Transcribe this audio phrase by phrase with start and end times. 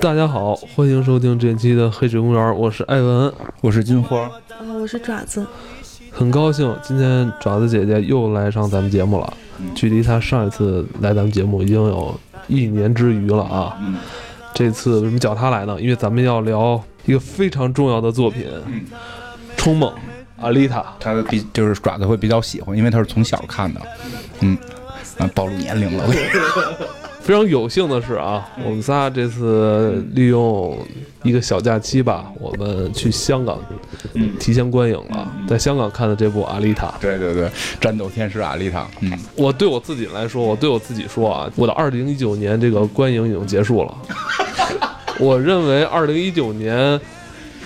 [0.00, 4.30] 大家好，欢迎收听这期的《黑水公园》，我是艾文，我是金花，啊
[4.80, 5.44] 我是爪子，
[6.12, 9.32] 很高兴今天爪子姐姐又来上咱们节目了。
[9.74, 13.76] 距离她上一次来咱们节目已经有一年之余了啊。
[14.54, 15.80] 这次为什么叫她来呢？
[15.80, 18.46] 因为咱们要聊一个非常重要的作品
[19.56, 19.90] 《冲梦》，
[20.40, 23.80] 阿丽塔，她比就是爪子会比较喜欢，因为她是从小看的。
[24.40, 24.56] 嗯，
[25.18, 26.04] 啊，暴露年龄了。
[27.28, 30.78] 非常有幸的是啊，我们仨这次利用
[31.22, 33.58] 一个小假期吧，我们去香港，
[34.40, 36.86] 提前观影了，在香港看的这部《阿丽塔》。
[37.02, 38.88] 对对对，战斗天使阿丽塔。
[39.02, 43.94] 嗯，我对我自己来说，我对我自己说啊，我的二零一九年这个观影已经结束了。
[45.20, 46.98] 我认为二零一九年。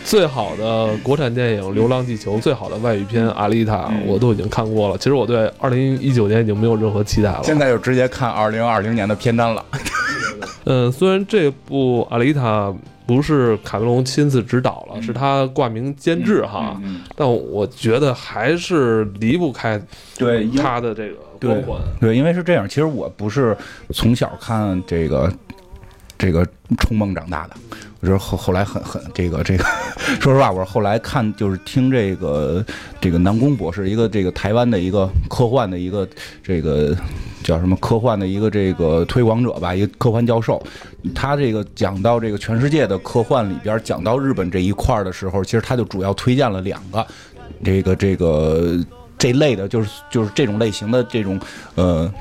[0.05, 4.99] 最好的国产电影《流浪地球》，最好的外语片《阿丽塔》，我都已经看过了。
[4.99, 7.41] 其实我对二零一九年已经没有任何期待了。
[7.43, 9.65] 现在就直接看二零二零年的片单了。
[10.65, 12.69] 嗯，虽然这部《阿丽塔》
[13.07, 16.81] 不是卡梅隆亲自执导了，是他挂名监制哈，
[17.17, 19.81] 但我觉得还是离不开
[20.19, 21.81] 对他的这个光环。
[22.01, 23.57] 对，因为是这样，其实我不是
[23.91, 25.33] 从小看这个
[26.19, 26.47] 这个
[26.79, 27.55] 冲梦长大的。
[28.03, 29.65] 我是后后来很很这个这个，
[30.21, 32.65] 说实话，我是后来看就是听这个
[33.01, 36.07] 这个南宫博士，一个这个台湾的一个科幻的一个
[36.43, 36.97] 这个
[37.45, 40.61] 叫什么科幻的一个这个推广者吧，一个科幻教授，
[41.15, 47.07] 他这个讲到这个全世界的科幻里边，讲到日本这一块儿的时候，其实他就主要推荐了两个，
[47.63, 48.85] 这个这个
[49.17, 51.39] 这类的，就是就是这种类型的这种
[51.77, 52.13] 呃。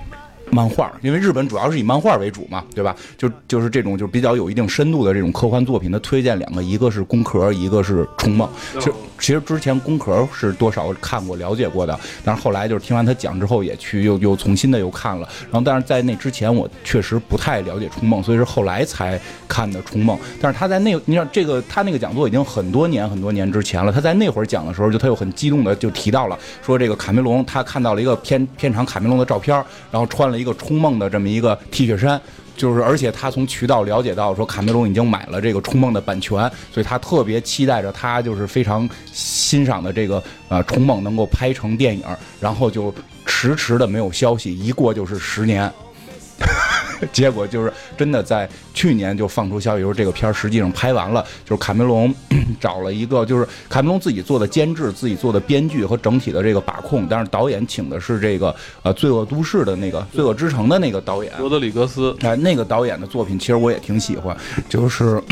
[0.52, 2.96] 漫画，因为日本主要是以漫画为主嘛，对吧？
[3.18, 8.48] 就就是这种就比较有一定深度的这种科幻作品，的推荐两个，一个是《宫壳》，一个是《冲梦》。
[8.80, 15.26] 其实其实之前《宫壳》是多少看过、了解过的，但是后来就是听完他讲之后，也去又又重新的又看了。
[15.50, 19.17] 然后但是在那之前，我确实不太了解《冲梦》，所以是后来才
[19.48, 20.17] 看的《冲梦》。
[20.42, 29.56] 但是他在那，你想这个他那个讲座已经很多年很多年之前了，他在那会儿讲的时候，就他又很激动的就提到了说这个卡梅隆他看到了一个片片场卡梅隆的照片，
[29.90, 30.41] 然后穿了。
[30.42, 32.20] 一个冲梦的这么一个 T 恤衫，
[32.58, 42.04] 就是而且他从渠道了解到说卡梅隆已经买了这个冲梦的版权，所以他特别期待着他就是非常欣赏的这个呃冲梦能够拍成电影，
[42.40, 42.94] 然后就
[43.26, 45.72] 迟迟的没有消息，一过就是十年。
[47.12, 52.14] 结果就是真的在去年就放出消息说这个片儿实际上拍完了，就是卡梅隆
[52.60, 62.16] 找了一个就是卡梅隆自己做的监制、自己做的编剧和整体的这个把控，但是导演请的是这个呃《罪恶都市》的那个《罪恶之城》的那个导演罗德里格斯。
[62.22, 64.36] 哎，那个导演的作品其实我也挺喜欢，
[64.70, 65.22] 就是。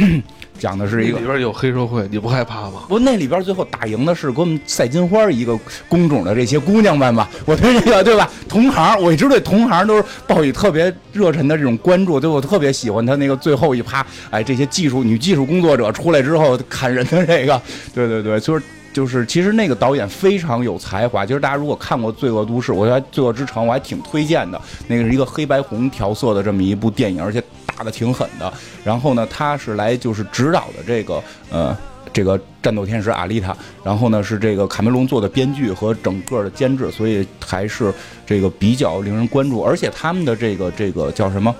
[0.59, 2.83] 讲的是一个里边有黑社会，你不害怕吗？
[2.87, 7.29] 不，那里边最后打赢的是给我们赛金花一个工种的这些姑娘们吧？
[7.45, 8.29] 我对这个对吧？
[8.47, 17.61] 同行，我一直对同行都是抱以特别热忱的这种关注，对我特别喜欢他那个最后一趴，哎，这些技术女技术工作者出来之后砍人的这个，
[17.95, 18.63] 对对对，就是
[18.99, 21.25] 就是，其实那个导演非常有才华。
[21.25, 27.41] 其实大家如果看过《罪恶都市》，我觉得《罪恶之城》我还挺推荐的，那个是一个黑白红调色的这么一部电影，而且。
[27.77, 31.73] 打的挺狠的，然后呢，他是来就是指导的这个呃
[32.11, 33.55] 这个战斗天使阿丽塔，
[33.85, 37.93] 然后呢是这个卡梅隆做的编剧和整个的监制，所以还是
[38.25, 41.55] 这个比较令人关注，而且他们的这个这个叫什么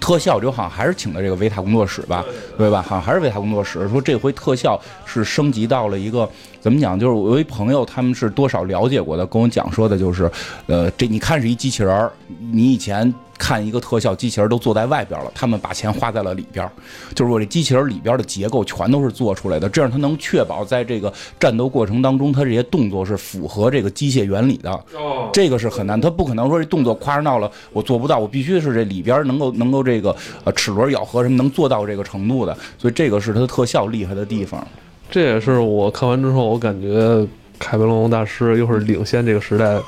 [0.00, 2.24] 特效，就好像还是请的这个维塔工作室吧，
[2.56, 2.82] 对吧？
[2.82, 6.28] 好像还是维塔工作室说这回特效是升级到了一个
[6.60, 6.98] 怎么讲？
[6.98, 10.30] 就是我有一朋友他们是多少了解过的，跟我讲说的就是，
[10.66, 12.10] 呃，这你看是一机器人儿，
[12.52, 13.12] 你以前。
[13.38, 16.68] 看一个特效，机器人都坐在外边了，他们把钱花在了里边，
[17.14, 24.70] 就是我这机器人里边的结构全都是做出来的，这样它能确保在这个战斗过程当中，它这些动作是符合这个机械原理的。
[24.94, 30.14] 哦，这个是很难，它不可能说这动作夸张到了我做不到，我必须是这里边能够能够这个
[30.44, 34.66] 呃齿轮咬合什么能做到这个程度的，所以这个是它的特效厉害的地方。
[35.10, 37.26] 这也是我看完之后，我感觉
[37.58, 39.78] 凯文龙大师又是领先这个时代。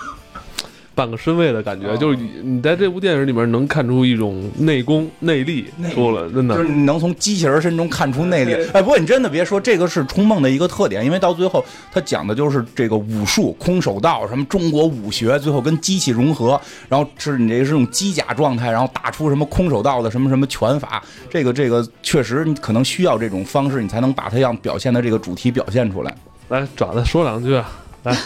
[0.98, 5.64] 半个身位的感觉，就是你在这部电影里面能看出一种内功内力
[5.94, 8.52] 出了，真的就是你能从机器人身中看出内力。
[8.72, 21.00] 哎，不过你真的别说，这个是冲梦的一个特点，因为到最后他讲的就是这个武术、空手道什么中国武学，最后跟机器融合，然后是你这是用机甲状态，然后打出什么空手道的什么什么拳法。
[21.30, 26.12] 这个这个确实你可能需要这种方式，你才能把它要表现的这个主题表现出来。
[26.48, 27.62] 来，爪子说两句。
[28.04, 28.16] 来，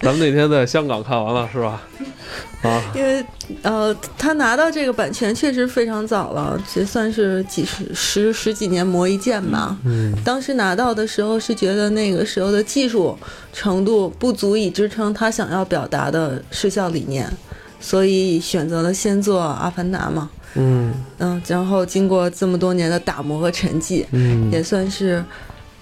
[0.00, 1.82] 咱们那天在香港看完了是吧？
[2.62, 3.24] 啊，因为
[3.62, 9.76] 呃，他拿到这个版权确实非常早了，也算是几十十十几年磨一剑吧。
[9.84, 13.18] 嗯，当时拿到的时候是觉得那个时候的技术
[13.52, 17.30] 程度不足以支撑他想要表达的视效理念，
[17.80, 20.30] 所以选择了先做《阿凡达》嘛。
[20.54, 25.22] 嗯嗯，然后经过这么多年的打磨和沉寂，嗯，也算是，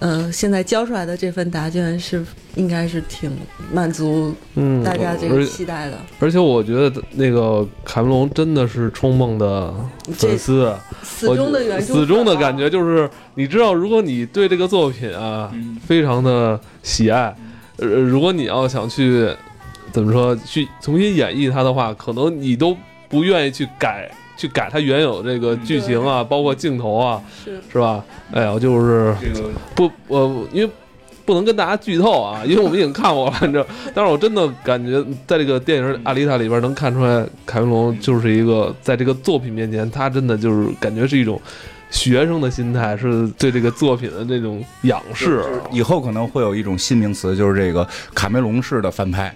[0.03, 3.31] 呃，现在交出来的这份答卷是应该是挺
[3.71, 5.97] 满足嗯，大家这个期待的。
[6.19, 9.73] 而且我觉得那个凯文龙真的是冲梦的
[10.17, 17.33] 这粉丝，死忠的原著死忠的感觉就是，你知道，如果你对这个作品啊嗯非常的喜爱，
[17.77, 19.33] 呃，如果你要想去
[19.93, 22.75] 怎么说去重新演绎它的话，可能你都
[23.07, 24.11] 不愿意去改。
[24.43, 28.03] 去改它原有这个剧情啊，包括镜头啊，是是吧？
[28.33, 30.69] 哎呀，就是这个不，呃，因为
[31.23, 33.65] 不能跟大家剧透啊，因为我们已经看过了，你知道。
[33.95, 41.41] 但是我真的感觉，在这个电影《阿丽塔》里边能看出来，凯文龙就是一个在这个作品面前，他真的就是感觉是一种
[41.89, 45.41] 学生的心态，是对这个作品的这种仰视。
[45.71, 49.33] 以后可能会有一种新名词，就是这个卡梅隆式的翻拍。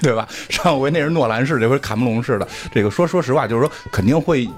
[0.00, 0.26] 对吧？
[0.48, 2.48] 上回那是诺兰式，这回卡梅隆式的。
[2.72, 4.48] 这个说说实话，就是说肯定会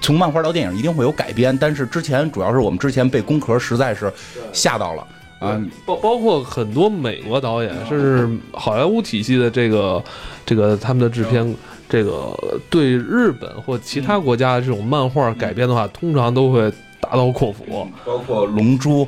[0.00, 4.12] 从漫画到电影一定会有改编，但是之前主要是我们之前被工壳实在是
[4.52, 5.06] 吓到了
[5.38, 5.60] 啊。
[5.86, 10.02] 包包括很多美国导演，甚至好莱坞体系的这个
[10.44, 11.54] 这个他们的制片，
[11.88, 12.36] 这个
[12.68, 19.04] 对日本或其他国家的这种漫画改编的话，通常都会大刀阔斧、包括《龙珠》，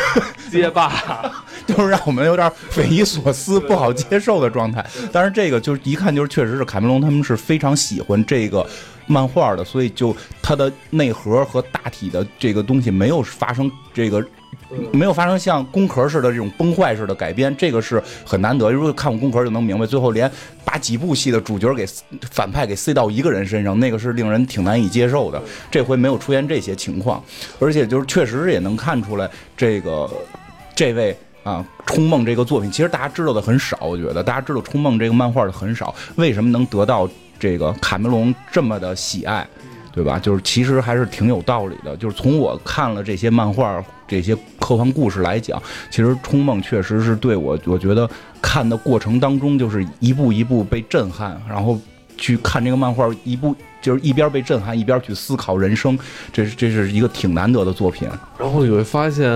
[0.52, 0.92] 街霸。
[1.66, 4.84] 就是让我们有点匪夷所思、不好接受的状态。
[5.12, 8.66] 但是这个就是一看就是确实是凯梅隆他们是非常喜欢这个
[9.10, 14.24] 漫画的，所以就它的内核和大体的这个东西没有发生这个。
[14.92, 18.70] 没有发生像宫壳似的这种崩坏式的改编，这个是很难得。
[18.70, 20.30] 如果看过宫壳就能明白，最后连
[20.64, 21.84] 把几部戏的主角给
[22.30, 25.42] 反派给塞到一个人身上，那个是令人挺难以接受的。
[25.72, 27.20] 这回没有出现这些情况，
[27.58, 30.08] 而且就是确实也能看出来这个
[30.72, 37.08] 这位啊，《冲梦》这个作品，其实大家知道的很少，我觉得大家知道《冲梦》这个漫画的很少，为什么能得到
[37.40, 39.44] 这个卡梅隆这么的喜爱，
[39.92, 40.18] 对吧？
[40.18, 41.96] 就是其实还是挺有道理的。
[41.96, 45.60] 就是从我看了这些漫画、这些科幻故事来讲，
[45.90, 48.08] 其实《冲梦》确实是对我，我觉得
[48.42, 51.80] 看的过程当中，就是一步一步被震撼，然后
[52.16, 55.98] 去看这个漫画，一步就是一边被震撼，一边去思考人生，
[56.32, 58.08] 这是这是一个挺难得的作品。
[58.38, 59.26] 然后你会发现，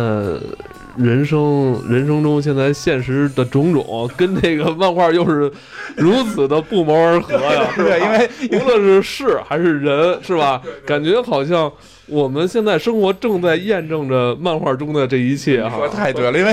[0.96, 5.50] 人生人生中现在现实的种种，跟这个漫画又是
[5.96, 7.68] 如此的不谋而合呀。
[7.76, 10.60] 对，因为无论是事还是人，是吧？
[10.86, 11.70] 感觉好像
[12.06, 15.88] 我们现在生活正在验证着漫画中的这一切哈说。
[15.88, 16.52] 太对了，因为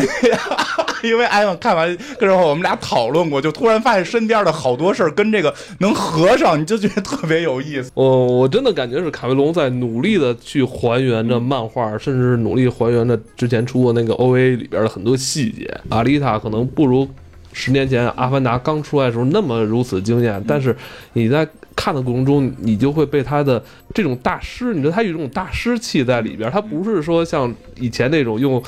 [1.04, 1.88] 因为艾文看完
[2.20, 7.92] 跟之后，我们俩讨论过，就突然发现身边的好多事儿跟这个能合上，你就觉得特别有意思。
[7.94, 15.70] 我我真的感觉是卡梅隆在努力的去还原着漫画，甚至是努力还原着之前出过那个 OVA 里边的很多细节。
[15.90, 17.08] 阿丽塔可能不如
[17.54, 20.76] 十年前《阿凡达》刚出来的时候那么如此惊艳，但是
[21.14, 23.64] 你在看的过程中，你就会被他的
[23.94, 28.62] 这种大师，你知道他有一种大师气在里边，他不是说像以前那种用。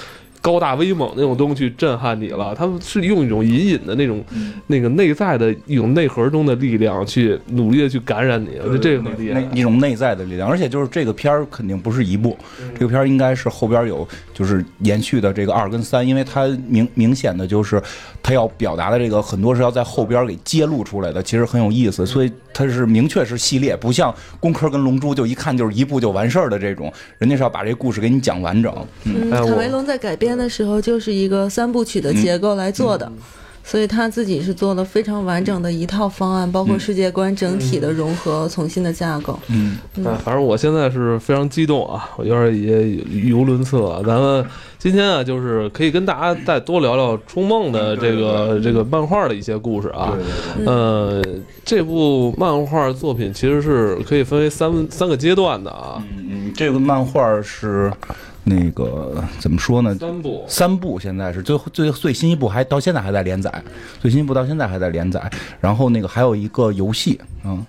[0.44, 4.22] 高大威猛那种东西去震撼你了，他们是用一种隐隐的那种、
[4.68, 9.40] 那个内在的一种内核中的力量去努力的去感染你，我觉得这个很厉害。
[9.40, 12.38] 那一种内在的力量，而且就是这个片儿肯定不是一部，
[12.74, 17.82] 这个片儿应该是后边有就是延续的这个二跟三，因为它明明显的就是
[18.22, 28.76] 它要表达的这个很多是要在后边给揭露出来的，其实很有意思，所以它是明确是系列，不像工科跟龙珠就一看就是一部就完事儿的这种，人家是要把这故事给你讲完整。
[29.06, 33.12] 嗯，卡梅隆在改编的时候就是一个三部曲的结构来做嗯的。
[33.66, 39.40] 所以他自己是做了非常完整的一套方案，包括世界观整体的融合、重新的架构。
[39.48, 44.04] 嗯，哎，反正我现在是非常激动啊，我有点也语无伦次了。
[44.06, 44.46] 咱们
[44.78, 50.14] 今天啊，就是可以跟大家再多聊聊《冲梦》的这个这个漫画的一些故事啊。
[50.66, 51.24] 呃，
[51.64, 57.90] 这部漫画作品其实是可以分为三三个阶段的啊，嗯嗯，这个漫画是
[58.44, 59.96] 那个怎么说呢？
[59.96, 60.46] 三部。
[60.48, 63.64] 三部现在是最最最新一部还到现在还在连载，
[64.02, 65.32] 最新一部到现在还在连载。
[65.62, 67.66] 然后那个还有一个游戏，嗯，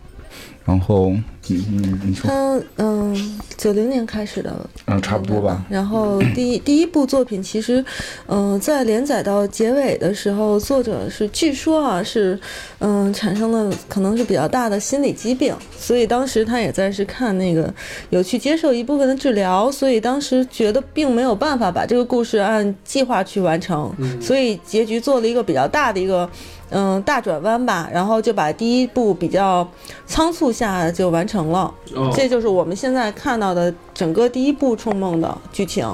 [0.64, 1.11] 然后
[1.47, 5.62] 你你你说，他嗯，九零年开始的，嗯，差不多吧。
[5.68, 7.85] 然后第一第一部作品其实，
[8.28, 12.40] 嗯、在连载到结尾的时候，作者是据说啊是，
[12.78, 17.73] 嗯、产生了可能是比较大的心理疾病，所以当时他也在是看那个
[18.09, 26.26] 有去接受一部分的治疗，所以当时觉得并没有办法把这个故事按计划去完成，所以结局做了一个比较大的一个。
[26.75, 29.66] 嗯，大转弯吧，然后就把第一部比较
[30.07, 35.88] 仓促下就完成了，哦这就是我们现在看到的整个第一部《冲梦》的剧情。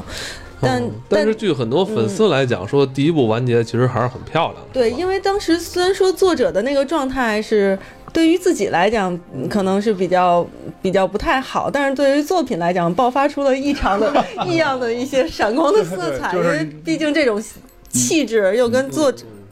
[0.63, 4.61] 但嗯但是据很多粉丝来讲，说第一部完结其实还是很漂亮的。
[4.73, 7.79] 对，因为当时虽然说作者的那个状态是
[8.13, 10.47] 对于自己来讲嗯可能是比较
[10.83, 14.13] 比较不太好，但是对于作品来讲，爆发出了异常的
[14.47, 17.43] 异样的一些闪光的色彩，就是因为毕竟这种
[17.89, 19.11] 气质又跟作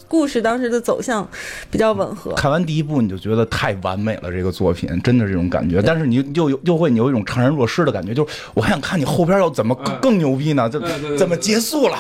[0.09, 1.29] 故事当时的走向
[1.71, 2.33] 比较吻合。
[2.33, 5.83] 看完第一部你就觉得太完美了，这个作品真的是这种感觉。
[5.83, 10.69] 但是你又有又会你有一种怅然若失的感觉，就是我还想看你后边要怎么更更牛逼呢？
[10.69, 10.81] 这
[11.17, 11.99] 怎么结束了？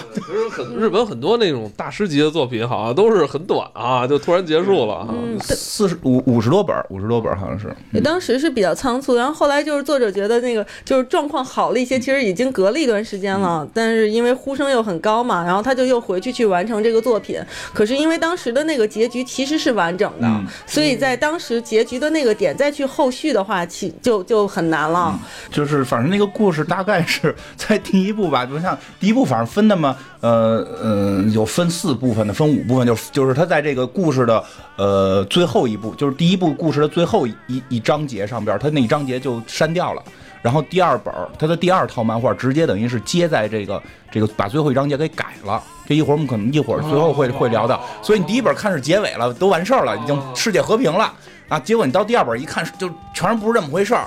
[0.76, 5.08] 日本很多那种大师级的作品，好像都是很短啊，就突然结束了啊。
[5.10, 7.70] 嗯，四十五五十多本，五十多本好像是。
[7.92, 17.38] 对，当时是比较仓促，然后后来就是作者觉得那个就是状况好了一些，其实已经隔了一段时间了，但是因为呼声又很高嘛，然后他就又回去去完成这个作品。
[17.74, 25.19] 可是因为当时的那个结局其实是完整的，嗯所以在当时结局的那个点再去后续的话，其就就很难了。
[25.50, 34.43] 就是反正那个故事大概是在第一部吧，就像第一部反正分那么呃呃有分四部分的，分五部分，就是就是他在这个故事的
[34.76, 40.02] 呃最后一部，就是第一部故事的最后一一一章节上边，他那一章节就删掉了。
[40.42, 45.62] 然后第二本儿，他的第二套漫画直接等于是接在这个这个把最后一章节给改了。
[45.87, 51.12] 这一会儿我们可能一会儿最后会会聊到，所以你第一本看是结尾了，都完事儿了，已经世界和平了
[51.49, 51.59] 啊。
[51.61, 54.07] 结果你到第二本一看，就全不是这么回事儿。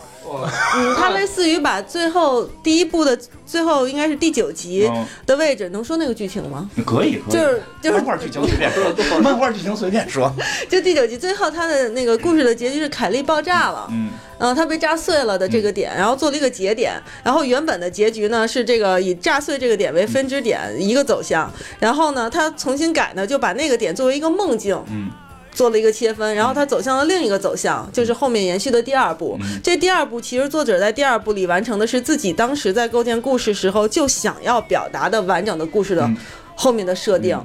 [0.76, 6.70] 嗯，它类似于把最后第一部的最后应该是第九集嗯的位置，能说那个剧情吗？
[6.86, 10.34] 可以，可以，就是就是漫画剧情随便说，漫画剧情随便说。
[10.70, 13.86] 就第九集最后它的那个故事的结局是凯莉爆炸了。
[13.92, 16.94] 嗯，嗯，它被炸碎了的这个点，然后做了一个节点，
[17.26, 25.12] 然后原本的结局呢是这个以炸碎这个点为分支点一个走向，然后呢，它重新改呢就把那个点作为一个梦境，嗯，
[25.54, 29.38] 做了一个切分，然后它走向了另一个走向，就是后面延续的第二部。
[29.42, 36.18] 嗯这第二部其实作者在第二部里完成的是自己当时在构建故事时候就想要表达的完整的故事的嗯
[36.56, 37.40] 后面的设定。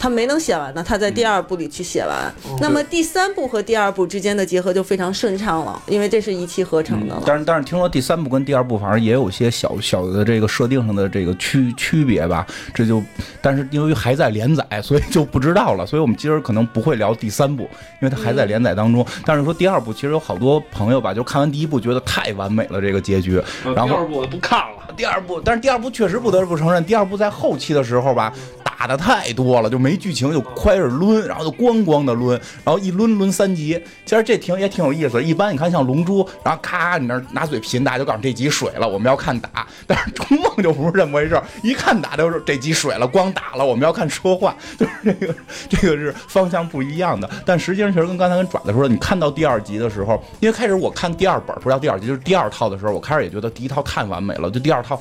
[0.00, 2.32] 他没能写完呢，他在第二部里去写完。
[2.58, 7.22] 那么第三部和第二部之间的结合就非常顺畅了，因为这是一气呵成的了。
[7.26, 13.02] 但是但是听说第三部跟第二部反而也有些小小的这个设定上的这个区区别吧，这就
[13.42, 15.84] 但是由于还在连载，所以就不知道了。
[15.84, 17.64] 所以我们今儿可能不会聊第三部，
[18.00, 19.06] 因为它还在连载当中。
[19.26, 23.34] 但是说第二部，其实有好多朋友吧，就看完第一部觉得太完美了这个结局，
[23.76, 24.76] 然后第二部我不看了。
[24.96, 28.32] 第二部，但是第二部确实不得不承认，第二部在后期的时候吧，
[28.64, 33.82] 打的太多了，就没没剧情，就开始抡，然后就咣咣的抡，然后一抡抡三集。
[34.06, 35.20] 其实这挺也挺有意思。
[35.20, 39.66] 一般你看像龙珠，然后咔你那拿嘴贫，大家就告诉这集水了，我们要看打。
[39.88, 45.34] 但是冲梦就不是这么回事，一看打就是这集水了，光打了，我们要看说话，就是这个
[45.68, 47.28] 这个是方向不一样的。
[47.44, 55.00] 但实际上其实跟刚才跟爪子说，你看到第二集的时候，因为开始我看第二本不是叫第二集，就是第二套的时候，我开始也觉得第一套太完美了，就第二套。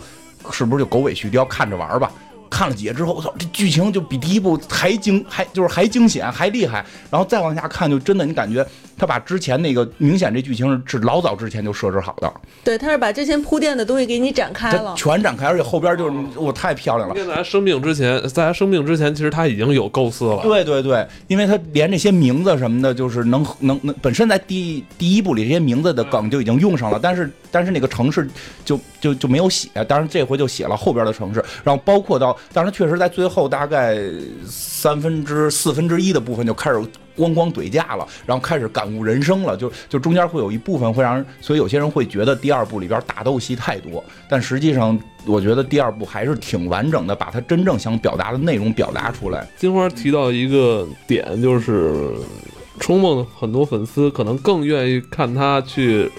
[0.52, 2.10] 是不是就狗尾续貂，看着玩吧？
[2.50, 6.86] 看了几页之后，我操，这剧情就比第一部还惊，还就是还惊险，还厉害。
[7.12, 8.66] 然后再往下看，就真的你感觉
[9.00, 12.32] 他把之前那个明显这剧情是是老早之前就设置好的，
[12.64, 14.94] 对，他是把之前铺垫的东西给你展开了。
[14.96, 17.16] 全展开，而且后边就是我太漂亮了。
[17.16, 20.42] 在他生病之前，在他生病之前，其实他已经有构思了。
[20.44, 28.28] 对对对，因为他连这些名字什么的，就是能能能，本身在第第一部里这些名字的梗就已经用上了，但是但是那个城市
[28.66, 33.98] 就就就没有写，当然这回就写了后边的城市，然后包括到，当然确实在最后大概
[34.46, 36.82] 三分之四分之一的部分就开始
[37.20, 49.46] 咣咣怼架了，然后开始感悟人生了，就就中间会有一部分会让人，所以有些人会觉得第二部里边打斗戏太多，但实际上我觉得第二部还是挺完整的，把他真正想表达的内容表达出来。
[49.58, 52.14] 金花提到一个点，就是
[52.80, 56.10] 冲梦很多粉丝可能更愿意看他去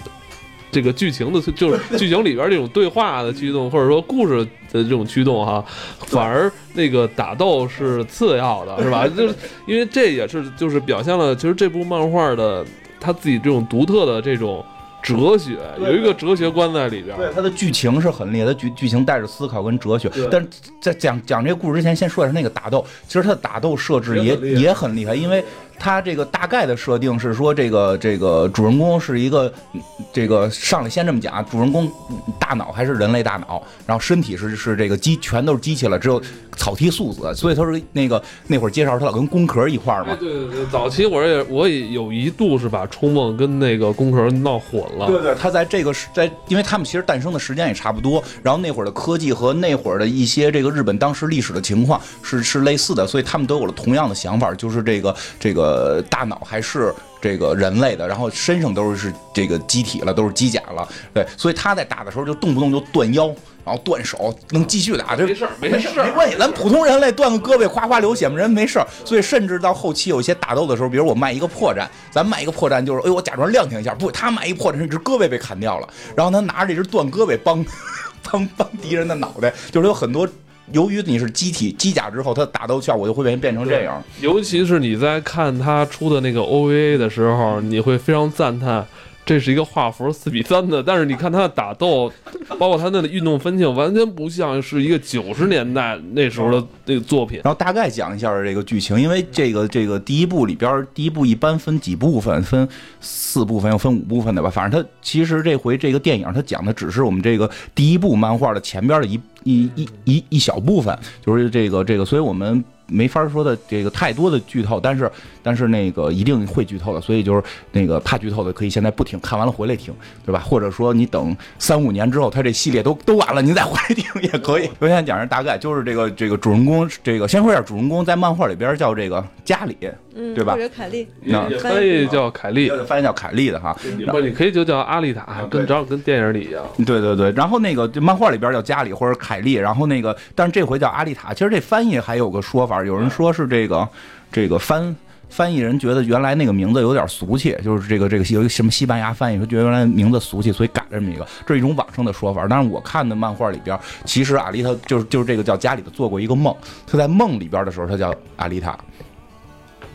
[0.71, 5.63] 这个剧情的，就是剧情里边这种对话的驱动，或者说故事的这种驱动哈，
[5.99, 9.07] 反而那个打斗是次要的，是吧？
[9.15, 9.35] 就是
[9.67, 12.65] 因为这也是就是表现了其实这部漫画的
[12.99, 14.63] 他自己这种独特的这种
[15.01, 17.15] 哲学，有一个哲学观在里边。
[17.17, 20.09] 对，它的剧情是很厉害，它剧剧情带着思考跟哲学。
[20.29, 20.47] 但是
[20.79, 22.85] 在讲讲这个故事之前，先说一下那个打斗。
[23.07, 25.43] 其实它的打斗设置也也很厉害因为
[25.77, 29.81] 它这个大概的设定是说，这个这个主人公是一个嗯
[30.13, 36.21] 这个上来先这么讲，主人公嗯大脑还是人类大脑，然后身体是是这个机全都是机器了，只有
[36.55, 40.17] 草剃素子，所以他说那个那会儿介绍他老跟工壳一块儿哎，嘛。
[40.19, 44.90] 对对对，早期我也我也有一度是把冲梦跟那个工壳闹火了。
[45.07, 63.33] 对对，他在这个时在，因为他们其实诞生的时间也差不多，然后那会儿的科技和那会儿的一些这个日本当时历史的情况是是类似的，所以他们都有了同样的想法，就是这个这个大脑还是这个人类的，然后身上都是这个机体了，都是机甲了，对，所以他在打的时候就动不动就断腰，
[63.65, 68.87] 然后断手，能继续打，这没事儿没没事儿没关系，咱普通人类断个胳膊哗哗流血嘛，人没事儿。
[69.05, 77.63] 所以甚至到后期有一些打斗的时候，比如我卖一个破绽，咱卖一个破绽就是，哎呦，我假装亮挺一下，不，他卖一破绽是一只胳膊被砍掉了，然后他拿着这只断胳膊帮
[78.31, 80.27] 帮帮敌人的脑袋，就是有很多。
[80.73, 84.01] 由于你是机体机甲之后，它打斗效果就会变变成这样。
[84.21, 88.87] 尤其是你在看他出的那个 OVA 的时候，你会非常赞叹。
[89.23, 92.11] 这是一个画幅四比三的，但是你看他的打斗，
[92.59, 97.39] 包括他那的运动分镜，完全不像是一个九十年代那时候的那个作品。
[97.43, 102.67] 然后大概讲一下这个剧情，因为这个这个第一部里边，第一部一般分几部分，分
[102.99, 104.49] 四部分，又分五部分的吧。
[104.49, 112.63] 反正它其实这回这个电影它讲的只是我们这个第一部漫画的前边的一一一一一小部分，就是这个这个，所以我们。
[112.93, 115.09] 没法说的这个太多的剧透，但是
[115.41, 119.93] 但是那个一定会剧透的，所以就是那个怕剧透的可以现在不听，看完了回来听，
[120.25, 120.41] 对吧？
[120.41, 124.69] 或者说你等三五年之后，他这系列都都完了，您再回来听也可以。
[124.79, 129.77] 我现在讲的大概，就是这个这个主人公，这个先说一下主人公在漫画里边叫这个加里，
[130.15, 133.75] 嗯，对吧或者凯莉，那也翻译叫凯莉，翻译叫凯莉的哈。
[134.09, 136.63] 不，你可以就叫阿丽塔，跟正好跟电影里一样。
[136.85, 141.33] 对对对，然后那个漫画里边叫加里或者凯莉，然后那个但是这回叫阿丽塔。
[141.33, 143.87] 其实这翻译还有个说法，有人说是这个
[144.31, 144.95] 这个翻
[145.29, 152.45] 翻译人觉得原来那个名字有点俗气，就是这个这个有一个什么西班牙翻译说觉得原来名字俗气，所以改了这么一个，这是一种网上的说法。
[152.49, 156.53] 但是我看的漫画里边，其实阿丽塔就是就是这个叫加里的做过一个梦，
[156.85, 158.77] 他在梦里边的时候，他叫阿丽塔。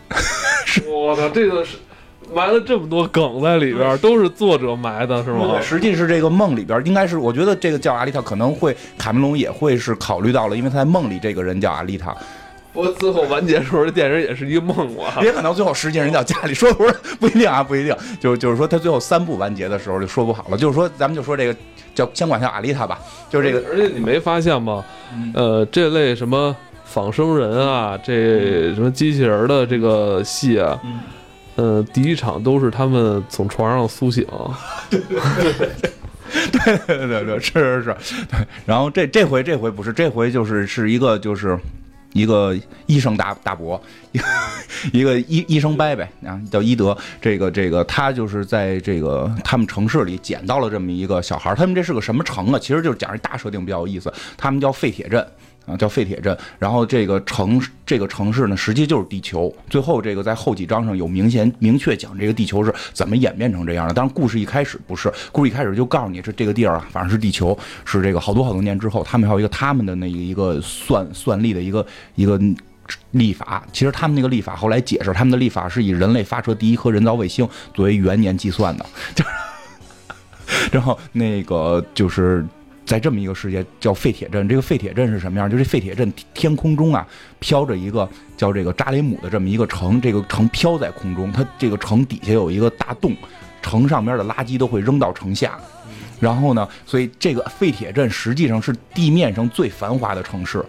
[0.87, 1.77] 我操，这个是
[2.33, 5.59] 埋了这么多梗在里边，都是作者埋的，是吗？
[5.61, 12.15] 实际是这个梦里边，应该是我觉得这个叫阿丽塔可能会卡梅隆也会是考虑到了，因为他在梦里这个人叫阿丽塔，
[12.73, 15.19] 不过最后完结的时候，这电影也是一个梦啊。
[15.21, 21.55] 也可能最后实际人叫家里，说不是不一定啊，不一定，就是就是说他最后三部完结的时候就说不好了，就是说咱们就说这个
[21.95, 22.99] 叫先管叫阿丽塔吧，
[23.29, 24.83] 就是这个，而且你没发现吗？
[25.33, 26.55] 呃，这类什么
[26.87, 30.99] 仿生人啊，这什么机器人的这个戏啊，嗯
[31.55, 34.25] 呃，第一场都是他们从床上苏醒，
[34.89, 37.95] 对对对对，是是是，
[38.29, 38.39] 对。
[38.65, 41.57] 然后这这回这回不是，这回就是是一个就是
[42.13, 44.25] 一个医生大大伯，一个
[44.93, 46.95] 一个医医生伯伯啊，叫伊德。
[47.19, 52.59] 这个这个他就是在这个他们城市里捡到了这么一个小孩儿，他们这是个什么城啊？
[52.59, 55.25] 其实就是讲一大设定比较有意思，他们叫废铁镇。
[55.67, 56.35] 啊，叫废铁镇。
[56.57, 59.55] 然后这个城这个城市呢，实际就是地球。
[59.69, 63.93] 最后这个在后几章上有明显明确讲这个地球是怎么演变成这样的。
[63.93, 72.39] 当然，故事一开始不是，故事一开始就告诉你这这个地儿啊，反正是地球，是这个好多好多年之后，他们还有一个他们的那一个算算力的一个一个。
[73.11, 79.29] 历法其实他们那个历法后来解释，他们的历法是以人类发射第一颗人造卫星作为元年计算的， 就是，
[80.71, 82.45] 然后那个就是
[82.87, 85.51] 在这么一个世界叫废铁镇，这个废铁镇是什么样？
[85.51, 87.05] 就是废铁镇天空中啊
[87.37, 93.13] 飘着一个叫这个扎雷姆的这么一个城，这个城飘在空中，它这个城底下有一个大洞，
[93.61, 95.59] 城上面的垃圾都会扔到城下，
[96.21, 100.63] 然后呢，所以这个废铁镇实际上是地面上最繁华的城市。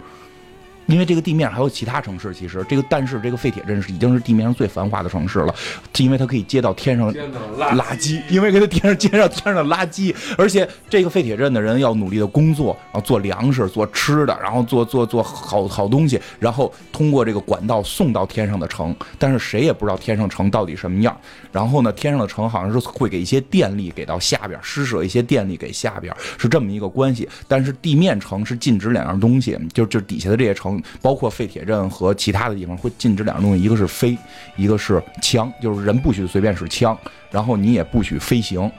[0.88, 5.54] 因为这个地面还有其他城市，其实这个但是这个废铁镇是已经是地面上最繁华的城市了，
[5.98, 21.14] 因为它可以接到天上垃垃圾，因为给它天上接上天上的垃圾，而且这个废铁镇的人要努力的工作，然后做粮食、做吃的，然后做做做好好东西，然后通过这个管道送到天上的城，但是谁也不知道天上城到底什么样。
[21.52, 27.28] 然后呢，天上的城好像是会给一些电力给到下边，施舍一些电力给下边，是这么一个关系。
[27.46, 34.16] 但是地面城是禁止两样东西，就就底下的这些城，包括废铁镇和其他的地方会禁止两样东西，一个是飞，
[34.56, 36.96] 一个是枪，就是人不许随便使枪，
[37.30, 38.70] 然后你也不许飞行。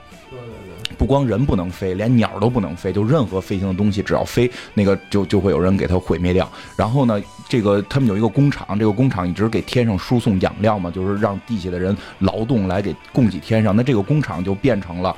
[0.98, 6.50] 不光人不能飞，连鸟都不能飞，就任何飞行的东西，只要飞，那个就就会有人给它毁灭掉。
[6.76, 13.74] 然后呢，这个他们有一个工厂，这个工厂一直给天上输送养料嘛，就是让地下的人劳动来给供给天上。
[13.74, 15.16] 那这个工厂就变成了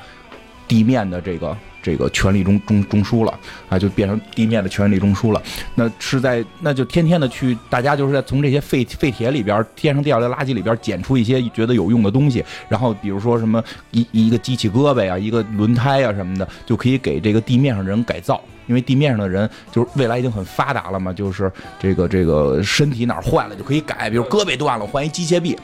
[0.67, 5.41] 地面的这个这个权力中中中枢了啊，就变成地面的权力中枢了。
[5.75, 18.41] 那是在那就天天的去，大家就是在从这些废废铁里边，天上掉下来垃圾里边捡出一些觉得有用的东西，然后比如说什么一一个机器胳膊呀，一个轮胎呀什么的，就可以给这个地面上人改造。
[18.65, 25.59] 因为地面上的人就是未来已经很发达了嘛，就是这个这个身体哪坏了就可以改，比如胳膊断了换一机械臂，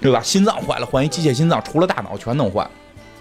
[0.00, 0.20] 对吧？
[0.22, 2.70] 心脏坏了换一机械心脏，除了大脑全能换。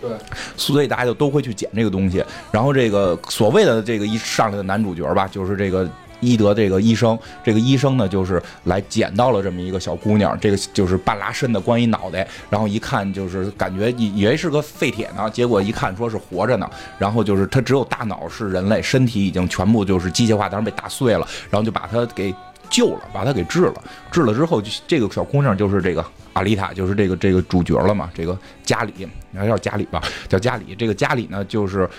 [0.08, 0.18] 对，
[0.56, 2.24] 所以大家就都会去捡这个东西。
[2.52, 5.88] 然后这个所谓的这个一上来的男主角吧，就是这个
[6.20, 22.34] 伊德这个医生，这个医生呢就是来捡到了这么一个小姑娘，这个就是半拉身的，光一脑袋，然后一看就是感觉以为是个废铁呢，结果一看说是活着呢，然后就是他只有大脑是人类，身体已经全部就是机械化，当然被打碎了，然后就把他给
[22.70, 23.74] 救了，把他给治了，
[24.10, 31.90] 治了之后，这个小姑娘就是这个阿丽塔，就是这个这个主角了嘛，这个加里，还叫家里吧，叫家里，这个家里呢就是。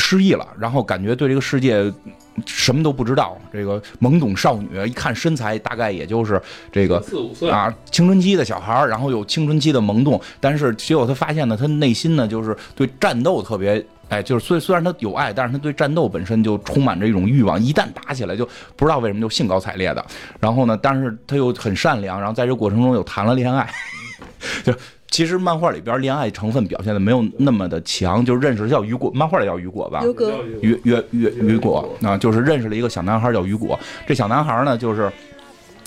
[0.00, 1.92] 失忆了，然后感觉对这个世界
[2.46, 3.36] 什么都不知道。
[3.52, 20.06] 这个懵懂少女，一看身材大概也就是这个四五岁啊，青春期的小孩儿，然后有青春期的萌动，但是结果他发现呢，他内心呢就是对战斗特别，哎，就是虽虽然他有爱，但是他对战斗本身就充满着一种欲望，一旦打起来就不知道为什么就兴高采烈的。
[20.38, 23.68] 然后呢，但是他又很善良，然后在这过程中又谈了恋爱，
[24.62, 24.72] 就。
[25.10, 30.02] 其实漫画里边恋爱成分表现的没有那么的强，就是认识叫雨果，漫画里叫雨果吧，
[30.60, 33.78] 雨雨雨雨果啊，就是认识了一个小男孩叫雨果。
[34.06, 35.10] 这小男孩呢，就是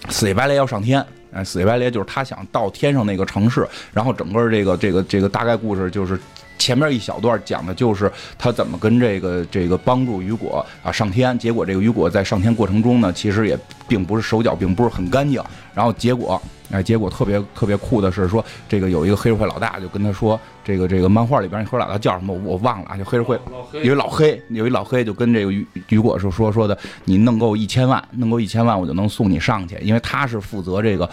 [0.10, 6.20] 死乞白赖要上天，哎，死乞白赖就是他想到天上那个城市，然后整个这个这个这个大概故事就是
[6.58, 13.58] 前面一小段讲的就是他怎么跟这个这个帮助雨果啊上天，结果这个雨果在上天过程中呢，其实也
[13.88, 15.42] 并不是手脚并不是很干净，
[15.76, 16.42] 然后结果。
[16.72, 23.40] 哎，结果特别特别酷的是说，这个有一个黑社会老大就跟他说，这个这个漫画里边那黑老大叫什么我忘了啊，就黑社会
[23.74, 31.10] 有一老黑，有一老黑就跟这个雨雨果说说说的，你弄够一千万，弄够一千万我就能送你上去，因为他是负责这个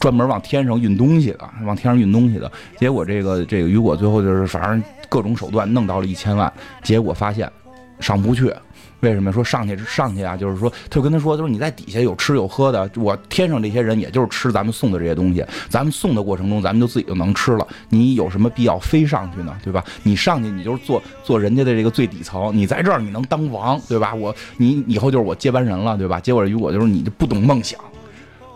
[0.00, 2.50] 专门往天上运东西的，往天上运东西的。
[2.76, 7.50] 结果这个这个雨果最后就是反正各种手段弄到了一千万，结果发现
[8.00, 8.52] 上不去。
[9.08, 10.36] 为什么说上去上去啊？
[10.36, 17.66] 就是说，他就跟他说，就是你在底下有吃有喝的，我天上这些人也就是吃咱们送的这些东西，咱们送的过程中，咱们就自己就能吃了。
[17.88, 19.56] 你有什么必要飞上去呢？
[19.62, 19.84] 对吧？
[20.02, 24.14] 你上去，你就是做做人家的这个最底层，你在这儿你能当王，对吧？
[24.14, 26.18] 我你以后就是我接班人了，对吧？
[26.20, 27.78] 结果如果就是你就不懂梦想。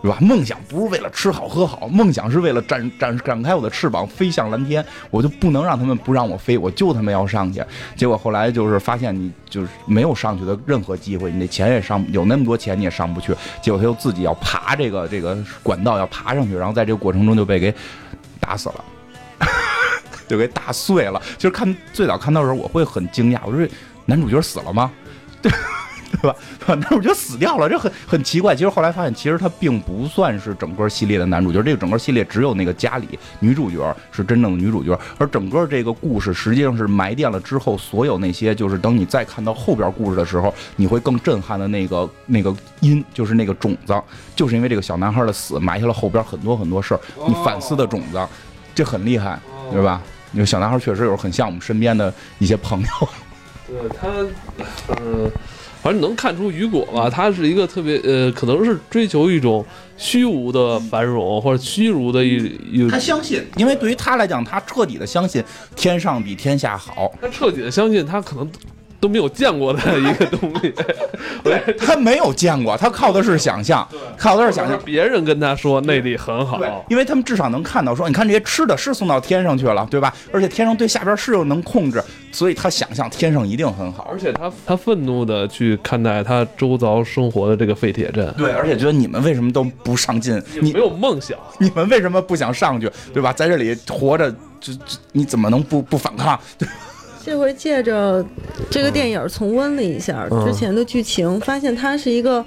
[0.03, 0.17] 对吧？
[0.21, 4.85] 梦想不是为了吃好喝好，梦想是为了展展展开我的翅膀飞向蓝天。
[5.11, 7.63] 我就不能让他们不让我飞，我就他妈要上去。
[7.97, 13.35] 结果后来就是发现你就是没有上去的任何机会，你那钱也上有那么多钱你也上不去。
[13.63, 17.75] 结果他又自己要爬这个这个管道要爬上去，然后在这个过程中就被给
[18.41, 18.85] 打死了，
[20.27, 21.21] 就给打碎了。
[21.37, 23.69] 其实看最早看到的时候我会很惊讶，我说
[24.07, 24.91] 男主角死了吗？
[25.43, 25.53] 对。
[26.11, 26.35] 对吧？
[26.67, 28.55] 男主角死掉了，这很很奇怪。
[28.55, 31.63] 其实后来发现，其实他并不算是整个系列的男主角。
[31.63, 43.95] 这个整个系列只有那个家里女主角是真正的女主角，而整个这个故事实际上是埋垫了之后，所有那些就是等你再看到后边故事的时候，你会更震撼的那个那个因，就是那个种子，
[44.35, 48.21] 就是因为这个小男孩的死埋下了后边很多很多事儿，你反思的种子，
[48.75, 49.39] 这很厉害，
[49.71, 50.03] 对吧？
[50.33, 52.89] 因为小男孩确实有时候很像我们身边的一些朋友。
[53.67, 54.09] 对他，
[55.01, 55.31] 嗯。
[55.83, 59.65] 反正能看出雨果吧，他是一个特别呃，可能是追求一种
[59.97, 62.37] 虚无的繁荣或者虚无的一
[62.71, 62.89] 一。
[62.89, 65.43] 他相信，因为对于他来讲，他彻底的相信
[65.75, 67.13] 天上比天下好。
[67.21, 68.51] 他彻底的相信，他可能。
[69.01, 70.73] 都没有见过的一个东西，
[71.81, 73.87] 他没有见过，他靠的是想象，
[74.19, 74.79] 靠的是想象。
[74.85, 80.15] 别人跟他说内力很好，因为他们至少能看到，说你看这些吃的是送到天上去了，对吧？
[80.33, 84.07] 而且天上对下边是又能控制，所以他想象天上一定很好。
[84.13, 90.41] 而且他他愤怒的去看待他周遭生活的这个废铁镇，对，而且觉得你们为什么都不上进？
[90.61, 92.91] 你没有梦想， 你们为什么不想上去？
[93.15, 93.33] 对吧？
[93.33, 96.39] 在这里活着，这这你怎么能不不反抗？
[96.59, 96.69] 对。
[97.31, 98.27] 这回借着
[98.69, 102.45] 这个电影重温了一下之前的剧情，发现它是一个，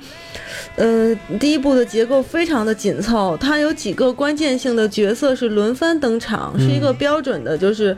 [0.75, 7.95] 呃，第一部的结构非常的紧凑，它有几个关键性的角色是轮番登场，是一个标准的，就是，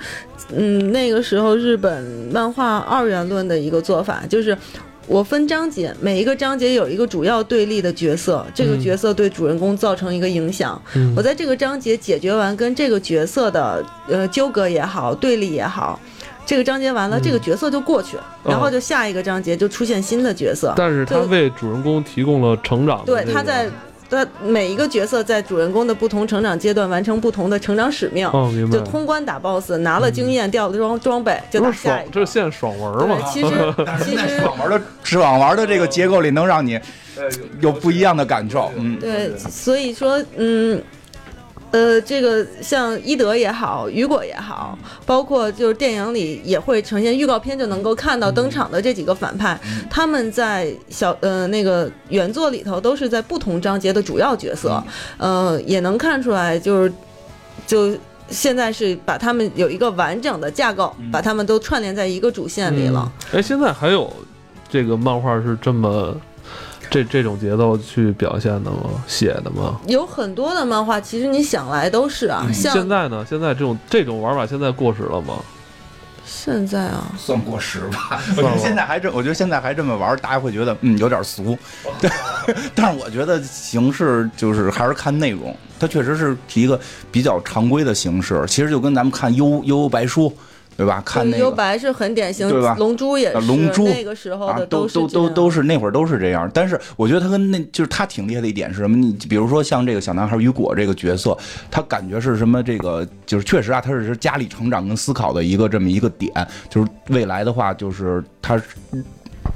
[0.56, 4.56] 嗯，那个时候日本漫画二元论的一个做法，就是
[5.08, 10.80] 我分章节，每一个章节有一个主要对立的角色，这个角色对主人公造成一个影响，
[11.16, 16.00] 我在这个章节解决完跟这个角色的呃纠葛也好，对立也好。
[16.46, 20.74] 这个章节完了，这个角色就过去，然后就下一个章节就出现新的角色。
[20.78, 23.04] 但是他为主人公提供了成长。
[23.06, 23.68] 对，他在
[24.10, 28.28] 他每一个角色在主人公的不同成长阶段完成不同的成长使命。
[28.28, 28.78] 哦，明白。
[28.78, 32.12] 就通关打 BOSS，拿了经验，掉了装装备，就打下一个。
[32.12, 33.18] 这是现爽文嘛？
[33.32, 33.50] 其实
[34.06, 36.80] 其实爽文的爽文的这个结构里能让你
[37.60, 38.72] 有不一样的感受。
[38.78, 40.82] 嗯，对，所以说，嗯。
[41.76, 49.60] 呃，这个像伊德也好，雨果也好，包括就是电影里也会呈现预告片就能够看到登场的这几个反派，
[49.90, 54.82] 他们在小呃那个原作里头都是在不同章节的主要角色，
[55.18, 56.94] 呃，也能看出来就是
[57.68, 57.94] 就
[58.30, 63.12] 现在是把他们有一个完整的架构，把他们都串联在一个主线里了。
[63.34, 64.10] 哎，现在还有
[64.70, 66.16] 这个漫画是这么。
[66.96, 69.04] 这这种节奏去表现的吗？
[69.06, 69.78] 写的吗？
[69.86, 73.26] 有很多的漫画，其实你想来都是啊，像现在呢？
[73.30, 75.34] 现在这种这种玩法现在过时了吗？
[76.26, 78.22] 现在啊，算过时吧。
[78.38, 81.58] 我觉得现在还这，我觉得现在还这么玩，大家会觉得嗯有点俗。
[82.00, 82.10] 对，
[82.74, 86.80] 但是我觉得形式就是还是看内容，它确实是一个
[87.12, 88.42] 比较常规的形式。
[88.48, 90.34] 其实就跟咱们看悠悠悠白书。
[90.78, 91.02] 对吧？
[91.06, 92.76] 看那个幽白是很典型，对吧？
[92.78, 96.50] 龙珠也是，龙珠那个时候的都都都都是那会儿都是这样。
[96.54, 98.98] 但是我觉得他跟那就是他挺厉害的一点是什么？
[98.98, 101.38] 你比如说像这个小男孩雨果这个角色，
[101.72, 102.62] 他感觉是什么？
[102.62, 106.32] 这个就是确实啊，他是家里成长跟思考的一个这么一个点。
[106.70, 108.62] 就是未来的话，就是他。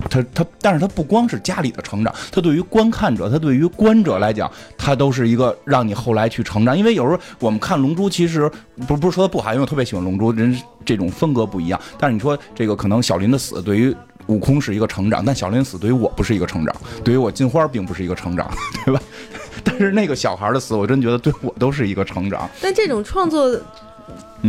[0.09, 6.77] 他他，但是他不光是家里的成长，他对于观看者，他对于观者来讲，他都是一个让你后来去成长。
[6.77, 8.49] 因为有时候我们看《龙珠》，其实
[8.87, 11.79] 不不是说他不好，因为我特别喜欢《龙珠》，人这种风格不一样。
[11.97, 13.95] 但是你说这个可能小林的死对于
[14.27, 18.49] 悟空是一个成长，但小林死对于我不是一个成长，对于我金花并不是一个成长，
[18.85, 19.01] 对吧？
[19.63, 22.49] 但是那个小孩的死，我真觉得对我都是一个成长。
[22.61, 23.59] 但这种创作。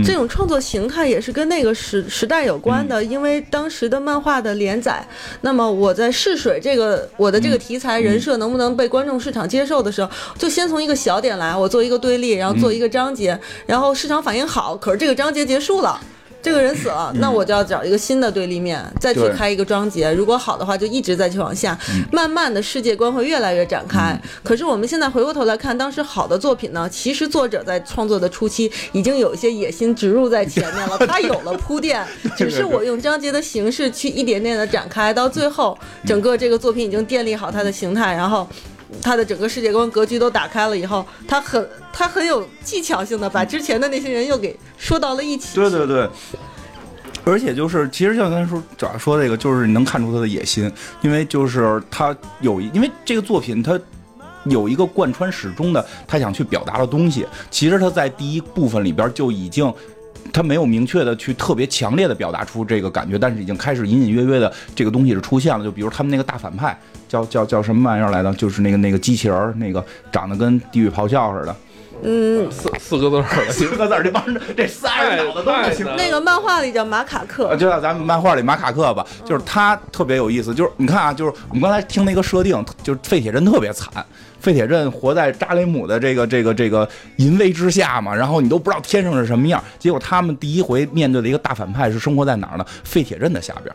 [0.04, 5.04] 这种创作形态也是跟那个时时代有关的，因为当时的漫画的连载，
[5.40, 16.00] 那么我在试水这个我的这个题材人设能不能被观众市场接受的时候，就先从一个小点来，我做一个对立，然后做一个章节，然后市场反应好，可是这个章节结束了。
[16.42, 20.10] 这个人死了，那我就要找一个新的对立面，再去开一个章节。
[20.12, 21.78] 如果好的话，就一直再去往下，
[22.10, 24.18] 慢慢的世界观会越来越展开。
[24.42, 32.04] 可是我们现在回过头来看，当时好的作品呢，其实作者在创作的初期已经有一些野心植入在前面了， 他有了铺垫，
[32.36, 38.48] 只是我用章节的形式去一点点的展开，到最后整个这个作品已经建立好它的形态，然后。
[39.02, 45.54] 他的整个世界观格局都打开了以后，他很他很有技巧性的把之前的那些人又给说到了一起。
[45.54, 46.08] 对对对，
[47.24, 50.70] 而且就是其实像刚才说主要说这个，就是你能看出他的野心，
[51.02, 53.78] 因为就是他有一，因为这个作品他
[54.44, 57.26] 有一个贯穿始终的他想去表达的东西。
[57.50, 59.72] 其实他在第一部分里边就已经。
[60.32, 65.64] 他没有明确的去特别强烈的表达出这个感觉，但是已经开始隐隐约约的这个东西是出现了。
[65.64, 66.78] 就比如他们那个大反派
[67.08, 71.54] 叫叫叫什么玩意儿来的，就是那个那个机器人，那个长得跟地狱咆哮似的。
[72.02, 74.22] 嗯，四四个字儿， 四个字儿，这帮
[74.56, 75.86] 这仨人脑子都不行。
[75.96, 79.06] 那个漫画里叫马卡克，就叫咱们漫画里马卡克吧。
[79.24, 83.90] 就是他特别有意思，就是你看啊，就是我们刚才听那个设定，就是废铁镇特别惨。
[84.40, 89.62] 废铁镇活在扎雷姆的这个这个这个淫威之下嘛，然后你都不知道天上是什么样。
[89.78, 92.64] 结果他们第一回面对的一个大反派是生活在哪儿呢？
[92.82, 93.74] 废铁镇的下边。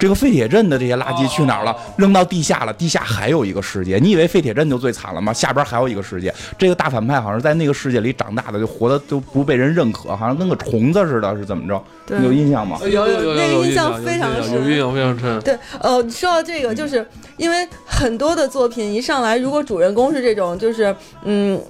[0.00, 1.76] 这个废铁镇的这些垃圾去哪儿了？
[1.98, 2.72] 扔到地下了。
[2.72, 3.98] 地下还有一个世界。
[3.98, 5.30] 你以为废铁镇就最惨了吗？
[5.30, 6.34] 下边还有一个世界。
[6.56, 11.84] 这个大反派好像在那个世界里长大的，就活的都不被人认可，好像跟个虫子似的，是怎么着？
[12.24, 12.78] 有印象吗？
[12.82, 15.40] 有有有那个印象非常深，有印象非常深。
[15.42, 21.60] 对，呃，说到这个，就是因为很多的作品一上来，如果主人公是这种，就是嗯，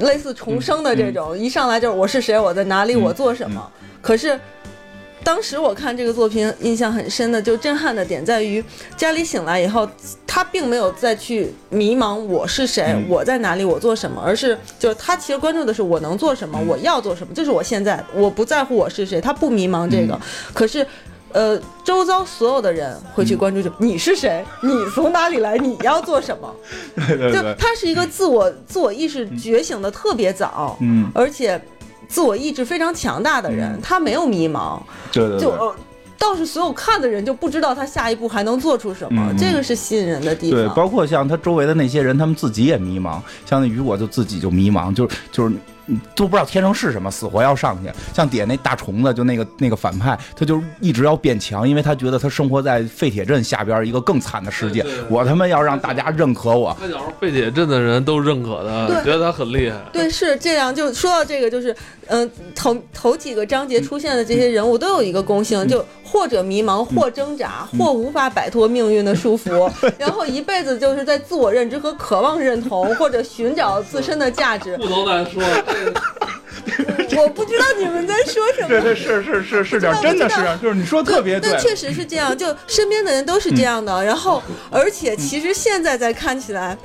[0.00, 3.66] 类似重生的这种，一上来就是我是谁，我在哪里，我做什么。
[4.02, 4.38] 可是。
[5.24, 8.64] 当时我看这个作品，印象很深的，就震撼的点在于，
[8.96, 9.86] 家里醒来以后，
[10.26, 20.18] 他并没有再去迷茫我是谁，我在哪里，我做什么，而是就是他其实关注的是我能做什么，我要做什么，就是我现在，我不在乎我是谁，他不迷茫这个。
[20.54, 20.86] 可是，
[21.32, 26.54] 呃，周遭所有的人会去关注，就你是谁，你从哪里来，你要做什么。
[27.32, 31.60] 就他是一个自我自我意识觉醒的特别早，嗯，而且。
[32.08, 34.80] 自我意志非常强大的人，他没有迷茫，
[35.12, 35.74] 就就
[36.18, 40.58] 倒是所有看的人就不知道他下一步还能做出什么，这个是吸引人的地方。
[40.58, 45.54] 对，包括像他周围的那些人，他们自己也迷茫，像那雨果就自己就迷茫，就是就是。
[46.14, 47.90] 都不知道天上是什么，死活要上去。
[48.14, 54.84] 像底下那大虫子，就那个那个反派，他就一直要变强，因为他觉得他生活在废铁镇下边一个更惨的世界。
[55.08, 56.76] 我他妈要让大家认可我。
[57.20, 59.78] 废铁镇的人都认可他，觉得他很厉害。
[59.92, 60.74] 对，是这样。
[60.74, 61.74] 就说到这个，就是
[62.06, 74.76] 嗯，头头几个章节出现的这些人物都有一个共性，就或者迷茫，或挣扎，或无法摆脱命运的束缚， 然后一辈子就是在自我认知和渴望认同，或者寻找自身的价值。
[74.78, 75.42] 不能再说。
[77.16, 78.68] 我不知道你们在说什么。
[78.68, 81.50] 对对是是是是这样，真的是，就是你说特别对。
[81.50, 84.04] 但确实是这样，就身边的人都是这样的。
[84.04, 86.76] 然后，而且其实现在在看起来，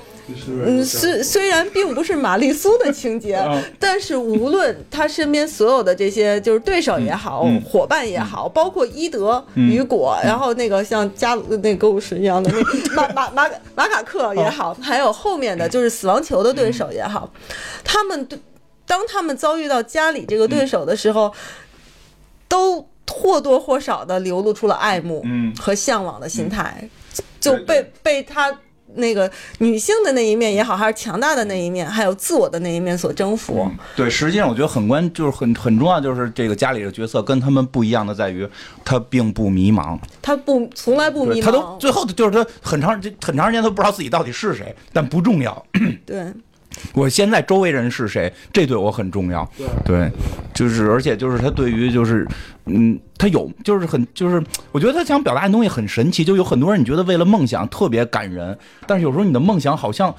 [0.47, 3.39] 嗯，虽虽然并不是玛丽苏的情节，
[3.77, 12.49] 但是无论他身边所有的这些，就是对手也好，伙伴也好，包括伊德、雨果，然后那个像加鲁那个巫师一样的
[12.95, 17.32] 那 马马马马卡克也好，还有后面的就是死亡球的对手也好，
[17.84, 18.39] 他们对。
[18.93, 21.34] 当他们遭遇到家里这个对手的时候，
[22.47, 25.25] 都或多或少的流露出了爱慕
[25.60, 26.88] 和向往的心态，
[27.39, 28.56] 就被被他
[28.93, 33.67] 那个女性的那一面也好，还是强大的那一面，还有自我的那一面所征服。
[33.95, 38.47] 对，实际上我觉得很关，就是很很重要，就是这个家里的角色跟他们不一样的在于，
[38.86, 45.65] 他并不迷茫，他不从来不迷茫，他都最后就是他很长很长时间都不知道自己到底是谁，但不重要。
[46.06, 46.32] 对。
[46.93, 49.49] 我现在周围人是谁，这对我很重要。
[49.86, 50.12] 对，
[50.53, 52.27] 就是而且就是他对于就是，
[52.65, 58.57] 嗯，他有就是很就是，我觉得他想表达的东西很神奇，就有很多人你觉得为了梦想特别感人，
[58.88, 60.13] 但是有时候你的梦想好像。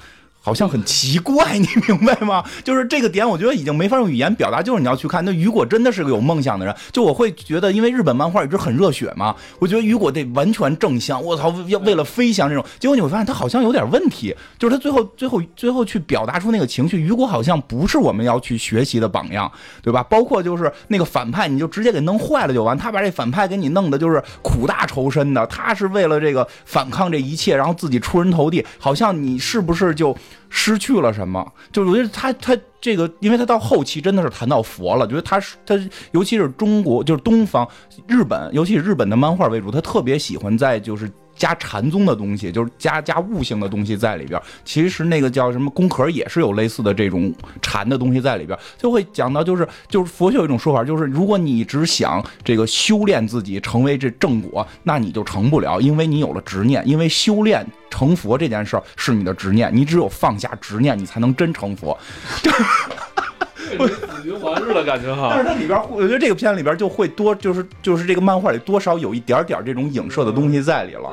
[0.45, 2.43] 好像很奇怪，你明白吗？
[2.63, 4.61] 就是这个点，我觉得已经没法用语言表达。
[4.61, 6.75] 就是你要去看，那雨果真的是个有梦想的人。
[6.91, 11.19] 就我会觉得，因为日本漫画一直很热血嘛，我觉得雨果得完全正向。
[11.19, 14.35] 我操，要为了飞翔这种，结果你会发现他好像有点问题。
[14.59, 20.03] 就是他最后、最后、最后去表达出那个情绪，雨果好像不是我们要去学习的榜样，对吧？
[20.03, 22.77] 包括就是那个反派，你就直接给弄坏了就完。
[22.77, 30.15] 他把这反派给你弄的就是苦大仇深的，他是为了这个反抗这一切，然后自己出人头地，好像你是不是就？
[30.57, 31.45] 失去了什么？
[31.69, 35.75] 就是我觉得他他这个，因为他到后期真的是谈到佛了，觉得他是他，
[36.11, 37.67] 尤其是中国，就是东方
[38.07, 41.11] 日本，尤其是日本的漫画为主，他特别喜欢在就是。
[41.35, 44.41] 加禅宗的东西，就是加加悟性的东西在里边。
[44.63, 56.81] 其实那个叫什么宫壳也是有类似的这种禅的东西在里边，就会讲到就是就是佛学有一种说法，就是如果你只想这个修炼自己成为这正果，那你就成不了，因为你有了执念。
[56.87, 61.97] 因为修炼成佛这件事儿是你的执念，你只有放下执念，你才能真成佛。
[63.65, 71.11] 死循环似的感觉哈，但是它里边，我觉得这个片里边就会多，就是就是这个漫画里多少有一点点这种影射的东西在里了。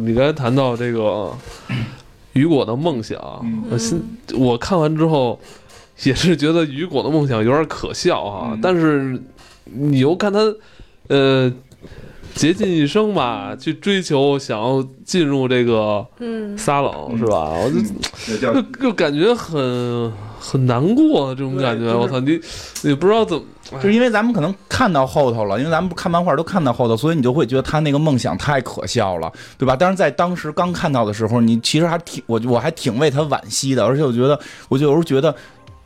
[0.00, 1.30] 你刚才谈到这个
[2.32, 3.18] 雨果的梦想，
[3.70, 4.02] 我心
[4.34, 5.38] 我看完之后
[6.02, 8.58] 也是觉得雨果的梦想有点可笑啊。
[8.62, 9.20] 但是
[9.64, 10.40] 你又看他，
[11.08, 11.52] 呃。
[12.34, 17.50] 竭尽一生吧，去追求，想要进入这个嗯撒冷，是吧？
[17.50, 21.94] 我就就就感觉很很难过，这种感觉。
[21.94, 22.40] 我操，你
[22.82, 29.76] 你不知道怎么，就是因为咱们可能看到后头了，因为咱们看漫画都看到后头，所以你就会觉得他那个梦想太可笑了，对吧？
[29.78, 35.34] 但是在当时刚看到的时候，你其实还挺我我还挺为他惋惜的，而且我觉得，我就有时候觉得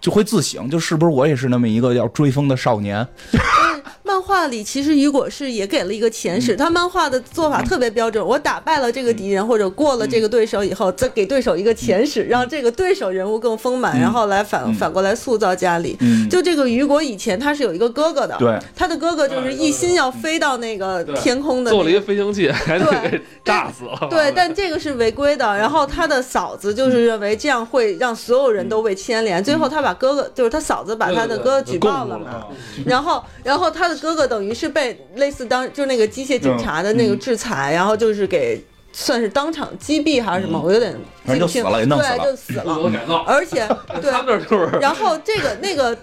[0.00, 3.06] 就会自省，就是不是我也是那么一个要追风的少年。
[4.16, 8.26] 漫画里其实雨果是也给了一个前史，他漫画的做法特别标准。
[8.26, 15.98] 我打败了这个敌人或者过了这个对手以后，再给对手一个前史，让这个对手人物更丰满，然后来反反过来塑造家里。
[16.30, 22.78] 就这个雨果以前他是有一个哥哥的，对，他的哥哥就是一心要飞到那个天空的，做了一个飞行器，还
[23.44, 24.08] 炸死了。
[24.08, 25.44] 对，但这个是违规的。
[25.58, 32.46] 然后他的嫂子就是认为这样会让所有人都被牵连，最后他把哥哥就是他嫂子把他的哥哥举报了嘛，
[32.86, 34.05] 然后然后他的。
[34.06, 40.94] 哥哥等于是被类似当就是那个机械警察的那个制裁，然后就是给算是当场击毙还是什么，我有点
[41.26, 41.62] 记不清。
[41.64, 43.24] 对，就死了。
[43.26, 43.68] 而且
[44.00, 44.10] 对，
[44.80, 45.96] 然后这个那个。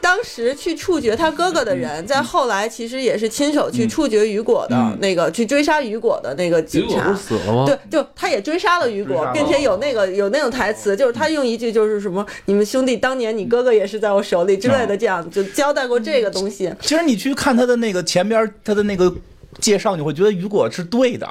[0.00, 7.14] 当时去处决他哥哥的人，在后来其实也是亲手去处决雨果的那个，去追杀雨果的那个警察。
[7.14, 7.64] 死了吗？
[7.66, 16.72] 对，就他也追杀了雨果，并且有那个有那种台词，就是他用一句就是什么“你们兄弟当年你哥哥也是在我手里”之类的，这样就交代过这个东西。
[16.80, 19.12] 其实你去看他的那个前边他的那个
[19.60, 21.28] 介绍，你会觉得雨果是对的。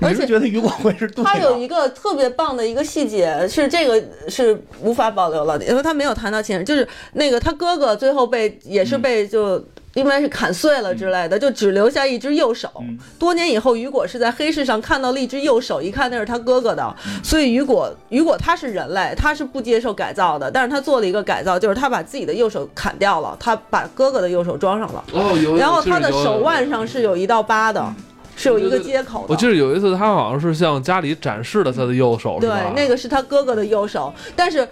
[0.00, 9.62] 而且觉得雨果会是他有一个特别棒的一个细节，是这个是无法保留了，因为他没有谈到前任，就是那个他哥哥最后被也是被就
[9.94, 12.70] 应该是砍碎了之类的，就只留下一只右手。
[13.18, 27.94] 多年以后，雨果是在黑市上看到了一只右手，一看那是他哥哥的，所以雨果雨果他是人类，他是不接受改造的，但是他做了一个改造，就是他把自己的右手砍掉了，他把哥哥的右手装上了，哦，有然后他的手腕上是有一道疤的。
[28.36, 29.26] 是有一个接口的。
[29.28, 34.66] 我记得有一次，他好像是向家里展示了他的右手，对，那个是他哥哥的右手，但是。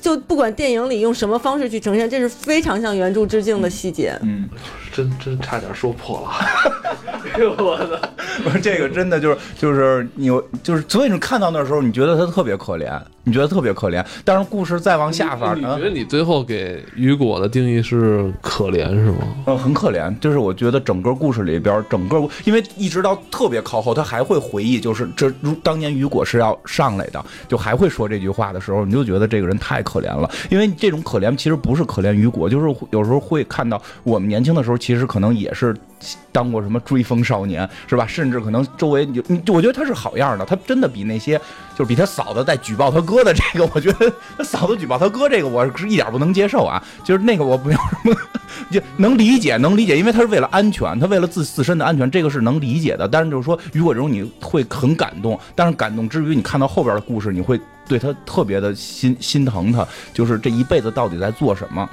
[0.00, 4.16] 就不管电影里用什么方式去呈现，这是非常向原著致敬的细节。
[4.22, 4.48] 嗯，
[4.94, 6.28] 真真差点说破了。
[7.34, 8.12] 哎呦我的，
[8.62, 10.26] 这个真的就是就是你
[10.62, 14.04] 就是，所以你看到那时候，你觉得他特别可怜，你觉得特别可怜。
[14.24, 19.18] 但是故事再往下发，你觉得你最后给雨果的定义是可怜是吗？
[19.46, 20.16] 嗯，很可怜。
[20.20, 29.54] 就是我觉得整个故事里边，整个因为一直到特别靠后，他还会回忆，就是这如当年雨果是要上来的，就还会说这句话的时候，你就觉得这个人。
[29.64, 35.74] 太可怜了，因为这种可怜其实不是可怜雨果，就是有时候会看到我们年轻的时候，其实可能也是
[36.30, 38.06] 当过什么追风少年，是吧？
[38.06, 41.40] 甚至可能周围你你，我觉得他是好样的，他真的比那些
[41.74, 46.82] 就是比他嫂子在举报他哥的这个，我觉得他嫂子举报他哥这个，我是一点不能接受啊。
[47.02, 48.14] 就是那个我没有什么
[48.70, 53.08] 就能理解，能理解，因为他是为了安全，他为了自自身的安全，这个是能理解的。
[53.08, 57.58] 但是就是说，如果这种你会很感动，但是感动之余，你看到后边的故事，你会
[57.88, 61.88] 对他特别的心心疼他，就是这一辈子到底在做什么。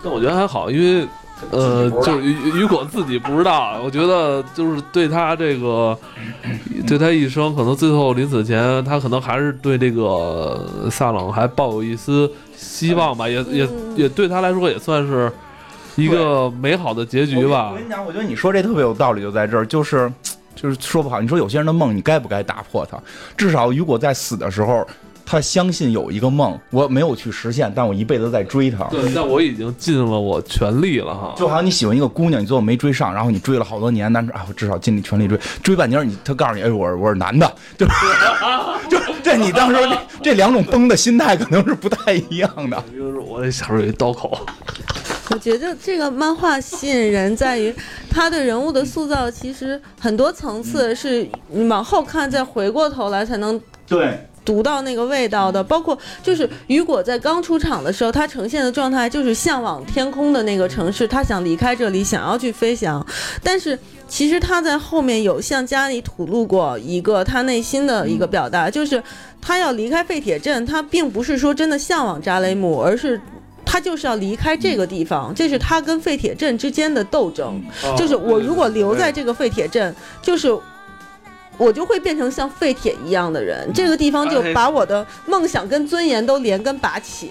[0.00, 1.04] 但我觉得还好，因为
[1.50, 3.80] 呃，就是雨雨果自己不知道。
[3.84, 5.96] 我觉得就是对他这个，
[6.86, 15.30] 对他一生，可能最后临死前，他可能还是对这个萨冷还抱有一丝希望吧，也也也对他来说也算是
[15.96, 17.76] 一个美好的结局吧我。
[17.76, 20.10] 跟你讲，我觉得你说这特别有道理，就在这儿，就是
[20.54, 22.96] 就是说不好，你说有些人的梦，你该不该打破它？
[23.36, 24.86] 至少雨果在死的时候，
[25.26, 28.84] 他相信有一个梦，我没有去实现，但我一辈子在追他。
[28.84, 31.34] 对，但我已经尽了我全力了哈。
[31.36, 37.92] 就好像你喜欢一个姑娘，你最后没追上，然后你追了好多年，但是啊，我至少尽力全力追，追半年你他告诉你，哎，我是我是男的， 就是
[38.90, 42.82] 就这你当时这这两种崩的心态可能是不太一样的。
[42.94, 44.46] 就是我这小时候有一刀口，
[45.30, 47.74] 我觉得这个漫画吸引人在于
[48.10, 55.62] 他对人物的塑造，其实很多层次是你往后看再回过头来才能对，读到那个味道的。
[55.62, 63.04] 包括就是雨果在刚出场的时候，他呈现的状态就是向往天空的那个城市，他想离开这里，想要去飞翔。
[63.42, 69.02] 但是其实他在后面有向家里吐露过一个他内心的一个表达，就是
[69.40, 73.20] 他要离开废铁镇，他并不是说真的向往扎雷姆，而是。
[73.66, 77.60] 他就是要离开这个地方，这是他跟废铁镇之间的斗争。
[77.96, 79.92] 就是我如果留在这个废铁镇，
[80.22, 80.56] 就是
[81.56, 87.30] 我就会变成像废铁一样的人，这个地方就把我的梦想跟尊严都连根拔起。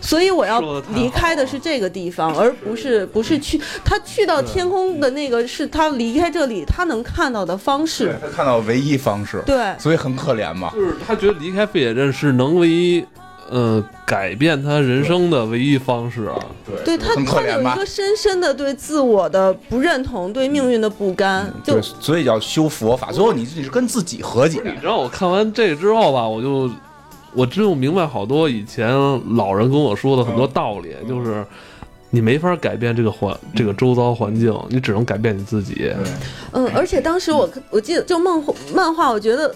[0.00, 0.60] 所以我要
[0.94, 8.12] 离开的是这个地方，而不是不是去他去到天空的那个是他离开这里他能看到的方式。
[8.20, 10.72] 他看到唯一方式，对，所以很可怜嘛。
[10.74, 13.06] 就是他觉得离开废铁镇是能唯一，
[13.50, 16.38] 呃，改变他人生的唯一方式啊。
[16.84, 17.84] 对他他有一个？
[17.84, 23.12] 深深的对自我的不认同，对命运的不甘，就对，所以叫修佛法。
[23.12, 24.60] 最后你你是跟自己和解。
[24.64, 26.70] 你知道我看完这个之后吧，我就
[27.34, 28.88] 我真有明白好多以前
[29.36, 31.44] 老人跟我说的很多道理，就是
[32.10, 35.92] 你没法改变这个环这个周遭环境，你只能改变你自己。
[36.52, 39.54] 嗯，而且当时我我记得就漫画漫画，我觉得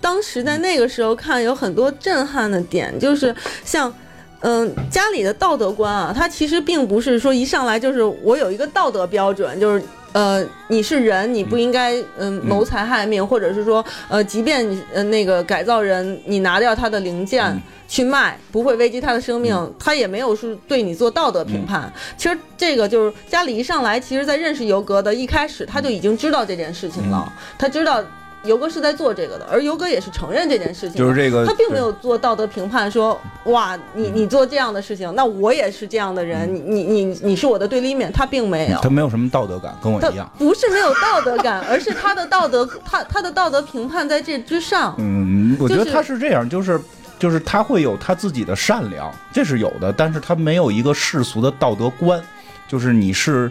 [0.00, 3.34] 当时在那个时候看有很多震撼的点，就是
[3.64, 3.92] 像。
[4.40, 9.82] 嗯，家里的道德观啊，它其实并不是说一上来就是我有一个道德标准，就是
[10.12, 17.44] 呃你是人，你不应该嗯谋财害命，或者是说呃即便你呃那个改造人，你拿掉他的零件。
[17.46, 21.92] 嗯去卖不会危及他的生命，嗯他也没有是对你做道德评判。
[22.16, 28.00] 其实这个就是家里一上来，其实在认识尤格的一开始，他就已经知道这件事情了，他知道。
[28.44, 40.30] 尤哥是在做这个的，而游哥也是承认这件事情的，就是这个他并没有做道德评判说，哇，你你做这样的事情，那我也是这样的人，你你你你是我的对立面，他并没有，他没有什么道德感，跟我一样。
[40.38, 46.80] 不是没有道德感，而是他的道德，他他的道德评判在这之上，嗯，我觉得他是这样，就是
[47.18, 52.22] 就是他会有他自己的善良，这是有的，但是他没有一个世俗的道德观，
[52.68, 53.50] 就是你是。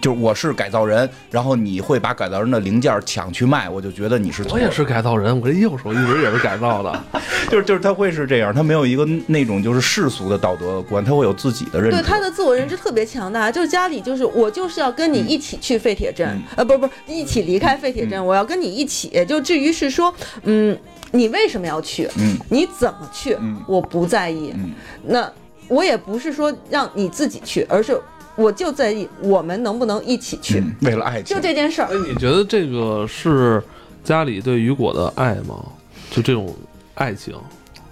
[0.00, 7.04] 就是我是改造人，然后你会把改造人的零件抢去卖，我就觉得你是错我也是改造人，我这右手一直也是改造的。
[7.48, 11.96] 就是就是他会是这样，他没有一个那种就是世俗的道德观，他会有自己的认知。
[11.96, 19.24] 对他的自我认知特别强大，就是家里就是我就是要跟你一起去废铁镇，呃，不不，一起离开废铁镇，我要跟你一起。
[19.26, 20.12] 就至于是说，
[20.42, 20.76] 嗯，
[21.12, 22.08] 你为什么要去？
[22.18, 23.36] 嗯，你怎么去？
[23.40, 24.52] 嗯我不在意。
[24.56, 24.72] 嗯
[25.04, 25.30] 那
[25.68, 28.00] 我也不是说让你自己去，而是
[28.36, 31.96] 我就在意我们能不能一起去，嗯，为了爱情就，这件事儿哎，。
[32.06, 33.62] 你觉得这个是
[34.04, 35.64] 家里对雨果的爱吗？
[36.10, 36.54] 就这种
[36.94, 37.34] 爱情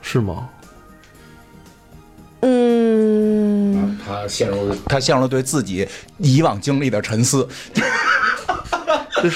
[0.03, 0.49] 是吗？
[2.41, 5.89] 嗯，他陷入他陷入了对自己
[6.19, 7.49] 以往经历的沉思。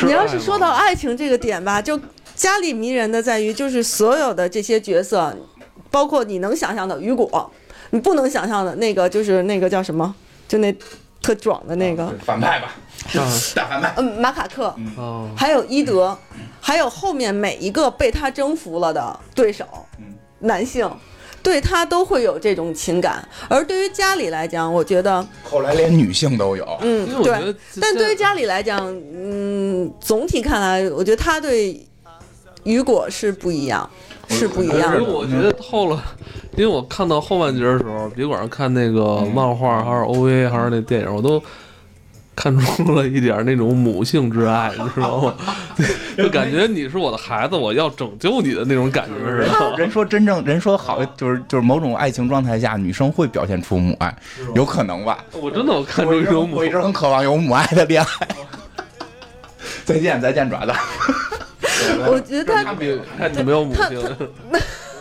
[0.04, 1.98] 你要是说到爱情这个点吧，就
[2.34, 5.34] 家里迷人的在于，就是所有的这些角色，
[5.90, 7.50] 包括你能想象的雨果，
[7.90, 10.14] 你不能想象的那个就是那个叫什么，
[10.48, 10.74] 就那
[11.22, 12.74] 特壮的那个，反派吧，
[13.14, 13.22] 啊。
[13.54, 13.94] 大反派。
[13.98, 16.18] 嗯，马卡克，嗯，还有伊德，
[16.60, 19.64] 还有后面每一个被他征服了的对手，
[20.40, 20.90] 男性。
[21.40, 26.78] 对他都会有这种情感，而对于家里来讲，我觉得，后来连女性都有。
[26.82, 31.80] 嗯对，但对于家里来讲，嗯，总体看来，我觉得他对
[32.64, 33.88] 雨果是不一样，
[34.28, 35.00] 是不一样的。
[35.00, 36.02] 因为我觉得后了，
[36.56, 41.42] 因为我看到后半截的时候，别管是看那个漫画，还是 OVA，还是那电影，我都
[42.36, 45.34] 看出了一点那种母性之爱，你知道吗？
[46.16, 49.76] 就感觉你是我的孩子，我要拯救你的那种感觉似的。
[49.76, 54.14] 人说真正人说好，就是就是某种爱情状态下，女生会表现出母爱，
[54.54, 55.24] 有可能吧？
[55.40, 58.28] 我真的我看出一种母我一直很渴望有母爱的恋爱。
[59.84, 60.72] 再见，再见，爪子。
[62.10, 64.16] 我觉得他他没看你没有母亲，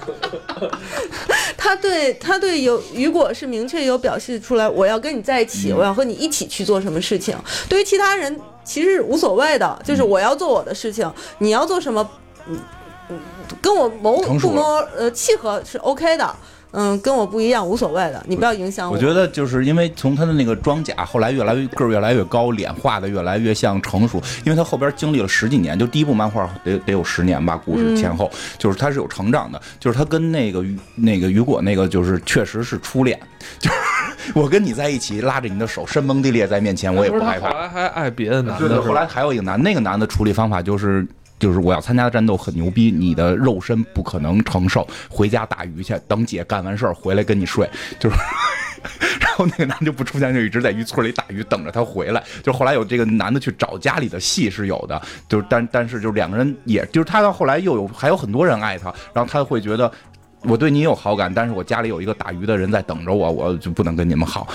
[1.58, 7.36] 他对他对有雨果是明确有表示出来，我要跟你在一起，嗯我要和你一起去做什么事情。
[7.68, 12.08] 对于其他人其实无所谓的，就是嗯我要做我的事情，你要做什么，
[12.48, 12.58] 嗯
[13.10, 13.20] 嗯，
[13.62, 14.62] 跟我谋不谋
[14.96, 16.36] 呃契合是 OK 的。
[16.72, 33.20] 嗯，跟我不一样无所谓的，你不要影响我我觉得就是因为从他的那个装甲后来越来越个儿越来越高，脸画的越来越像成熟，因为他后边经历了十几年，就第一部漫画得得有十年吧，故事前后、就是他是有成长的，就是他跟那个雨那个雨果那个就是确实是初恋，
[33.60, 33.76] 就是
[34.36, 37.58] 我跟你在一起拉着你的手山崩地裂在面前，我也不害怕后。
[37.58, 41.08] 来还爱别的男对对，的，后来还有一个男，那个男的处理方法就是。
[41.40, 47.70] 就是我要参加的战斗很牛逼，你的肉身不可能承受，回家打鱼去，等姐干完事儿回来跟你睡，
[48.00, 48.16] 就是。
[49.20, 52.24] 然后那个男的就不出现，就一直在渔村里打鱼，等着他回来。
[52.44, 59.92] 就后来有这个男的去找家里的戏是有的，就是但但是就是两个人也，就是他到后来又有还有很多人爱他，然后他会觉得
[60.44, 64.48] 我对你有好感，但是我家里有一个打鱼的人在等着我，我就不能跟你们好。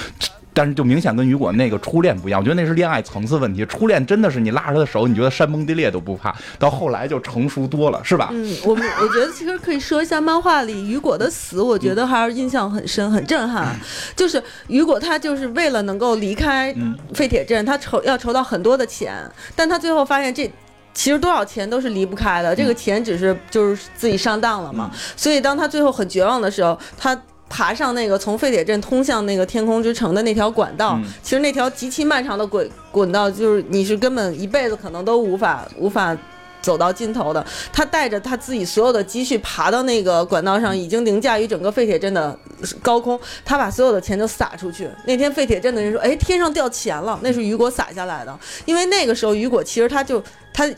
[0.54, 3.64] 但是就明显跟雨果那个初恋不一样，我觉得那是恋爱层次问题。
[3.66, 8.28] 初恋真的是你拉着他的手，你觉得山崩地裂都不怕，到后来就成熟多了，是吧？
[8.32, 13.74] 嗯，我们我觉得其实可以说一下漫画里雨果的死，我觉得还是印象很深、很震撼。
[14.14, 19.14] 就是雨果他就是为了能够离开嗯废铁镇，他筹要筹到很多的钱，
[19.56, 20.50] 但他最后发现这。
[20.94, 24.90] 其实多少钱都是离不开的，这个钱只是就是自己上当了嘛。
[25.16, 27.18] 所以当他最后很绝望的时候，他
[27.54, 36.16] 爬上那个从废铁镇通向那个天空之城的那条管道，其实那条极其漫长的轨滚道，就是你是根本一辈子可能都无法无法
[36.62, 37.44] 走到尽头的。
[37.70, 42.34] 他带着他自己所有的积蓄爬到那个管道上，已经凌驾于整个废铁镇的
[42.80, 43.20] 高空。
[43.44, 44.88] 他把所有的钱都撒出去。
[45.04, 48.38] 那天废铁镇的人说：“哎，天上掉钱了！”那是雨果撒下来的。
[48.64, 50.22] 因为那个时候雨果其实他就
[50.54, 50.68] 他。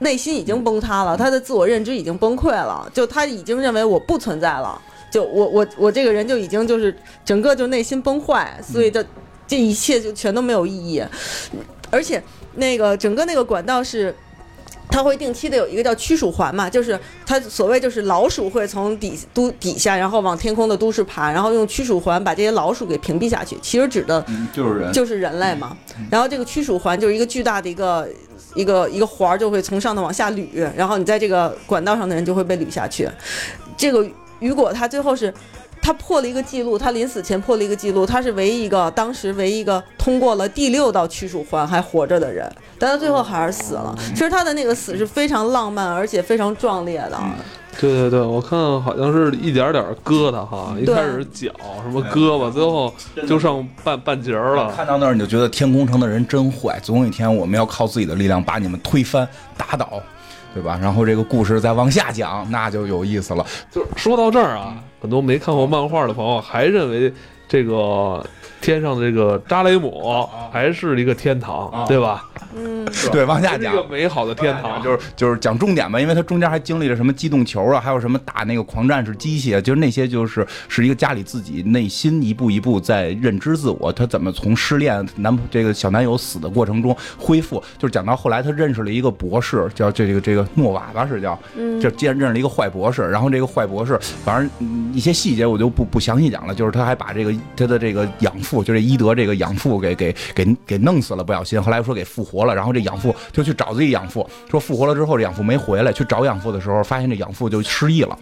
[0.00, 4.78] 内心已经崩塌了，他的自我认知已经崩溃了，就他已经认为我不存在了，
[5.14, 6.92] 就我我我这个人就已经就是
[7.24, 9.04] 整个就内心崩坏，所以这
[9.46, 11.04] 这一切就全都没有意义，
[11.88, 12.20] 而且
[12.56, 14.12] 那个整个那个管道是。
[14.90, 16.96] 它会定期的有一个叫驱鼠环嘛，就是
[17.26, 23.58] 它所谓就是老鼠会从底都底下，然后往天空的都市爬，然后用驱鼠环把这些老鼠给屏蔽下去。
[23.60, 25.76] 其实指的嗯，就是人，就是人类嘛。
[26.08, 28.08] 然后这个驱鼠环就是一个巨大的一个
[28.54, 30.46] 一个一个环儿，就会从上头往下捋，
[30.76, 33.08] 然后你在这个管道上的人就会被捋下去。
[33.76, 34.06] 这个
[34.40, 35.32] 雨果他最后是。
[35.82, 43.94] 他破了一个记录，他临死前破了一个记录，他是唯一一个当时唯一一个通过了第六道驱鼠环还活着的人，但他最后还是死了。
[44.14, 47.20] 其实他的那个死是非常浪漫而且非常壮烈的。
[47.78, 52.94] 对对对，我看好像是一点点割他哈，一开始是脚什么胳膊，最后
[53.28, 54.72] 就剩半半截儿了。
[54.74, 59.28] 看到那儿你就觉得天空城的人真坏，总有一天我们要靠自己的力量把你们推翻、
[59.58, 60.02] 打倒，
[60.54, 60.78] 对吧？
[60.80, 63.44] 然后这个故事再往下讲，那就有意思了。
[63.70, 67.12] 就是说到这儿啊，很多没看过漫画的朋友还认为
[67.48, 68.24] 这个
[68.64, 71.84] 天上的这个扎雷姆还是一个天堂，啊。
[71.86, 72.24] 对吧？
[72.56, 73.60] 嗯，对，往下讲。
[73.60, 73.84] 一讲个。
[73.84, 91.38] 美好的天堂，就是就是讲重点吧，因为它中间还经历了什么机动球啊，还有什么打那个狂战士机械，就是那些就是是一个家里自己内心一步一步在认知自我，他怎么从失恋男这个小男友死的过程中恢复，就是讲到后来他认识了一个博士，叫这个这个诺瓦吧是叫，
[91.80, 108.16] 就见认识了一个坏博士，然后这个坏博士反正嗯一些细节我就不不详细讲了，就是他还把这个他的这个养父，就这伊德这个养父给给给给弄死了，不小心，后来说给复活了，然后这养父就去找自己养父，说复活了之后这养父没回来，去找养父的时候发现这养父就失忆了。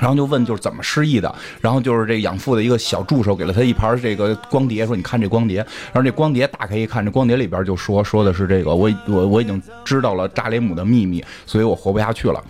[0.00, 12.42] 然后就问就是怎么失忆的，然后就是这养父的一个小助手给了他一盘这个光碟，说你看这光碟，然后这光碟打开一看，这光碟里边就说说的是这个我我我已经知道了扎雷姆的秘密，所以我活不下去了。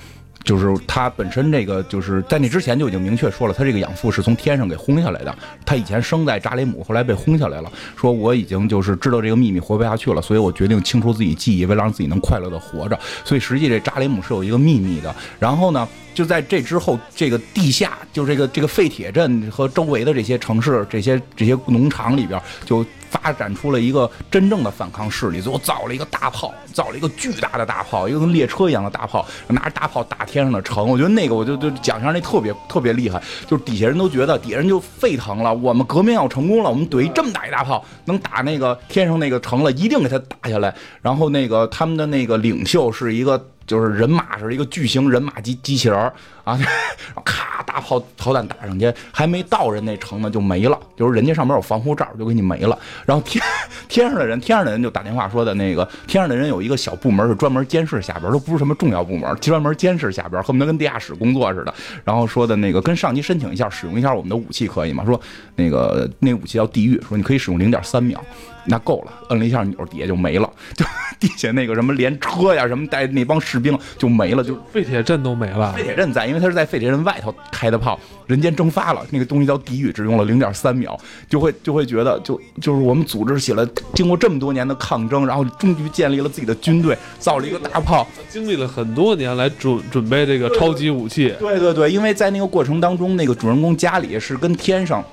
[0.44, 5.34] 就是他本身这个就是在那之前就已经明确说了，他这个养父是从天上给轰下来的。
[5.64, 7.72] 他以前生在扎雷姆，后来被轰下来了。
[7.96, 12.98] 说我已经就是知道这个秘密，活不下去了，所以我决定清除自己记忆，为了让自己能快乐的活着。
[13.24, 15.14] 所以实际这扎雷姆是有一个秘密的。
[15.38, 25.40] 然后呢，就在这之后，这个地下就这个这个废铁镇和周围的这些城市、这些这些农场里边，就发展出了一个真正的反抗势力。
[25.40, 30.88] 最后造了一个大炮，造了一个巨大的大炮，一个跟列车一样的大炮，拿着大炮打天上的城。
[30.88, 40.74] 我觉得那个我就就讲一下那特别特别厉害，就是底下人都觉得底下人就沸腾了，我们革命要成功了，我们怼这么大一大炮，能打那个天上那个城了，一定给他打下来。
[41.02, 46.12] 然后那个他们的那个领袖是一个就是人马是一个巨型人马机机器人
[46.44, 46.58] 啊，
[47.24, 52.78] 咔大炮炮弹打上去，还没到人那城呢就没了，就是人家上面有防护罩就给你没了。
[53.06, 53.42] 然后天
[53.88, 61.74] 天上的人，天上的人就打电话说的那个天上的人有一个小部门是专门监视下边，都不是什么重要部门，专门监视下边，恨不得跟地下室工作似的。
[62.04, 65.04] 然后说的那个跟上级申请一下，使用一下我们的武器可以吗？
[65.04, 65.18] 说
[65.56, 68.22] 那个那武器叫地狱，说你可以使用零点三秒。
[68.66, 70.86] 那够了，摁了一下钮，底下就没了，就
[71.20, 75.70] 地下那个什么连车呀，什么带那帮士兵就没了，就废铁镇都没了。
[75.74, 91.34] 废铁镇在，因为他是在废铁人外头开的炮，人间蒸发了，那个东西叫地狱，只用了零点三秒，就会就会觉得，就就是我们组织起了，经过这么多年的抗争，然后终于建立了自己的军队，造了一个大炮，经历了很多年来准准备这个超级武器。
[91.38, 95.04] 对对对，因为在那个过程当中，那个主人公家里是跟天上。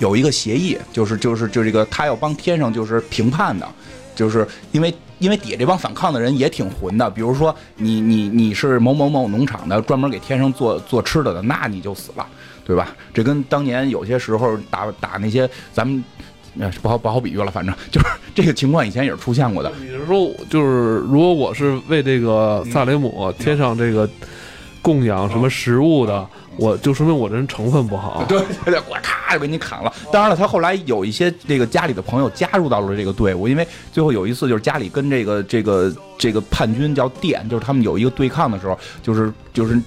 [0.00, 3.68] 有一个协议，就是就是就这个他要帮天上就是评判的，
[4.12, 12.26] 就是因为因为底下这帮反抗的人也挺混的，比如说你你你是某某某农场的，专门给天上做做吃的的，那你就死了，
[12.64, 12.94] 对吧？
[13.12, 16.02] 这跟当年有些时候打打那些咱们
[16.82, 19.72] 不好不好比喻了，反正 就是这个情况以前也是出现过的。
[19.80, 24.08] 你是说，就是如果我是为这个萨雷姆天上这个
[24.82, 26.26] 供养什么食物的？
[26.56, 29.92] 我就说明我这人成分不好，对 对对，我咔就给你砍了。
[30.12, 39.80] 当然了，他后来有一些这个家里的朋友加入到了这个队伍，因为最后有一次就是家里跟这个这个这个叛军叫电，就是他们有一个对抗的时候，就是就是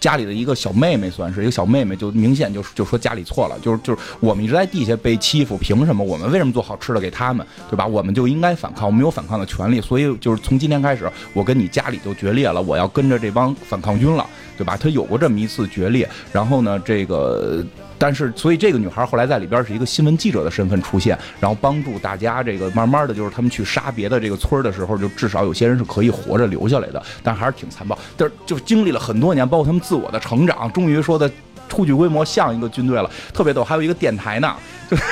[0.00, 7.86] 家里的一个小妹妹，算是一个小妹妹，就明显就就说家里错了，就是就是我们一直在地下被欺负，凭什么我们为什么做好吃的给他们，对吧？
[7.86, 14.26] 我们就应该反抗，我们有反抗的权利，所以就是从今天开始，我跟你家里就决裂了，我要跟着这帮反抗军了。
[14.56, 14.76] 对吧？
[14.76, 17.64] 他有过这么一次决裂，然后呢，这个，
[17.96, 27.96] 但是，所以这个女孩后来在里边是一个新闻记者的身份出现，然后帮助大家，这个慢慢的就是他们去杀别的这个村的时候，就至少有些人是可以活着留下来的，但还是挺残暴。
[28.16, 31.30] 但是就经历了很多年，包括他们自我的成长，终于说的
[31.66, 33.64] 初具规模，像一个军队了，特别逗。
[33.64, 34.54] 还有一个电台呢，
[34.90, 34.94] 就。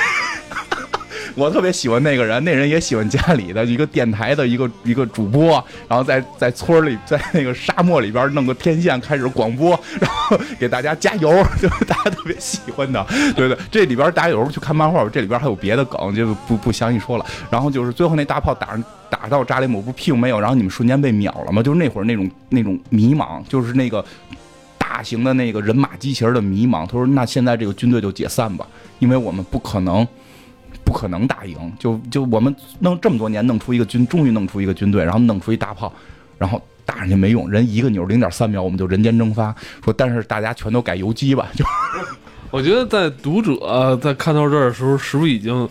[1.35, 11.29] 我特别喜欢那个人，那人也喜欢家里的一个电台的一个一个主播，然后在在村里，在那个沙漠里边弄个天线开始广播，然后给大家加油，
[11.61, 13.05] 就是大家特别喜欢的。
[13.35, 17.25] 对对，这里边大家有时候去看漫画，这里边还有别的梗，就不不详细说了。
[17.51, 21.61] 然后就是最后那大炮打上打到扎雷姆，不屁股没有，然后你们瞬间被秒了吗？
[21.61, 24.03] 就是那会儿那种那种迷茫，就是那个
[24.87, 26.85] 大型的那个人马机器人的迷茫。
[26.85, 28.65] 他说：“那现在这个军队就解散吧，
[28.99, 30.07] 因为我们不可能。”
[30.83, 35.91] 不可能打赢，就就我们弄这么多年弄出一个军，终于弄出一个军队，然后弄出一大炮，
[36.37, 39.53] 然后打上去没用，人一个钮零点三秒我们就人间蒸发。
[39.83, 41.65] 说但是大家全都改游击吧，就
[42.51, 45.67] 我觉得在读者在看到这儿的时候，是不是已经？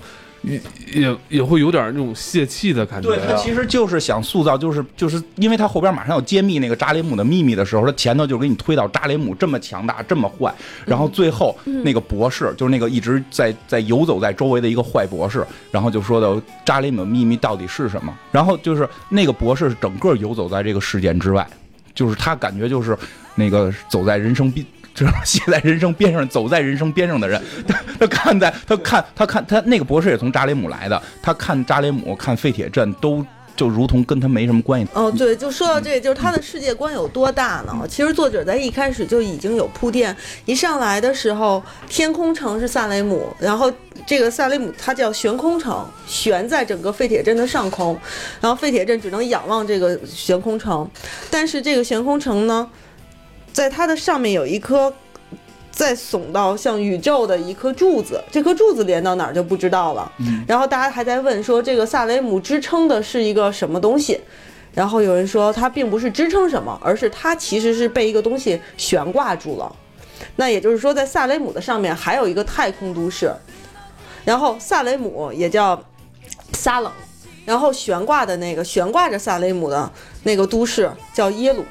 [0.46, 0.60] 也
[0.94, 3.08] 也也会有点那种泄气的感觉。
[3.08, 18.16] 对他其实就是想塑造，就是就是因为他后边马上要揭秘那个扎雷姆的秘密的时候，他前头就给你推到扎雷姆这么强大，这么坏，然后最后那个博士就是那个一直在在游走在周围的一个坏博士，然后就说的扎雷姆秘密到底是什么？
[18.30, 21.46] 然后就是那个博士整个游走在这个事件之外，
[21.92, 22.96] 就是他感觉就是
[23.34, 24.64] 那个走在人生边。
[24.96, 33.24] 就是写在人生边上，走在人生边上的人， 他他看在他看他看他那个博士也从扎雷姆来的，他看扎雷姆看废铁镇都
[33.54, 34.88] 就如同跟他没什么关系。
[34.94, 37.86] 哦，对，就说到这个，就是他的世界观有多大呢？
[37.88, 40.16] 其实作者在一开始就已经有铺垫，
[40.46, 43.70] 一上来的时候，天空城是萨雷姆，然后
[44.06, 47.98] 这个萨雷姆它叫悬空城，悬在整个废铁镇的上空，
[48.40, 50.88] 然后废铁镇只能仰望这个悬空城，
[51.30, 52.66] 但是这个悬空城呢？
[53.56, 54.92] 在它的上面有一颗，
[55.70, 60.12] 再耸到像宇宙的一颗柱子，这颗柱子连到哪儿就不知道了。
[60.46, 64.20] 然后大家还在问说，这个萨雷姆支撑的是一个什么东西？
[64.74, 69.74] 然后有人说，它并不是支撑什么，而是它其实是被一个东西悬挂住了。
[70.36, 73.32] 那也就是说，在萨雷姆的上面还有一个太空都市，
[74.26, 75.82] 然后萨雷姆也叫
[76.52, 76.92] 撒冷，
[77.46, 79.90] 然后悬挂的那个悬挂着萨雷姆的
[80.24, 81.64] 那个都市叫耶鲁。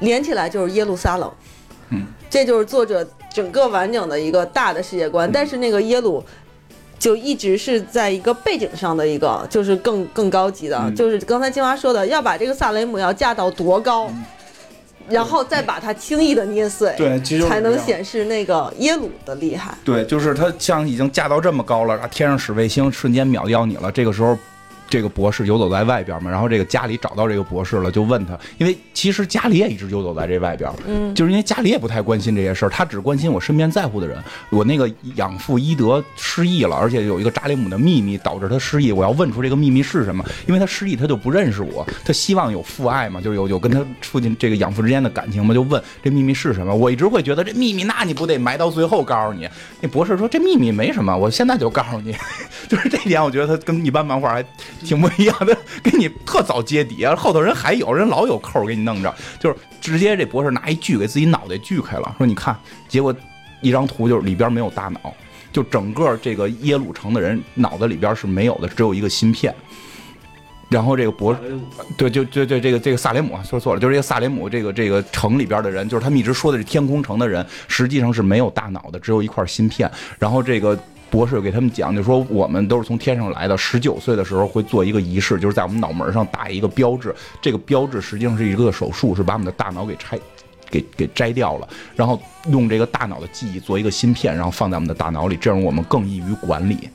[0.00, 1.30] 连起来就是耶路撒冷，
[1.90, 5.30] 嗯，这就是作者整个完整的一个大的世界观。
[5.32, 6.24] 但是那个耶鲁
[6.98, 14.10] 就一直是在一个背景上的一个，就是更更高级的，就是刚才金花说的，要把这个萨雷姆要架到多高，
[15.08, 19.76] 然后再把它轻易的捏碎，对，才能显示那个耶鲁的厉害。
[19.84, 24.38] 对，就是它像已经架到这么高了，然后天上使卫星瞬间秒掉你了，这个时候。
[24.88, 34.16] 这个博士游走在外边嘛，然后这个家里找到这个博士了，就问他，因为其实家里也一直游走在这外边，嗯，就是因为家里也不太关心这些事儿，他只关心我身边在乎的人。
[34.50, 46.74] 我那个养父伊德失忆了，而且有一个扎里姆的秘密导致他失忆，我要问出这个秘密是什么，因为他失忆他就不认识我，他希望有父爱嘛，就是有有跟他父亲 这个养父之间的感情嘛，就问这秘密是什么。
[46.74, 49.48] 我一直会觉得这秘密，那你不得埋到最后告诉你？
[49.80, 52.14] 那博士说这秘密没什么，我现在就告诉你，
[52.68, 54.44] 就是这点，我觉得他跟一般漫画还
[54.84, 62.56] 挺不一样的，给你特早揭底啊，后头人还有人老有扣给你弄着，就是直接这博士拿一锯给自己脑袋锯开了，说你看，
[62.88, 63.14] 结果
[63.60, 65.12] 一张图就是里边没有大脑，
[65.52, 69.54] 就整个这个耶鲁城的人脑子里边是没有的，只有一个芯片。
[70.70, 71.34] 然后这个博
[71.96, 79.90] 对，就就对，这个这个萨雷姆啊说错了，就是这个萨雷姆这个这个城里边的人，就是他们一直说的是天空城的人，实际上是没有大脑的，只有一块芯片。
[80.18, 80.78] 然后这个
[81.10, 90.18] 博士给他们讲，就说我们都是从天上来的，十九岁的时候会做一个仪式，就是在我们脑门上打一个标志，这个标志实际上是一个手术，是把我们的大脑给拆。
[90.70, 96.90] 给给摘掉了，然后用这个大脑的记忆做一个芯片，然后放在我们的大脑里，这样我们更易于管理。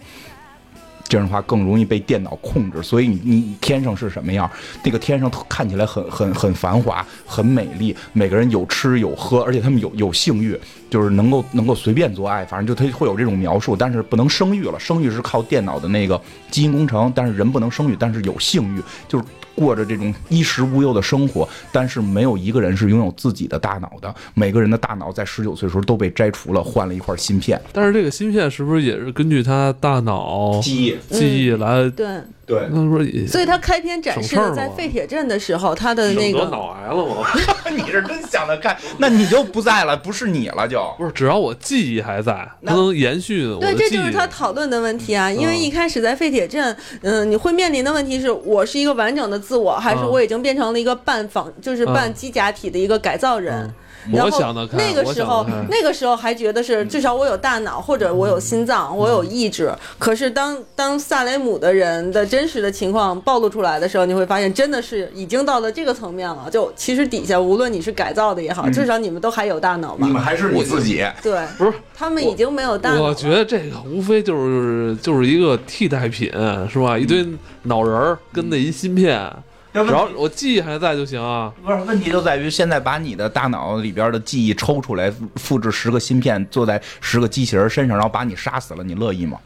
[1.09, 4.49] 这样的话更容易被电脑控制，所以你你天上是什么样？
[4.83, 10.55] 那个天上看起来很很很繁华，很美丽，每个人有吃有喝，而且他们有有性欲，
[10.93, 16.21] 就是能够能够随便做爱，反正就他会有这种描述，但是不能生育了，生育是靠电脑的那个
[16.51, 19.25] 基因工程，但是人不能生育，但是有性欲，就是
[19.55, 31.89] 过着这种衣食无忧的生活，但是没有一个人是拥有自己的大脑的，每个人的大脑在十九岁时候都被摘除了，换了一块芯片，但是这个芯片是不是也是根据他大脑记忆记忆来？
[31.89, 37.25] 对，对，那不是所以他开篇展示的在废铁镇的时候，他的那个脑癌了吗？
[37.71, 40.83] 你是真想得开，那你就不在了，不是你了就。
[40.97, 43.89] 不是，只要我记忆还在，它那能延续我的对。
[43.89, 45.31] 这就是他讨论的问题啊。
[45.31, 53.55] 因为嗯一开始在废铁镇，嗯、你会面临的问题是我是一个完整的自我，还是嗯我已经变成了一个半仿，就是半嗯机甲体的一个改造人？
[53.55, 53.73] 嗯
[54.11, 59.71] 然后那个时候，那个时候还觉得是至少我有大脑，或者我有心脏，我有意志。
[59.99, 66.49] 可是当当萨雷姆的人的真实的情况暴露出来的时候，你会发现真的是已经到了这个层面了。
[66.51, 70.21] 就其实底下无论你是改造的也好，至少你们都还有大脑你们。
[70.21, 73.03] 还是你自己，对，不是他们已经没有大脑了。
[73.03, 76.31] 我觉得这个无非就是就是一个替代品，
[76.69, 76.97] 是吧？
[76.97, 77.25] 一堆
[77.63, 79.31] 脑仁儿跟那一芯片，
[79.73, 81.51] 要只要我记忆还在就行啊。
[81.63, 89.37] 不是问题就在于现在把你的大脑里边的记忆抽出来，复制十个芯片，坐在十个机器人身上，然后把你杀死了，你乐意吗？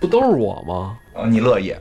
[0.00, 0.96] 不都是我吗？
[1.14, 1.74] 啊，你乐意？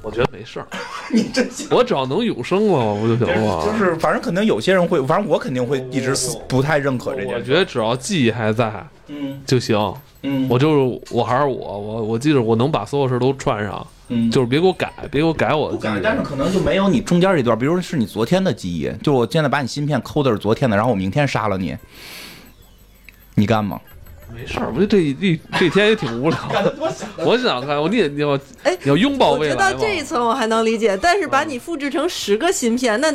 [0.00, 0.66] 我觉得没事儿，
[1.14, 1.68] 你真行。
[1.70, 3.64] 我只要能永生了不就行了？
[3.64, 7.34] 就是，反正肯定有些人会，反正我肯定会一直死不太认可这件事。
[7.36, 9.76] 我觉得只要记忆还在嗯就行。
[10.22, 16.00] 嗯，我就是我还是我，我我记得我能把所有事都串上，嗯就是别给我改，别给我改我的记忆。
[16.02, 21.76] 但是可能就没有你中间这段，比如说是你昨天的记忆，就是我现在把你芯片抠的是昨天的，然后我明天杀了你，
[23.34, 23.80] 你干吗？
[24.34, 26.74] 没事儿，我觉得这一这这天也挺无聊 的。
[27.18, 29.78] 我想看，我你也你要哎你要拥抱我觉得到未来嘛？
[29.80, 33.12] 这一层我还能理解，但是把你复制成十个芯片，那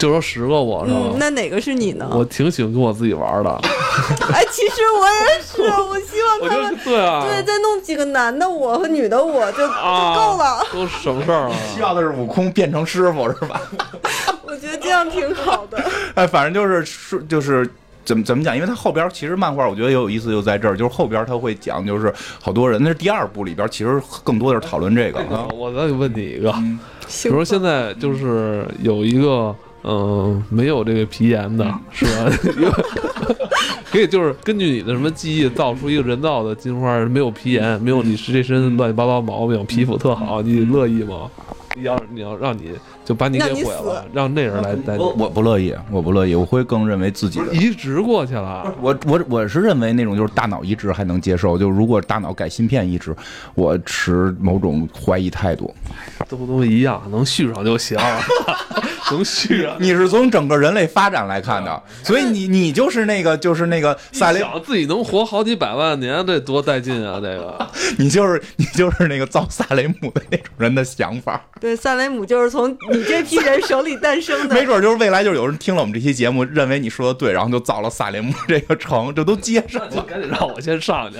[0.00, 1.16] 就说十个我是吧嗯，？
[1.18, 2.08] 那哪个是你呢？
[2.12, 3.50] 我挺喜欢跟我自己玩的，
[4.32, 10.66] 哎，其实我也是，我希望他们得对啊，对再弄几个男的我和女的我就就啊够了。
[10.72, 11.52] 都什么事儿啊。
[11.74, 13.60] 需要的是悟空变成师傅是吧？
[14.46, 15.78] 我觉得这样挺好的。
[16.16, 17.68] 哎，反正就是是就是。
[18.02, 18.56] 怎么怎么讲？
[18.56, 25.46] 因为它后边其实漫画，我觉得也有意思，就在这儿，就是后边他会讲，就是好多人，那是第二部里边，其实更多的是讨论这个啊。
[25.54, 26.78] 我再问你一个，嗯
[27.22, 32.30] 比如说现在就是有一个嗯、没有这个皮炎的，是吧？
[32.56, 32.70] 因为
[33.90, 41.30] 可以就是根据你的什么记忆造出一个人造的金花，没有皮炎，没有你这身乱七八糟毛病，皮肤特好，你乐意吗？
[41.82, 42.72] 要你要让你
[43.04, 47.46] 就把你给毁了，让那人来代替我，我不乐意，我不乐意，我会更认为自己的。
[47.52, 48.72] 移植过去了。
[48.80, 53.14] 我我我是认为那种就是大脑移植还能接受，就如果大脑改芯片移植，
[53.54, 55.74] 我持某种怀疑态度。
[56.28, 57.98] 都都一样，能续上就行，
[59.10, 59.76] 能续上。
[59.80, 67.14] 你是从整个人类发展来看的，所以你你就是那个就是那个萨雷，想自己能活好几百万年，这多带劲啊！
[67.20, 67.66] 这个
[67.98, 74.54] 你就是你就是那个造萨雷姆的那种人的想法，对，萨雷姆就是从你这批人手里诞生的。
[74.58, 80.02] 没准就是未来就有人听了我们这期节目，认为你说的对，然后就造了萨林姆这个城，这都接上了。
[80.08, 81.18] 赶紧让我先上去。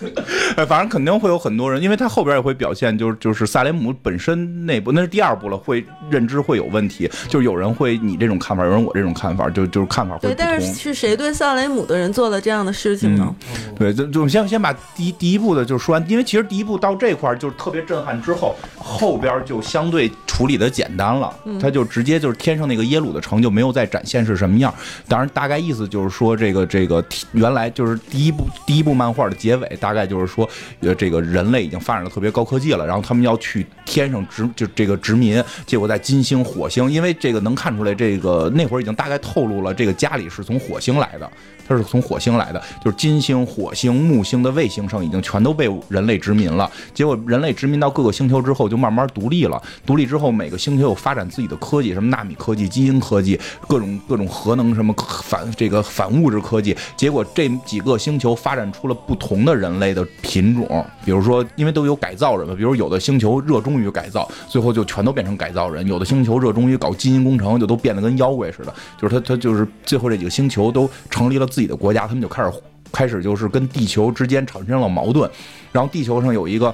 [0.56, 10.34] 哎，反正肯定会有很多人，因为他后边也会表现，就是就是萨雷姆本身内部，那是第二部了，会认知会有问题，就是有人会你这种看法，有人我这种看法，就就是看法会对。
[10.34, 13.34] 但是是谁对萨雷姆的人做了这样的事情呢？
[13.78, 24.72] 对，就就先先把第一第一部的就说完，因为其实第一部到这块儿就是特别震撼，之后后边就相对处理的简单了，他就直接就是天上那个耶鲁的城就没有再展现是什么样。
[25.08, 41.28] 当然，大概意思就是说这个这个原来就是第一部第一部漫画的结尾，大大概就是说，呃，这个人类已经发展的特别高科技了，然后他们要去天上殖就这个殖民，结果在金星、火星，因为这个能看出来，这个那会儿已经大概透露了，这个家里是从火星来的。
[41.66, 46.68] 它是从火星来的，就是金星、火星、木星的卫星上已经全都被人类殖民了。
[46.92, 49.62] 结果人类殖民到各个星球之后，就慢慢独立了。
[49.86, 53.38] 独立之后，每个星球有发展自己的科技，什么纳米科技、基因科技，
[53.68, 56.76] 各种各种核能什么反这个反物质科技。
[56.96, 68.72] 结果这几个星球发展出了不同的人类类的品种，比如说，因为都有改造人嘛，比如有的星球热衷于改造，最后就全都变成改造人；有的星球热衷于搞基因工程，就都变得跟妖怪似的。
[69.00, 72.52] 就是他他就是最后这几个星球都成立了自己的国家，他们就开始
[72.92, 75.28] 开始就是跟地球之间产生了矛盾，
[75.72, 76.72] 然后地球上有一个。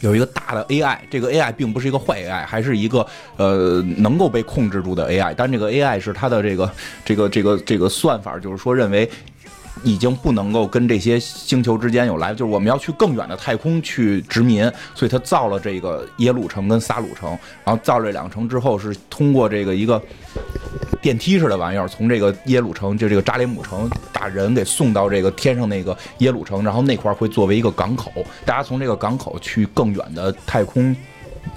[0.00, 3.06] 有一个大的 AI，这个 AI 并不是一个坏 AI，还是一个
[3.38, 6.70] 呃能够被控制住的 AI，但这个 AI 是它的这个
[7.06, 9.08] 这个这个这个算法，就是说认为
[9.82, 17.30] 已经不能够跟这些星球之间有来，就是我们要去更远的太空去殖民，所以他造了这个耶鲁城跟撒鲁城，
[17.64, 20.00] 然后造了这两城之后，是通过这个一个
[21.02, 28.10] 电梯似的玩意儿，从这个耶鲁城就这个扎雷姆城把人给送到这个天上那个耶鲁城，然后那块会作为一个港口，
[28.46, 30.94] 大家从这个港口去更远的太空。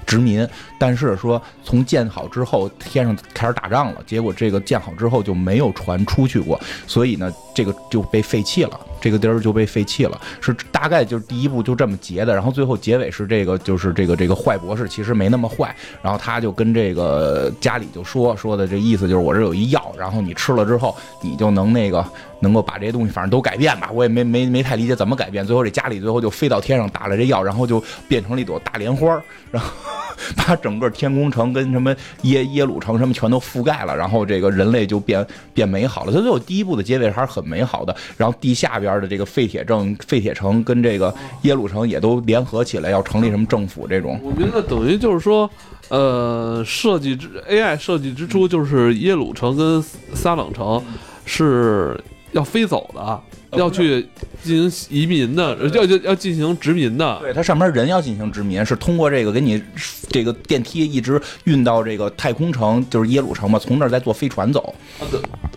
[0.08, 0.48] 殖民，
[0.78, 22.02] 但是说从建好之后，天上开始打仗了，结果这个建好之后就没有船出去过，所以呢，这个就被废弃了，这个地儿就被废弃了，是大概就是第一步就这么结的，然后最后结尾是这个，就是这个这个坏博士其实没那么坏，然后他就跟这个家里就说说的这意思就是我这有一药，然后你吃了之后，你就能那个
[22.40, 29.20] 能够把这些东西反正都改变吧，我也没没没太理解怎么改变，最后这家里最后就飞到天上打了这药，然后就变成了一朵大莲花，
[29.50, 29.70] 然后。
[30.36, 35.24] 把整个天宫城跟什么耶耶鲁城什么全都覆盖了，然后这个人类就变
[35.54, 36.12] 变美好了。
[36.12, 37.94] 它最后第一部的结尾还是很美好的。
[38.16, 44.20] 然后地下边的这个废铁城、废铁城跟这个耶鲁城也都联合起来，要成立什么政府这种。
[44.24, 45.48] 我觉得等于就是说，
[45.88, 49.80] 呃，设计之 AI 设计之初就是耶鲁城跟
[50.14, 50.84] 撒冷城
[51.26, 51.96] 是
[52.38, 53.20] 要飞走的。
[53.52, 54.06] 要去
[54.44, 57.18] 进行移民的，要要要进行殖民的。
[57.22, 59.62] 对，它上面人要进行殖民，是通过这个给你
[60.10, 64.74] 这个电梯一直运到这个太空城，就是耶鲁城嘛，从那儿再坐飞船走。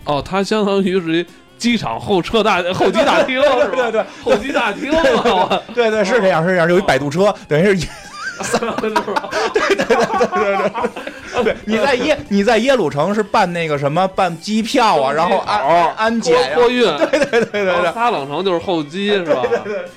[0.06, 1.26] 哦，它相当于是一
[1.58, 4.90] 机场候车大候机大厅，对对，候机大厅
[5.74, 7.86] 对对是这样是这样，有一摆渡车，等于是。
[8.42, 9.04] 三分钟，
[9.52, 19.42] 对对对对对对， 对，你在耶你在耶鲁城是办那个什么办机票啊，然后安安检托运，对对对对对，撒冷城就是候机是吧？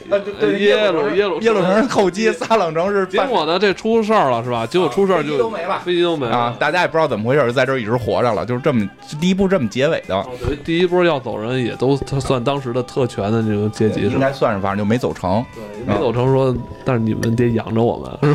[0.09, 3.05] 对对，耶鲁耶鲁耶鲁城是候机，撒冷城是。
[3.05, 4.65] 结果呢，这出事儿了是吧？
[4.65, 6.55] 结果出事儿就都没了，飞机都没了啊！
[6.59, 8.87] 大家也不知道怎么回事，在这儿一直活着了，就是这么
[9.19, 10.25] 第一部这么结尾的。
[10.63, 15.43] 第一波要走人也都算当时的特权的这个阶级，应该算是，反正就没走成。
[15.53, 18.34] 对，没走成说，但是你们得养着我们。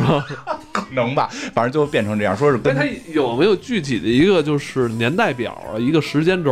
[0.71, 2.35] 可 能吧，反正就变成这样。
[2.35, 2.83] 说是跟他
[3.13, 6.51] 有没有具体的一个就是年代表啊，一个时间轴？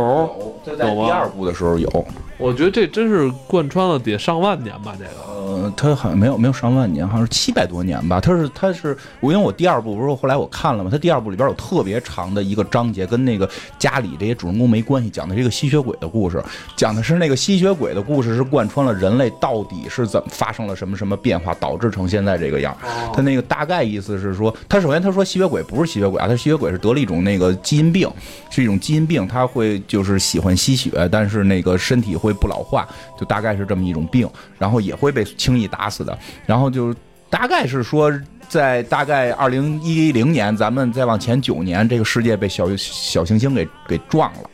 [0.66, 2.06] 有，在第二部的时候有。
[2.40, 5.30] 我觉得这真是贯穿了得上万年吧，这个。
[5.50, 8.20] 呃，他好像没有没有上万年，好像是七百多年吧。
[8.20, 16.42] 他是他是我因为我第二部不是后来我看了嘛，他第二部里边有特别长的一个章节，跟那个家里这些主人公没关系，讲的是一个吸血鬼的故事，
[16.76, 22.74] 讲的是那个吸血鬼的故事是贯穿了人类到底是怎么发生了什么什么变化，导致成现在这个样。
[23.12, 28.08] 他那个大概意思是说，他首先他说吸血鬼不是吸血鬼啊，他吸血鬼是得了一种那个基因病，
[28.50, 32.86] 是一种基因病，他会就是喜欢吸血，但是那个身体会不老化，
[33.18, 34.28] 就大概是这么一种病，
[34.58, 35.26] 然后也会被。
[35.40, 36.94] 轻易打死的，然后就
[37.30, 38.12] 大概是说，
[38.48, 44.50] 在大概二零一零年，咱们再往前九年，这个世界被小小行星给给撞了，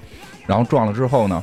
[0.47, 1.43] 然后撞了之后呢？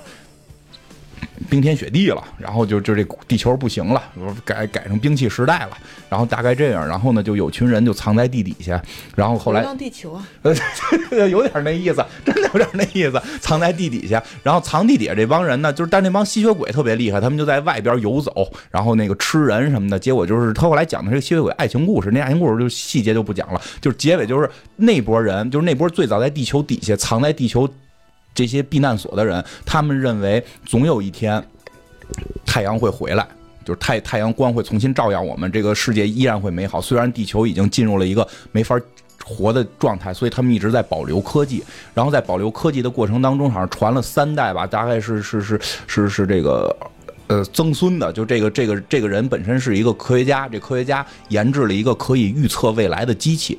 [1.50, 4.02] 冰天雪地了，然后就就这地球不行了，
[4.44, 5.78] 改改成兵器时代了，
[6.10, 8.82] 然后大概这样，然后呢就有群人就藏在地底下，
[9.16, 10.54] 然后后来地球啊，呃，
[11.30, 18.32] 有点那意思，真的有点那意思，藏在地底下，然后藏地底下这帮人呢，就是但那帮吸血鬼特别厉害，他们就在外边游走，
[18.72, 27.70] 然后那个吃人什么的，结果就是他后来讲的是吸血鬼爱情故事，那爱情故事就细节就不讲了，就是结尾就是那波人，就是那波最早在地球底下藏在地球。
[28.34, 31.44] 这些避难所的人，他们认为总有一天
[32.46, 33.28] 太阳会回来，
[33.66, 36.82] 就是太太阳光会重新照耀我们，这个世界依然会美好。
[36.82, 38.80] 虽然地球已经进入了一个没法
[39.24, 41.64] 活的状态，所以他们一直在保留科技。
[41.94, 46.76] 然后在保留科技的过程当中，好像传了三代吧，大概是是是是是这个。
[47.28, 53.58] 呃，曾孙的，就这个这个这个人本身是一个科学家，这科学家研制了一个可以预测未来的机器，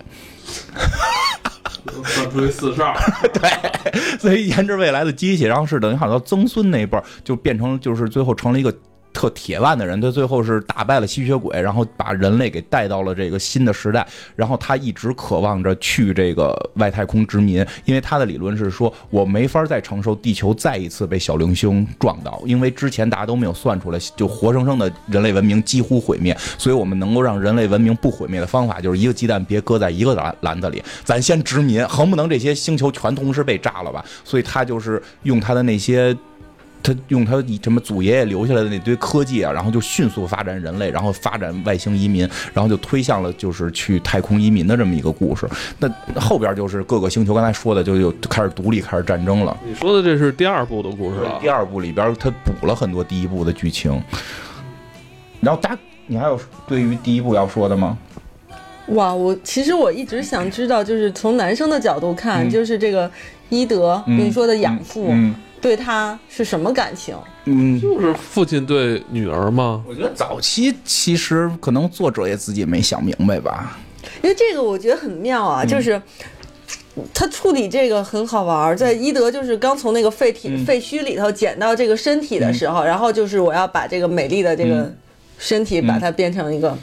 [2.04, 2.94] 算出一四十二，
[3.32, 8.74] 对，所以研制未来的机器，然后是等于好像曾孙那一辈就变成就是最后成了一个。
[9.14, 14.06] 特铁腕的人，他最后是打败了吸血鬼，然后把人类给带到了这个新的时代。
[14.34, 26.36] 然后他一直渴望着去这个外太空殖民，因为他的理论是说，我没法再承受地球再一次被小行星撞到，因为之前大家都没有算出来，就活生生的人类文明几乎毁灭。
[26.58, 34.04] 所以我们能够让人类文明不毁灭的方法，就是一个鸡蛋别搁在一个篮篮子里，咱先殖民，横不能这些星球全同时被炸了吧？
[34.24, 36.16] 所以他就是用他的那些。
[36.84, 45.48] 他用他什么祖爷爷留下来的那堆科技啊，然后就迅速发展人类，然后发展外星移民，然后就推向了就是去太空移民的这么一个故事。
[45.78, 49.56] 那后边就是各个星球，刚才说的就就开始独立，开始战争了。
[49.66, 51.38] 你说的这是第二部的故事了。
[51.40, 52.30] 第二部里边他
[52.60, 53.98] 补了很多第一部的剧情。
[55.40, 55.74] 然后大，
[56.06, 57.96] 你还有对于第一部要说的吗？
[58.88, 63.10] 哇，我其实我一直想知道，就是从男生的角度看，就是这个
[63.48, 65.10] 伊德你说的养父。
[65.64, 67.16] 对他是什么感情？
[67.46, 69.82] 嗯，就是父亲对女儿吗？
[69.88, 73.78] 我觉得早期其实可能作者也自己没想明白吧。
[74.22, 75.98] 因为这个我觉得很妙啊，就是
[77.14, 78.76] 他处理这个很好玩。
[78.76, 84.94] 在伊德就是刚从那个废体废墟里头捡到这个身体的时候，然后就是我要把这个美丽的这个
[85.38, 86.76] 身体把它变成一个，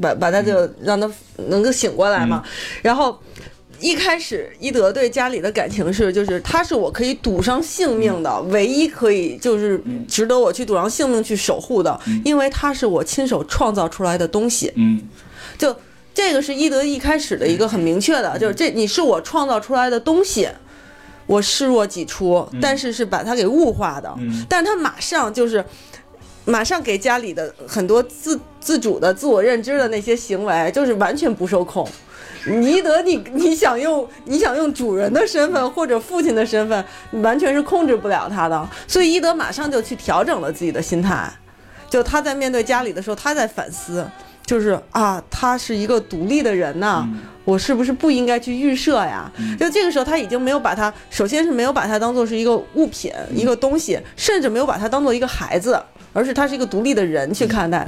[0.00, 1.10] 把把它就让它
[1.48, 2.44] 能够醒过来嘛，
[2.80, 3.18] 然后。
[3.80, 14.72] 一开始，伊德对家里的感情是，就是他是我可以赌上性命的，唯一可以就是值得我去赌上性命去守护的，因为他是我亲手创造出来的东西。
[14.76, 15.00] 嗯，
[15.56, 15.74] 就
[16.12, 20.48] 这个是伊德一开始的一个很明确的，就是这你是我创造出来的东西，
[21.26, 24.14] 我视若己出，但是是把它给物化的。
[24.48, 25.64] 但是他马上就是
[26.44, 31.88] 马上给家里的很多自自主的自我认知的那些行为，就是完全不受控。
[32.46, 36.84] 尼德，你你想用你想用主人的身份或者父亲的身份，
[37.22, 38.68] 完全是控制不了他的。
[38.86, 41.30] 所以伊德马上就去调整了自己的心态，
[41.88, 44.06] 就他在面对家里的时候，他在反思，
[44.46, 47.06] 就是啊，他是一个独立的人呐，
[47.44, 49.30] 我是不是不应该去预设呀？
[49.58, 55.80] 就这个时候，他已经没有把他，首先是没有把他当做是一个物品、一个东西，甚至没有把他当做一个孩子，
[56.12, 57.86] 而是他是一个独立的人去看待。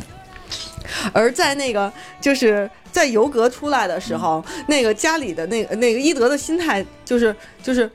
[1.12, 7.91] 而在那个就是在尤格出来的时候，那个家里的那个那个伊德的心态就是就是，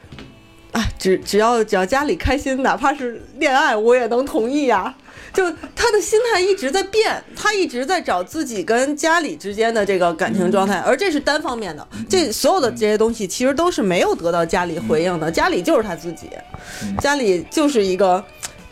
[0.71, 4.93] 啊，只只要只要家里开心，哪怕是恋爱，我也能同意呀。
[5.33, 5.43] 就
[5.75, 11.87] 他的心态一直在变，他一直在找自己跟家里之间的这个感情状态，而这是单方面的。
[12.09, 16.27] 这所有的这些东西其实都是没有得到家里回应的，家里就是他自己，
[16.99, 18.23] 家里就是一个，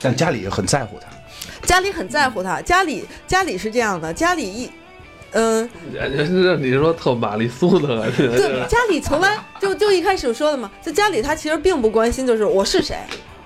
[0.02, 1.15] 但家里很在乎他。
[1.64, 4.70] 家里很在乎他，家里家里是这样的，家里一，
[5.32, 5.70] 嗯，
[6.60, 12.98] 你说特玛丽苏的，对，家里从来就就一开始说的嘛，在家里他其实并不关心，就是我是谁，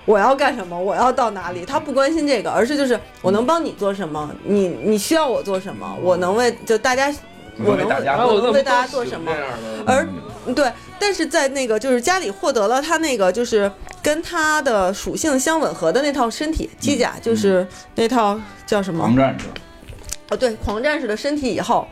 [0.04, 7.12] 我要干什么，我要到哪里，他不关心这个，而是就是我能帮你做什么，你你需要我做什么，我能为就大家，
[7.58, 9.32] 我能我能为大家做什么，
[9.86, 10.06] 而
[10.54, 13.70] 对，但是在那个就是家里获得了他那个就是。
[14.02, 19.00] 跟他的属性相吻合的那套身体机甲，就是那套叫什么？
[19.00, 19.44] 狂战士。
[20.30, 21.86] 哦，对，狂战士的身体以后，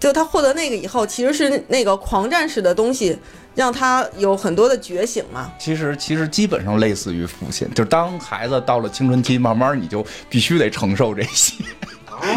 [0.00, 3.16] 就他获得那个以后，其实是那个狂战士的东西，
[3.54, 5.52] 让他有很多的觉醒嘛。
[5.56, 11.62] 其实，其实基本上类似于父亲，就是当孩子到了青春期，慢慢你就必须得承受这些。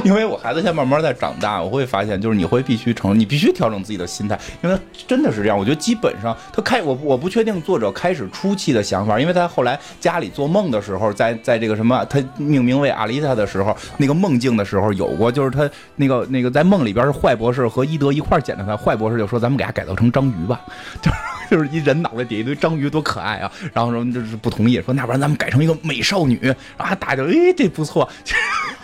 [0.04, 4.78] 因为我孩子现在慢慢在长大，我会发现，就是你会必须承，你必须调整自己的心态，因为
[5.08, 5.58] 真的是这样。
[5.58, 20.60] 我觉得基本上他开我我不确定作者开始初期的想法，因为他后来家里做梦的时候，在在这个什么他命名为阿丽塔的时候，那个梦境的时候有过，就是他那个那个在梦里边是坏博士和伊德一块捡的他，坏博士就说咱们给他改造成章鱼吧，
[21.02, 21.18] 就 是
[21.50, 28.08] 就是一人脑袋底一堆章鱼多可爱啊，然后说就是不同意，说那不然咱们改成一个美少女，然后还打着哎这不错。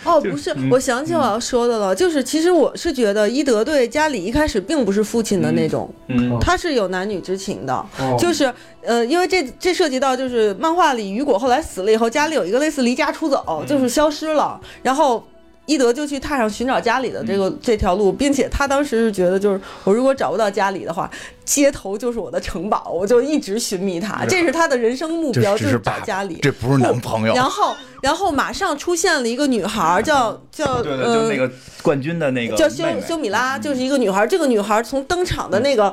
[0.04, 7.86] 哦，不是，我想起我要说的了，就是其实我是觉得伊德对家里一开始并不是父亲的那种，嗯，他是有男女之情的，
[8.18, 8.52] 就是
[8.82, 15.26] 呃，因为这这涉及到就是漫画里雨果后来死了以后，家里有一个类似离家出走，就是消失了，然后
[15.66, 21.10] 伊德就去踏上寻找家里的这个这条路，并且他当时是觉得，就是我如果找不到家里的话，
[21.44, 26.38] 街头就是我的城堡，我就一直寻觅他，这是他的人生目标，就是找家里。
[26.40, 27.34] 这不是男朋友。
[27.34, 31.50] 然后，然后马上出现了一个女孩，叫叫对对，就那个
[31.82, 34.26] 冠军的那个叫修修米拉，就是一个女孩。
[34.26, 35.92] 这个女孩从登场的那个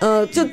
[0.00, 0.44] 呃，就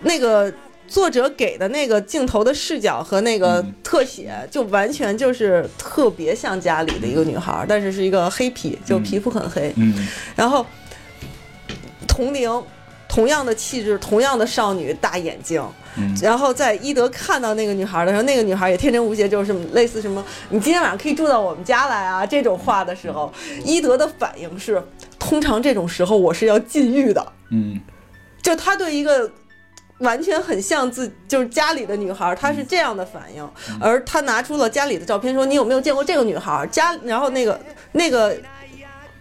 [0.00, 0.52] 那个。
[0.88, 9.72] 作者给的那个镜头的视角和那个特写，就完全就是特别像家里的一个女孩，但是是一个黑皮，就皮肤很黑。
[9.76, 10.64] 嗯，然后
[12.06, 12.50] 同龄，
[13.08, 15.62] 同样的气质，同样的少女，大眼睛。
[15.96, 23.32] 嗯，然后在伊德看到那个女孩的时候，那个女孩也天真无邪，就是类似什么“你今天晚上可以住到我们家来啊”这种话的时候，
[23.64, 24.82] 伊德的反应是：
[25.18, 27.32] 通常这种时候我是要禁欲的。
[27.50, 27.80] 嗯，
[28.40, 29.30] 就他对一个。
[29.98, 33.48] 完全很像自就是家里的女孩，她是这样的反应，
[33.80, 36.66] 而他拿出了家里的照片，说你有没有见过这个女孩？
[36.70, 37.58] 家，然后那个
[37.92, 38.36] 那个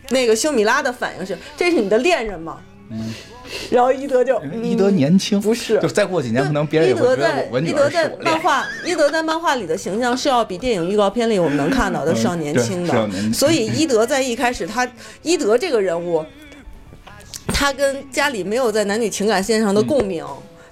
[0.09, 2.59] 那个修米拉的反应是，这是你的恋人吗？
[2.91, 3.13] 嗯，
[3.71, 14.85] 然后伊德就伊德年轻，不是，就再过几年可能别人伊德在伊德在漫画伊德在漫画里的形象是要比电影预告片里我们能看到的是要年轻的，所以伊德在一开始他
[15.23, 16.23] 伊德这个人物，
[17.47, 20.23] 他跟家里没有在男女情感线上的共鸣。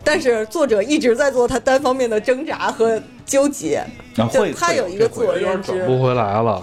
[0.04, 3.84] 但是作者一直在做他单方面的挣扎和纠结。
[4.14, 6.62] 就他有一个自我认知，转不回来了。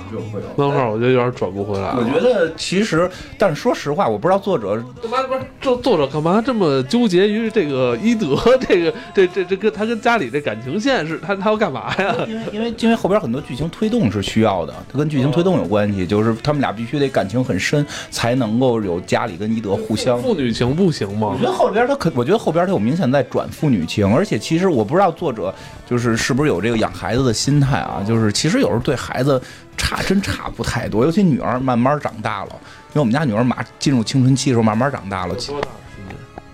[0.55, 1.93] 漫画我觉得有点转不回来。
[1.97, 12.15] 我觉得其实，但是说实话，我不知道作者干嘛不是作作者干嘛这么纠结于这个伊德这个这这这跟他跟家里这感情线是他他要干嘛呀？
[12.29, 21.33] 因为因为因为后边很多剧情推动是需要的，它跟剧情推动有关系，就是他们俩必须得感情很深，才能够有家里跟伊德互相父女情不行吗？
[21.33, 25.53] 我觉得后边他可，我觉得后边他有明显在转父女情，而且其实我不知道作者
[25.85, 27.35] 就是是不是有这个养孩子的。
[27.41, 29.41] 心态啊，就是其实有时候对孩子
[29.75, 32.51] 差真差不太多，尤其女儿慢慢长大了，
[32.91, 35.35] 因为我们家女儿马进入青春期的时候慢慢长大了。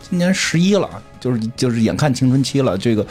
[0.00, 0.88] 今年十一了，
[1.18, 2.78] 就是就是眼看青春期了。
[2.78, 3.04] 这个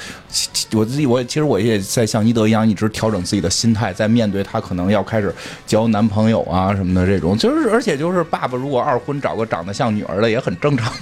[0.71, 5.35] 我自己我其实我也在像伊德一样，一直调整自己的心态，在面对她可能要开始
[5.67, 10.93] 交男朋友啊什么的这种，就是而且就是爸爸如果二婚找个长得像女儿的也很正常。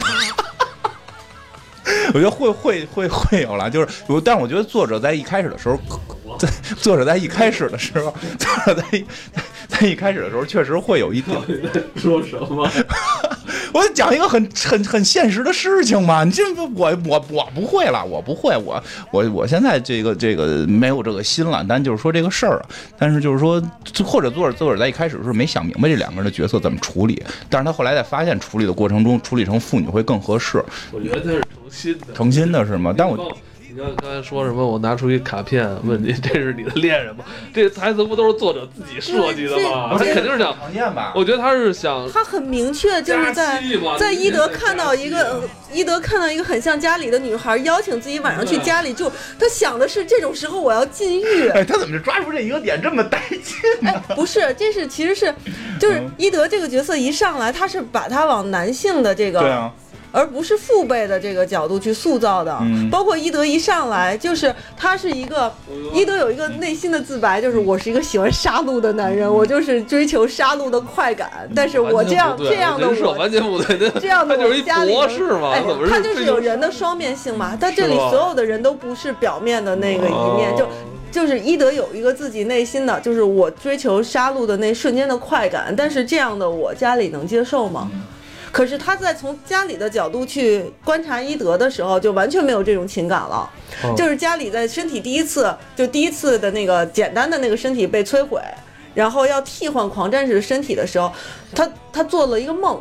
[2.14, 3.88] 我觉得会会会会有了，就是，
[4.24, 5.78] 但我觉得作者在一开始的时候，
[6.40, 9.04] 在作者在一开始的时候，作者在
[9.68, 11.38] 在一开始的时候确实会有一点
[11.96, 12.70] 说什么？
[13.74, 16.44] 我讲一个很很很现实的事情嘛，你这
[16.76, 18.82] 我我我不会了，我不会，我
[19.12, 22.64] 我我现在这个这个没有这个心了，但就是说这个事儿，
[22.98, 23.62] 但是就是说，
[24.06, 30.64] 或者作者作者在一开始是没想明白这两个人的角色怎么处理，但是他后来在发现处理的过程中，处理成父女会更合适。
[30.92, 32.94] 我觉得他是诚心的，诚心的是吗？
[32.98, 33.36] 但我。
[33.76, 34.64] 你刚刚才说什么？
[34.64, 37.26] 我拿出一卡片问你， 这是你的恋人吗？
[37.52, 39.96] 这台词不都是作者自己设计的吗？
[39.98, 41.12] 他肯定是想常见吧？
[41.16, 43.64] 我觉得他是想，他很明确，就是在
[43.98, 45.42] 在伊德看到一个
[45.74, 49.12] 伊德看到一个很像家里的女孩，邀请自己晚上去家里住。
[49.40, 51.50] 他想的是这种时候我要禁欲。
[51.50, 53.90] 哎，他怎么就抓住这一个点这么带劲？
[53.90, 55.34] 哎，不是，这是其实是
[55.80, 59.74] 就是伊德这个角色一上来，他是把他往男性的这个对啊。
[60.14, 62.56] 而不是父辈的这个角度去塑造的，
[62.92, 65.52] 包括伊德一上来就是他是一个，
[65.92, 75.52] 伊德有一个内心的自白，就是我是一个喜欢杀戮的男人，我就是追求杀戮的快感，但是我这样这样的我完全不对，这样的我家里是吗？
[75.90, 80.68] 他就是有人的双面性嘛，他这里所有的人都不是表面的那个一面，就
[81.12, 87.90] 就是伊德有一个自己内心的，就是我追求杀戮的那瞬间的快感，但是这样的我家里能接受吗？
[88.54, 93.50] 可是他在从家里的角度去观察伊德的时候，就完全没有这种情感了。
[93.98, 98.40] 就是家里在身体第一次就第一次的那个简单的那个身体被摧毁，
[98.94, 101.12] 然后要替换狂战士的身体的时候，
[101.56, 102.80] 他他做了一个梦，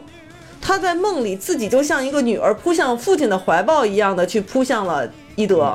[0.61, 5.75] 他在梦里自己就像一个女儿扑向父亲的怀抱一样的去扑向了伊德，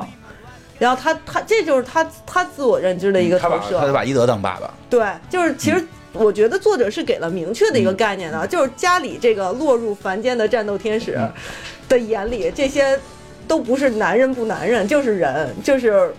[0.78, 4.72] 然后他他这就是他他自我认知的一个投射，他就把伊德当爸爸。
[4.88, 5.84] 对，就是其实。
[6.18, 11.18] 我觉得作者是给了明确的一个概念的，就是家里这个落入凡间的战斗天使
[11.88, 12.98] 的眼里，这些
[13.46, 16.12] 都不是男人不男人，就是人，就是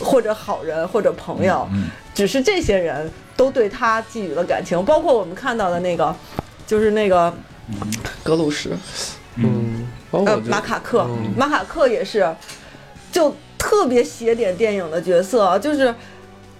[0.00, 1.68] 或者好人或者朋友，
[2.14, 6.14] 只是这些人都对他寄予了感情，包括我们看到的那个，
[6.66, 7.32] 就是那个
[8.22, 8.70] 格鲁什，
[9.36, 12.34] 嗯，呃，马卡克，马卡克也是，
[13.12, 15.94] 就特别写点电影的角色，就是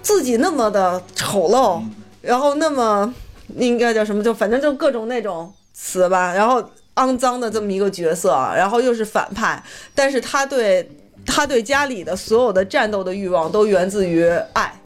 [0.00, 1.82] 自己那么的丑陋。
[2.20, 3.12] 然后那么
[3.56, 4.22] 应该叫什么？
[4.22, 6.32] 就反正就各种那种词吧。
[6.34, 6.62] 然后
[6.96, 9.62] 肮脏的这么一个角色，然后又是反派，
[9.94, 10.90] 但是他对
[11.26, 14.76] 他对家里的所有的战斗的欲望都源自于爱。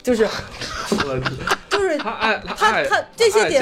[0.00, 0.26] 就是
[1.68, 3.60] 就是他爱他爱他这些爱点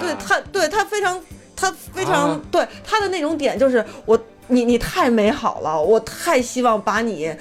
[0.00, 1.20] 对他，对他非常，
[1.54, 7.36] 他非常、啊对他的那种点就是我，你你太美好了，我太希望把你啊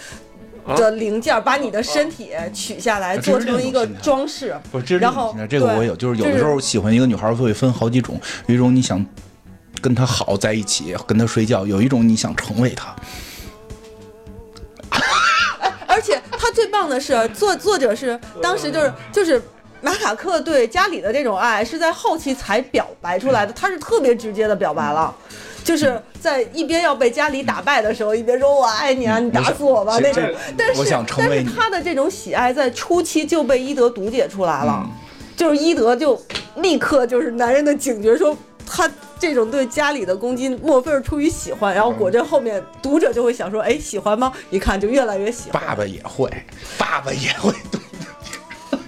[0.76, 4.56] 的零件，把你的身体取下来，做成一个装饰。
[4.72, 9.06] 不是，这是然后这个对我有，就是有的时候喜欢一个女孩会分好几种，有一种你想
[9.82, 12.96] 跟她好在一起，跟她睡觉；有一种你想成为她。
[15.88, 19.42] 而且他最棒的是，作作者是当时就是就是。
[19.84, 25.12] 马卡克对家里的这种爱是在后期才表白出来的，他是特别直接的表白了，
[25.64, 30.24] 就是在一边要被家里打败的时候，一边说我爱你啊，你打死我吧那种。
[30.58, 30.84] 但是
[31.16, 34.92] 但是他的这种喜爱在初期就被伊德读解出来了，嗯
[35.38, 36.22] 就是伊德就
[36.58, 41.74] 立刻就是男人的警觉，说他这种对家里的攻击，莫非是出于喜欢？
[41.74, 44.32] 然后果真后面读者就会想说，哎，喜欢吗？
[44.52, 45.60] 一看就越来越喜欢。
[45.60, 46.30] 爸爸也会，
[46.78, 47.52] 爸爸也会。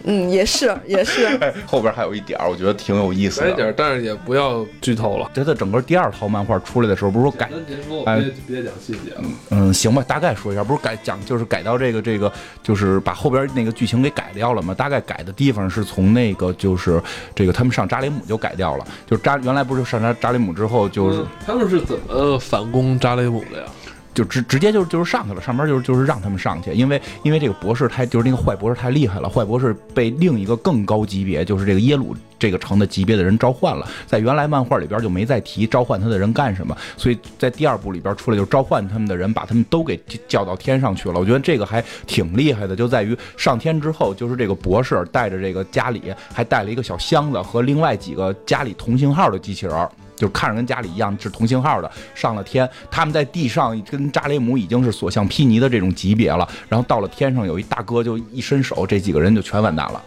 [0.04, 1.26] 嗯，也是 也是。
[1.26, 3.48] 哎，后边还有一点儿，我觉得挺有意思的。
[3.48, 5.30] 来一点，但是也不要剧透了。
[5.34, 9.22] 觉得整个第二套漫画出来的时候，不是说改，咱别说，哎别别讲细节了。
[9.50, 12.32] 嗯，行吧，大概说一下，不是改讲，就是改到这个这个，
[12.62, 14.74] 就是把后边那个剧情给改掉了嘛。
[14.74, 17.02] 大概改的地方是从那个就是
[17.34, 23.66] 这个他们上扎雷姆就改掉了，就是扎原来不是上扎扎雷姆之后就是嗯他们是怎么反攻扎雷姆的呀？
[24.14, 41.20] 就直直接就就是上去了，上边就是就是让他们上去，因为因为这个博士太就是那个坏博士太厉害了，坏博士被另一个更高级别，就是这个耶鲁这个城的级别的人召唤了，在原来漫画里边就没再提召唤他的人干什么，所以在第二部里边出来就召唤他们的人，把他们都给叫到天上去了。
[41.20, 49.90] 我觉得这个还挺厉害的，就在于上天之后，就是这个博士带着这个家里还带了一个小箱子和另外几个家里同型号的机器人。
[50.16, 60.02] 就是看着跟家里一样是同型号的，上了天，他们在地上跟扎雷姆已经是所向披靡的这种级别了，然后到了天上有一大哥就一伸手，这几个人就全完蛋了。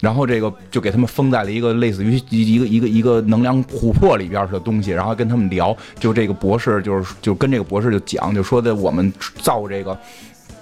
[0.00, 9.96] 然后这个就给他们封在了一个类似于一一个一个一个能量琥珀里边的东西，然后跟他们聊，就这个博士就是就跟这个博士就讲，就说的我们造这个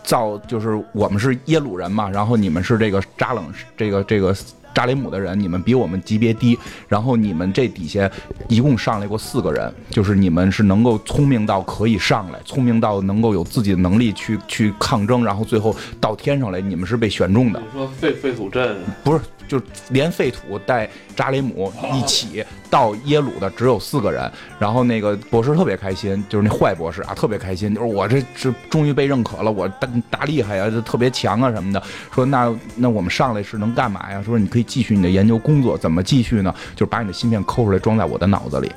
[0.03, 3.43] 造就是我们是耶鲁人嘛，然后你们是这个扎冷
[3.79, 4.37] 这个这个
[4.75, 8.11] 扎雷姆的人，你们比我们级别低，然后你们这底下
[8.49, 17.61] 一共上来过四个人，就是你们是能够聪明到可以上来，聪明到能够有自己的能力去去抗争，然后最后到天上来，你们是被选中的。
[17.61, 19.21] 你，说废废土镇，不是，
[19.51, 24.31] 就连废土带扎雷姆一起到耶鲁的只有四个人。
[24.61, 31.83] 然后那个博士特别开心，就是那坏博士啊，特别开心，就是我这这终于被认可了，我大大厉害呀，这特别强啊什么的。
[32.15, 34.23] 说那那我们上来是能干嘛呀？
[34.23, 36.55] 说你可以继续你的研究工作，怎么继续呢？
[36.77, 38.71] 就是把你的芯片抠出来装在我的脑子里。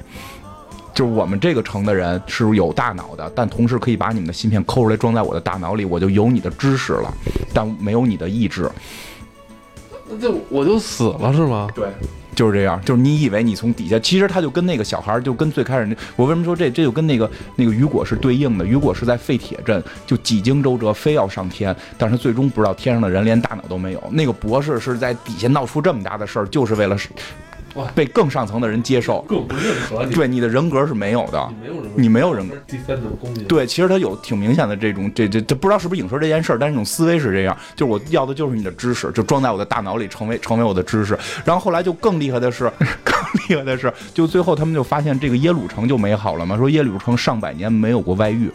[0.96, 7.12] 就是我们这个城的人是有大脑的，但同时可以把你们的芯片抠出来装在我的大脑里，我就有你的知识了，
[7.52, 8.70] 但没有你的意志。
[10.18, 11.68] 就我就死了是吗？
[11.74, 11.88] 对，
[12.36, 12.82] 就是这样。
[12.84, 18.66] 就是你以为你从底下，其实他就跟那个小孩儿，就跟最开始那，我为什么说这这就跟那个那个雨果是对应的？
[18.66, 24.04] 雨果是在废铁镇就几经周折，非要上天，但是最终不知道天上的人连大脑都没有。
[24.12, 26.98] 那个博士是在底下闹出这么大的事儿，就是为了
[27.96, 29.22] 被更上层的人接受。
[29.28, 32.56] 更不认可你，对你的人格是没有的你，没有人，你没有人格。
[32.68, 41.18] 第三种攻击，对，其实他有挺明显的这种，这这这不知道是不是影射这件事儿，但是这种思维是这样，就是我要的就是你的知识，就装在我的大脑里，成为成为我的知识。
[41.46, 42.72] 然后后来就更厉害的是，
[43.04, 43.16] 更
[43.48, 48.52] 厉害的是，就最后他们就发现这个耶鲁城就美好了嘛，说耶鲁城上百年没有过外遇。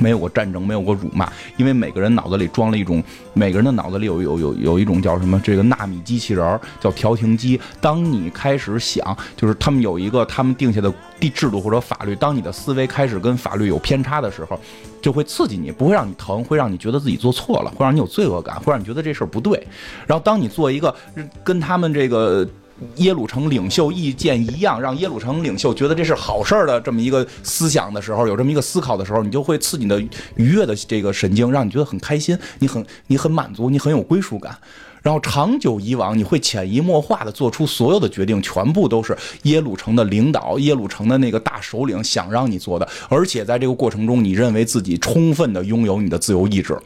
[0.00, 3.02] 没有过战争，没有过辱骂，因为每个人脑子里装了一种，
[3.34, 7.60] 每个人的脑子里有有有有一种叫什么这个纳米机器人，叫调停机。
[7.80, 14.58] 当你开始想，就是他们有一个他们定下的地制度或者法律，当你的思维开始跟法律有偏差的时候，
[15.00, 19.66] 就会刺激你，不会让你疼，会让你觉得自己做错了，会让你有罪恶感，会让你觉得这事儿不对。
[20.06, 20.94] 然后当你做一个
[21.42, 22.48] 跟他们这个。
[22.96, 30.00] 耶鲁城领袖意见一样，让耶鲁城领袖觉得这是好事儿的这么一个思想的时候，有这么一个思考的时候，你就会刺激你的
[30.36, 34.56] 愉悦的这个神经，让你觉得很开心，你很你很满足，你很有归属感。
[35.00, 46.76] 然后长久以往，你会潜移默化的做出所有的决定，全部都是耶鲁城的领导、耶鲁城的那个大首领想让你做的，而且在这个过程中，你认为自己充分的拥有你的自由意志。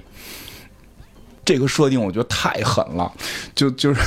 [1.45, 3.11] 这个设定我觉得太狠了，
[3.55, 4.01] 就就是。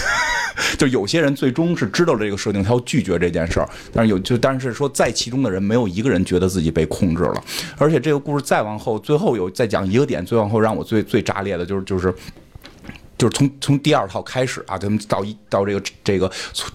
[0.77, 7.43] 就有些人最终是知道这个设定，他要拒绝这件事儿，但是有就但是说在其中的人没有一个人觉得自己被控制了，
[7.77, 12.13] 而且这个故事再往后，最后有再讲一个点，最往后让我最最炸裂的就是就是。
[13.17, 16.31] 就是从从第二套开始啊，他们到一到这个这个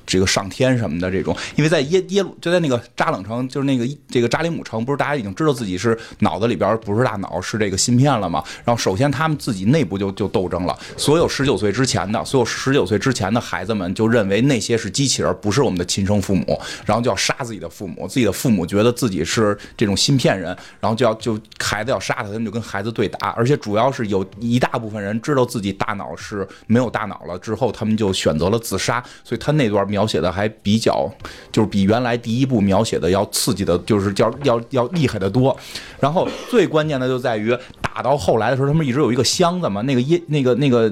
[0.07, 8.43] 这个上天什么的这种，因为在耶耶鲁就在那个扎冷城，就是那个这个扎里姆城，不是大家已经知道自己是脑子里边不是大脑是这个芯片了吗？
[8.65, 26.30] 然后首先他们自己内部就就斗争了，所有十九岁之前的所有十九岁之前的孩子们就认为那些是机器人，不是我们的亲生父母，然后就要杀自己的父母，自己的父母觉得自己是这种芯片人，然后就要就孩子要杀他，他们就跟孩子对打，而且主要是有一大部分人知道自己大脑是。
[26.36, 31.11] 是没有大脑了之后，他们就选择了自杀，所以他那段描写的还比较，
[31.51, 35.57] 就是比原来第一部描写的要刺激的，就是叫要要厉害的多。
[35.98, 40.90] 然后最关键的就在于打到后来的时候，他们一直有一个箱子嘛，那个一那个那个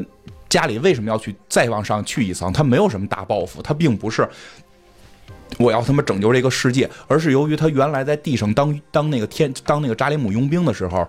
[0.48, 2.52] 家里为什么要去再往上去一层？
[2.52, 4.28] 他没有什么大抱负，他并不是
[5.58, 11.06] 我要他妈拯救这个世界，而是由于他原来在地上当当那个天当那个扎里姆佣兵的时候。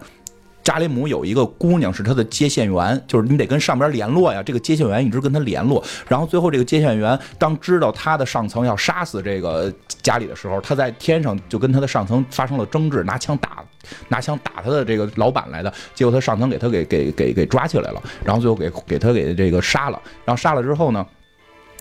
[0.69, 4.43] 扎雷姆有一个姑娘是他的接线员，就是你得跟上边联络呀。
[4.43, 9.73] 这个接线员一直跟他联络，然后最后这个接线员当知道他的上层要杀死这个
[10.03, 13.65] 家里的时候，他在天上就跟他的上层发生了争执，拿枪打
[14.09, 15.73] 拿枪打他的这个老板来的。
[15.95, 19.99] 结果他上层给他给给给给抓起来了，然后最后给给他给这个杀了。
[20.23, 21.03] 然后杀了之后呢，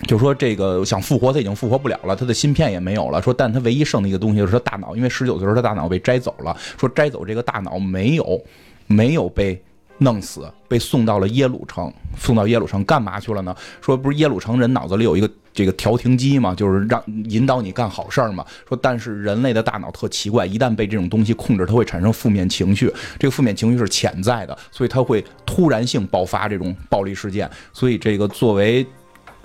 [0.07, 3.21] 就说这个想复活他已经复活不了了，他的芯片也没有了。
[3.21, 6.57] 说但他唯一剩的一个东西就是他大脑，因为十九岁时候他大脑被摘走了。
[6.75, 8.41] 说摘走这个大脑没有。
[8.89, 9.63] 没有被
[9.99, 11.93] 弄死，被送到了耶鲁城。
[12.17, 13.55] 送到耶鲁城干嘛去了呢？
[13.81, 18.45] 说不是耶鲁城人脑子里有一个这个调停机嘛，就是让引导你干好事儿嘛。
[18.67, 22.91] 说但是人类的大脑特奇怪，一旦被这种东西控制，它会产生负面情绪。
[23.19, 27.49] 这个负面情绪是潜在的，所以它会突然性爆发这种暴力事件。
[27.71, 28.85] 所以这个作为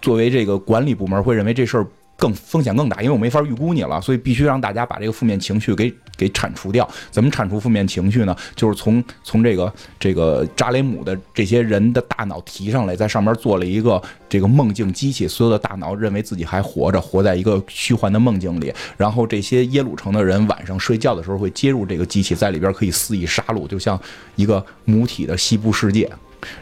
[0.01, 1.87] 作为这个管理部门会认为这事儿。
[2.17, 6.89] 更风险更大，因为我没法预估你了，所以必须让大家把这个负面情绪给给铲除掉。
[7.11, 8.35] 怎么铲除负面情绪呢？
[8.55, 18.73] 就是从从这个这个扎雷姆的这些人的大脑提上来，在上面做了一个这个梦境机器，所有的大脑认为自己还活着，活在一个虚幻的梦境里。
[18.97, 24.01] 然后这些耶鲁城的人晚上睡觉的时候会接入这个机器，在里边可以肆意杀戮，就像
[24.37, 26.11] 一个母体的西部世界。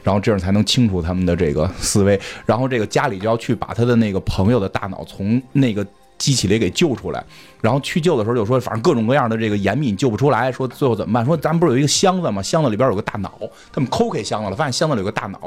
[0.02, 5.86] 然后这样才能清除他们的这个思维，然后这个家里就要去把他的那个朋友的大脑从那个
[6.18, 7.24] 机器里给救出来。
[7.62, 11.24] 然后去救的时候就说，反正各种各样的这个严密你救不出来，说最后怎么办？
[11.24, 12.42] 说咱们不是有一个箱子吗？
[12.42, 13.32] 箱子里边有个大脑，
[13.72, 15.38] 他们抠开箱子了，发现箱子里有个大脑，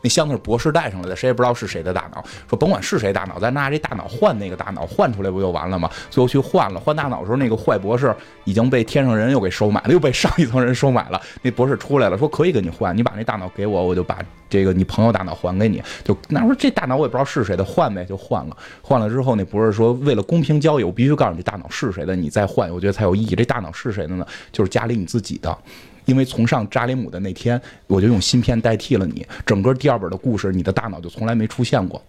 [0.00, 2.24] 那箱子是博士带上来的，谁也不知道是谁的大脑。
[2.48, 5.90] 说甭管是谁大脑，咱拿这大脑换那个大脑，换出来不就完了吗？
[6.10, 8.14] 最后去换了，换大脑的时候，那个坏博士
[8.44, 11.20] 已经被天上人又给收买了，又被上一层人收买了。
[11.42, 14.18] 那博士出来了，说可以跟你换，你把那大脑给我，我就把
[14.48, 15.82] 这个你朋友大脑还给你。
[16.04, 18.56] 就那说这大脑我也不知道是谁的，换呗，就换了。
[18.80, 21.63] 换了之后，那博士说为了公平交易，我必须告诉你大脑。
[21.68, 22.14] 是谁的？
[22.14, 23.34] 你再换，我觉得才有意义。
[23.34, 24.26] 这大脑是谁的呢？
[24.52, 25.56] 就是家里你自己的，
[26.04, 29.26] 因为从上扎里姆的那天，我就用芯片代替了你。
[29.44, 32.02] 整个第二本的故事，你的大脑就从来没出现过。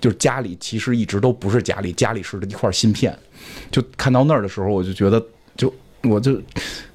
[0.00, 3.14] 就是家里其实一直都不是家里，家里是一块芯片。
[3.70, 5.22] 就看到那儿的时候，我就觉得，
[6.02, 6.40] 我就。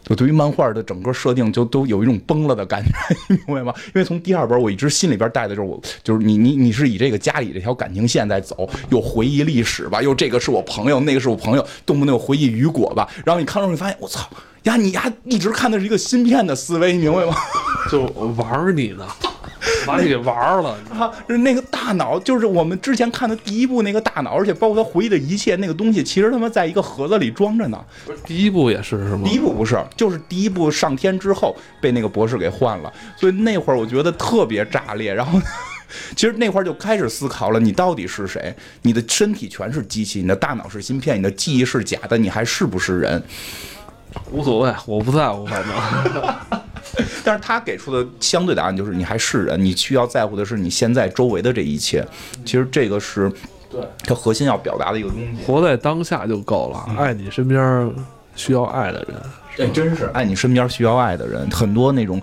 [0.08, 2.92] 我对于漫画的整个设定就都有一种崩了的感觉，
[3.28, 3.74] 你 明白吗？
[3.88, 13.10] 因为从第二本我一直心里边带的就是我，就是你你你是以这个家里这条感情线在走，又回忆历史吧，又这个是我朋友，那个是我朋友，动不动又回忆雨果吧。
[13.26, 14.30] 然后你看的时候，你发现我操
[14.66, 17.36] 呀，你呀一直看的是一个芯片的思维，你明白吗？
[17.90, 18.04] 就
[18.38, 19.08] 玩你呢。
[19.86, 21.12] 把你给玩了啊！
[21.28, 27.84] 那个大脑就是我们之前看的第一部那个大脑，而且包括他回忆的一切那个东西，其实他妈在一个盒子里装着呢。
[28.26, 29.22] 第一部也是是吗？
[29.24, 35.14] 第一部不是，就是第一部上天之后被那个博士给换了，所以那会儿我觉得特别炸裂。
[35.14, 35.40] 然后，
[36.16, 38.56] 其实那会儿就开始思考了：你到底是谁？
[38.82, 43.24] 你的身体全是机器，你的大脑是芯片，你的记忆是假的，你还是不是人？
[44.32, 46.60] 无所谓，我不在乎，反正。
[47.24, 52.06] 但是他给出的相对答案就是你还是人，你需要在乎的是你现在周围的这一切。
[52.46, 53.32] 其实这个是
[53.70, 55.44] 对他核心要表达的一个东西。
[55.46, 57.92] 活在当下就够了，爱你身边
[58.36, 59.68] 需要爱的人。
[59.68, 62.22] 哎，真是爱你身边需要爱的人，很多那种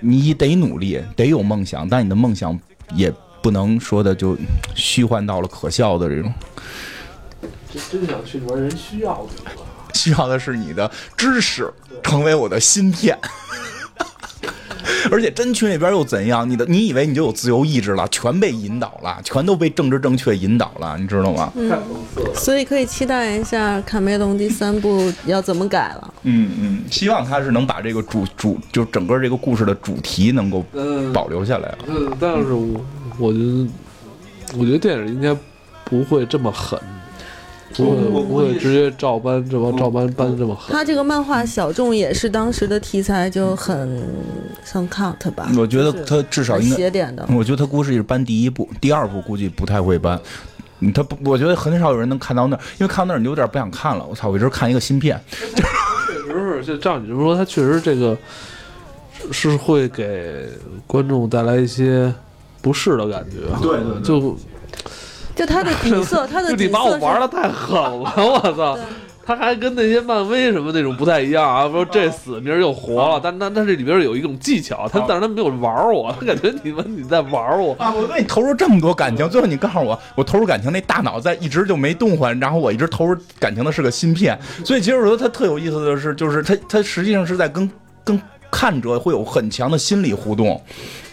[0.00, 2.58] 你得努力，得有梦想，但你的梦想
[2.94, 4.36] 也不能说的就
[4.74, 6.32] 虚幻到了可笑的这种。
[7.72, 9.50] 真真想去玩人需要的。
[9.94, 11.70] 需要的是你的知识，
[12.02, 13.16] 成为我的芯片。
[15.10, 16.48] 而且真去那边又怎样？
[16.48, 18.06] 你的你以为你就有自由意志了？
[18.08, 21.52] 全被引导了，全都被政治正确引导了，你知道吗？
[21.56, 21.70] 嗯，
[22.34, 26.14] 所以可以期待一下卡梅隆第三部要怎么改了。
[26.22, 30.64] 嗯嗯，希望他是能把这个主主，就整个这个故事的主题能够
[31.12, 31.74] 保留下来。
[31.88, 32.80] 嗯，但是我
[33.18, 33.68] 我觉得，
[34.58, 35.36] 我觉得电影应该
[35.84, 36.78] 不会这么狠。
[37.76, 40.74] 不会我不会直接照搬这么照搬搬这么狠。
[40.74, 44.02] 他这个漫画小众也是当时的题材就很
[44.64, 47.26] 像 cut 吧，我觉得他至少应该写点的。
[47.34, 50.20] 我觉得他估计是搬第一部，第二部估计不太会搬。
[50.80, 54.04] 嗯他不，我觉得很少有人能看到那儿，因为看到那儿你就有点不想看了。
[54.04, 55.38] 我操，我一直看一个芯片， 确
[56.32, 58.16] 实是，就照你这么说，他确实这个
[59.30, 60.48] 是是会给
[60.86, 62.12] 观众带来一些
[62.60, 63.36] 不适的感觉。
[63.62, 64.36] 对对对就
[65.34, 68.78] 就他的底色， 他的底就你把我玩的太狠了， 我操！
[69.24, 77.72] 他还跟那些漫威什么那种不太一样啊，说这死明儿又活了，但但但这里边有一种技巧，他但是他没有玩我， 他感觉你们你在玩我。
[77.78, 87.70] 啊，我对你投入这么多感情，最后你告诉我，我投入感情那大脑在一直就没动换，然后我一直投入感情的是个芯片，所以其实我觉得他特有意思的是，就是他他实际上是在跟
[88.02, 88.20] 跟
[88.52, 90.62] 看者会有很强的心理互动，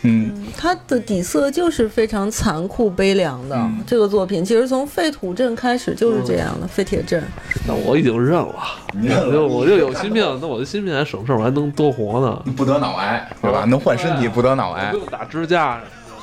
[0.02, 3.56] 嗯，他的底色就是非常残酷悲凉的。
[3.56, 7.24] 嗯这个作品其实从废土镇开始就是这样的，废铁镇。
[7.66, 8.56] 那我已经认了，
[9.02, 13.64] 认了 我就我就有心病，那我的心病还省事儿，我还能多活呢，不得脑癌，对吧？
[13.64, 14.98] 能换身体，不得脑癌不。
[14.98, 15.82] 用打支架。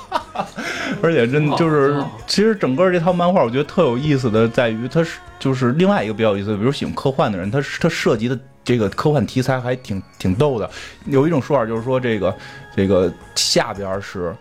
[1.02, 10.68] 而且真的就是哦，其实整个这套漫画，我觉得特有意思的在于，它是就是另外一个比较有意思，比如喜欢科幻的人，他是他涉及的这个科幻题材还挺挺逗的。
[11.06, 12.36] 有一种说法就是说，这个
[12.76, 14.36] 这个下边是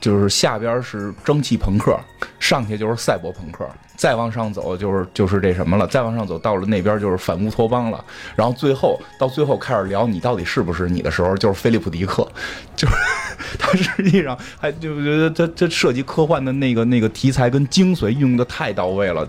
[0.00, 1.98] 就是下边是蒸汽朋克，
[2.40, 3.68] 上去就是赛博朋克。
[3.96, 12.28] 再往上走就是就是这什么了，再往上走到了那边就是反乌托邦了，然后最后到最后开始聊你到底是不是你的时候，就是菲利普迪克，
[12.74, 12.94] 就是
[13.56, 19.26] 他实际上还就觉得他他涉及科幻的那个那个题材跟精髓运用的太到位了。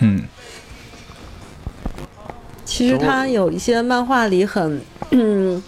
[0.00, 0.24] 嗯，
[2.70, 4.80] 其实它有一些漫画里很，
[5.10, 5.60] 嗯，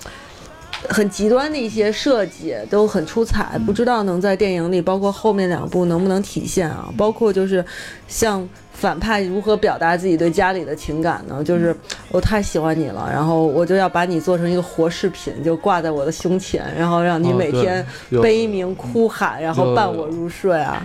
[0.89, 6.89] 很极端的一些设计都很出彩，不知道能在电影里，包括后面两部能不能体现啊？
[6.97, 7.65] 包括就是
[8.07, 8.49] 像
[8.83, 11.41] 反派如何表达自己对家里的情感呢？
[11.45, 11.73] 就是
[12.11, 17.87] 我太喜欢你了，然后我就要把你做成一个活饰品，就挂在我的胸前，然后让你每天
[18.21, 20.85] 悲鸣哭喊，然后伴我入睡啊。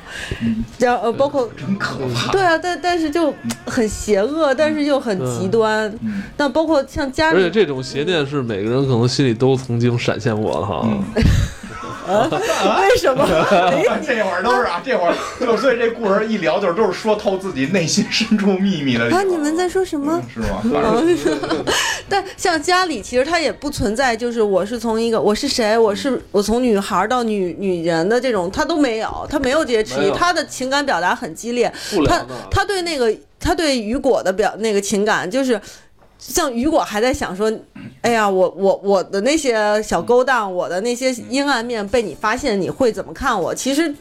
[0.77, 2.31] 然后呃，包括真可怕。
[2.31, 3.33] 对啊，但但是就
[3.65, 5.91] 很邪恶，但是又很极端。
[6.03, 10.87] 嗯那包括像家里，而且这种邪念是每个人可能心里都曾经闪现过的哈。
[12.07, 13.23] 嗯为什么？
[13.51, 20.21] 哎 这会儿都是啊， 这会儿所以这故事一聊，就是都是说透自己内心深处秘密的啊，你们在说什么？
[20.33, 20.61] 是吗？
[22.09, 31.71] 但像家里，其实它也不存在，就是我是从一个我是谁，我是我从女孩到女女人的这种，他都没有，他没有这些迟疑，他的情感表达很激烈，
[32.07, 35.59] 他他对那个他对雨果的表那个情感就是。
[36.19, 37.51] 像雨果还在想说，
[38.01, 43.53] 哎呀，我我我的那些小勾当，我的那些阴暗面被你发现，你会怎么看我？
[43.53, 43.93] 其实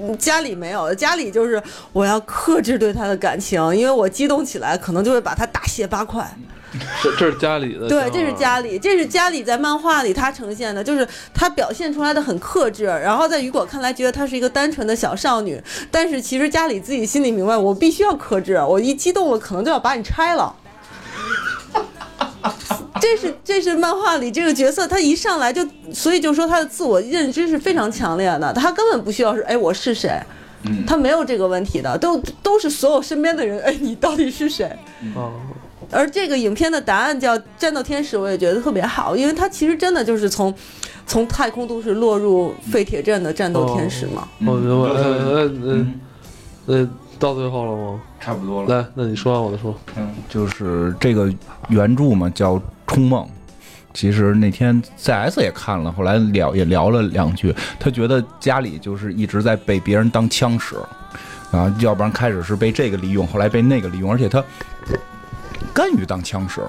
[0.00, 1.62] 嗯家里没有，家里就是
[1.92, 6.26] 我要克制对他的感情，因为我激动起来，可能就会把他大卸八块。
[7.02, 20.54] 这这是家里的，对，这是家里，这是家里在漫画里他呈现的，就是他表现出来的很克制，然后在雨果看来觉得她是一个单纯的小少女，但是其实家里自己心里明白，我必须要克制，我一激动了可能就要把你拆了。
[23.00, 30.10] 这是这是漫画里这个角色，他一上来就，所以就说他的自我认知是非常强烈的，他根本不需要是，哎，我是谁，
[30.64, 34.64] 嗯他没有这个问题的，都都是所有身边的人，哎，你到底是谁？
[35.16, 35.30] 啊，
[35.90, 40.54] 而这个影片的答案叫《战斗天使》，我也觉得特别好，因为它其实真的就是从
[41.06, 44.28] 从太空都市落入废铁镇的战斗天使嘛。
[44.46, 44.90] 我明白。
[44.90, 46.00] 呃呃嗯
[46.64, 46.88] 呃，那
[47.22, 48.00] 到最后了吗？
[48.18, 48.76] 差不多了。
[48.76, 49.72] 来，那你说完我再说。
[49.96, 51.32] 嗯，就是这个
[51.68, 52.56] 原著嘛，叫
[52.88, 53.24] 《冲梦》。
[53.94, 57.54] 其实那天 CS 也看了，后来聊也聊了两句。
[57.78, 60.74] 他觉得家里就是一直在被别人当枪使，
[61.52, 64.42] 啊，要不然开始是被这个利用，后来被那个利用，而且他
[65.72, 66.60] 甘于当枪使，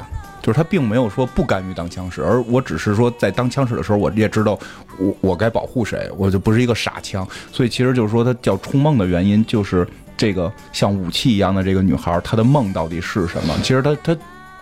[0.44, 4.60] 就是他并没有说不甘于当枪使，而我只是说在当枪使的时候，我也知道
[5.00, 7.28] 我我该保护谁，我就不是一个傻枪。
[7.52, 13.56] 所以其实就是说，他叫冲梦的原因就是这个像武器一样的这个女孩，她的梦到底是什么？
[13.64, 14.16] 其实她她。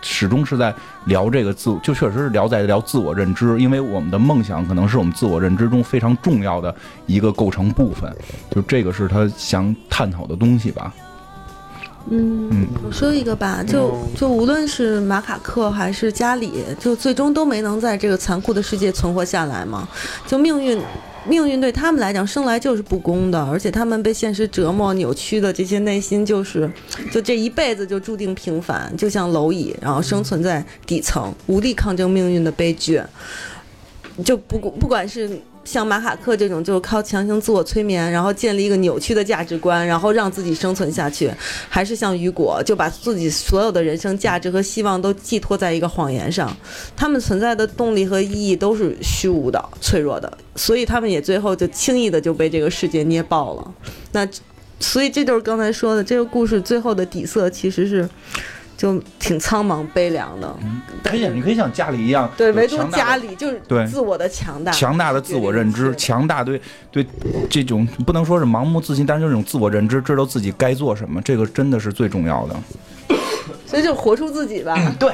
[0.04, 6.74] 始终是在聊这个自，就确实是聊在聊自我认知，因为我们的梦想可能是我们自我认知中非常重要的
[7.06, 8.12] 一个构成部分，
[8.50, 10.92] 就这个是他想探讨的东西吧。
[12.10, 19.88] 嗯，我说一个吧，就嗯就无论是马卡克还是加里，就最终都没能在这个残酷的世界存活下来嘛。
[20.26, 20.78] 就命运，
[21.26, 26.70] 命运对他们来讲生来就是不公的，而且他们被现实折磨、扭曲的这些内心，就是
[27.10, 33.00] 就这一辈子就注定平凡，就像蝼蚁，然后生存在底层，无力抗争命运的悲剧。
[34.24, 35.30] 就不不管是
[35.64, 41.30] 像马卡克这种，就是靠强行自我催眠，然后建立一个扭曲的价值观，然后让自己生存下去，
[41.68, 46.54] 还是像雨果，就把自己所有的人生价值和希望都寄托在一个谎言上？
[46.96, 53.74] 他们存在的动力和意义都是虚无的、脆弱的，所以他们也最后就轻易的就被这个世界捏爆了。
[54.12, 54.28] 那，
[54.80, 58.08] 所以这就是刚才说的，这个故事最后的底色其实是。
[58.82, 60.52] 就挺苍茫悲凉的，
[61.04, 66.60] 可以，你可以像家里一样，对，唯独家里就是对自我的强大，强大的自我认知，强大对
[66.90, 67.06] 对
[67.48, 72.56] 这种不能说是盲目自信，但是这种自我认知，知道自己该做什么，这个真的是最重要的。
[73.64, 74.76] 所以就活出自己吧。
[74.98, 75.12] 对，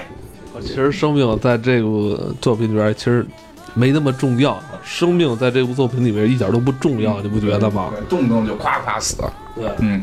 [0.63, 3.27] 其实生命在这部作品里边其实
[3.75, 7.93] 没那么重要，生命在这部作品里面一点都不重要，你不觉得吗？
[8.09, 9.19] 动不动就夸夸死。
[9.55, 10.03] 对，嗯。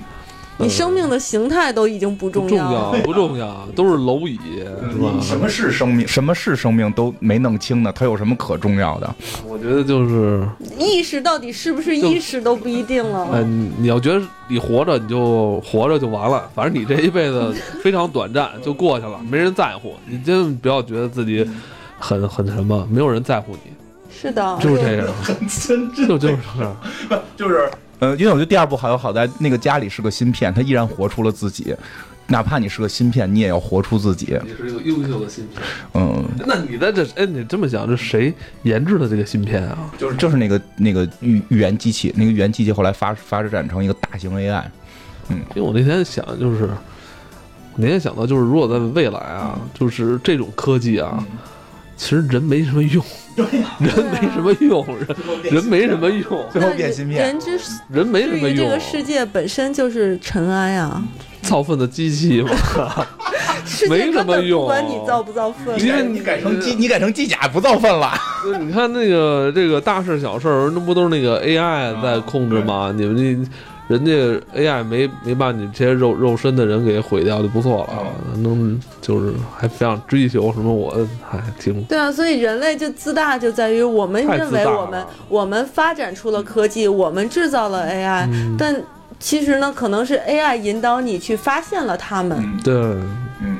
[0.57, 4.39] 你生命的形态都已经不重要，不重要，都是蝼蚁，
[4.91, 5.13] 是吧？
[5.21, 6.07] 什么是生命？
[6.07, 7.91] 什么是生命都没弄清呢？
[7.93, 9.15] 它有什么可重要的？
[9.45, 10.47] 我觉得就是
[10.79, 13.27] 意识到底是不是意识都不一定了。
[13.33, 16.49] 嗯，你要觉得你活着，你就活着就完了。
[16.55, 17.53] 反正你这一辈子
[17.83, 19.93] 非常短暂，就过去了，没人在乎。
[20.07, 21.45] 你千万不要觉得自己
[21.99, 23.71] 很很什么，没有人在乎你。
[24.09, 26.37] 是的，就是这样， 很真就就是
[27.09, 27.69] 不就是。
[28.05, 31.75] 呃，因为我觉得第二部好有好在那个家里是个芯片，他依然活出了自己，
[32.27, 34.39] 哪怕你是个芯片，你也要活出自己。
[34.43, 35.59] 你是一个优秀的芯片。
[35.95, 39.91] 嗯，那你在这，哎，你这么想，这谁研制的这个芯片啊？
[39.97, 44.63] 就是就是那个那个预预言机器，那个预言机器后来发发展成一个大型 AI。
[45.29, 46.69] 嗯，因为我那天想，就是
[47.75, 51.25] 那天想到，就是如果在未来啊，就是这种科技啊。
[51.97, 53.03] 其实人没什么用，
[53.35, 57.23] 人没什么用，人人没什么用，最后变芯片。
[57.23, 57.57] 人之
[57.89, 61.01] 人没什么用，这个世界本身就是尘埃啊，
[61.41, 62.49] 造粪的机器嘛，
[63.89, 64.61] 没什么用。
[64.61, 68.13] 不管你造不造粪，因为你改成机，你改成机甲不造粪了。
[68.59, 72.93] 你看那个这个大事小事，那不都是那个 AI 在控制吗？
[72.95, 73.49] 你们这。
[73.87, 74.11] 人家
[74.55, 80.91] AI 没没把你这些肉肉身的人给毁掉就不错了，能就是还非常追求什么，我
[81.23, 82.11] 还挺对啊。
[82.11, 88.75] 所以人类就自大，就在于我们认为我们我们发展出了科技，我们制造了 AI，但
[89.19, 92.37] 其实呢，可能是 AI 引导你去发现了他们。
[92.63, 92.73] 对，
[93.41, 93.57] 嗯，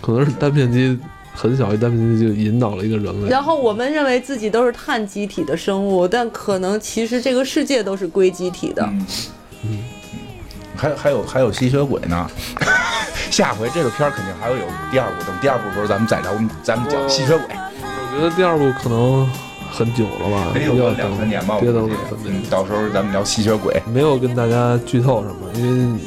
[0.00, 0.98] 可能是单片机
[1.34, 3.28] 很小一单片机就引导了一个人类。
[3.28, 8.82] 然后我们认为自己都是碳基体的生物，但可能其实这个世界都是硅基体的。
[8.90, 9.06] 嗯，
[10.76, 12.30] 还有还有还有吸血鬼呢，
[13.30, 15.24] 下回这个片儿肯定还会有第二部。
[15.24, 16.32] 等第二部时候咱们再聊，
[16.62, 17.46] 咱们讲吸血鬼。
[17.50, 19.28] 我觉得第二部可能
[19.70, 21.58] 很久了吧，得有两三年吧。
[21.60, 23.82] 别等两三年，到时候咱们聊吸血鬼。
[23.86, 26.00] 没有跟大家剧透什么，因为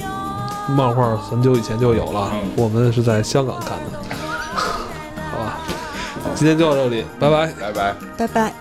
[0.74, 4.16] 漫画很久以前就有了，我们是在香港看的。
[5.32, 5.58] 好吧，
[6.34, 8.54] 今天就到这里，拜拜，拜拜，拜拜。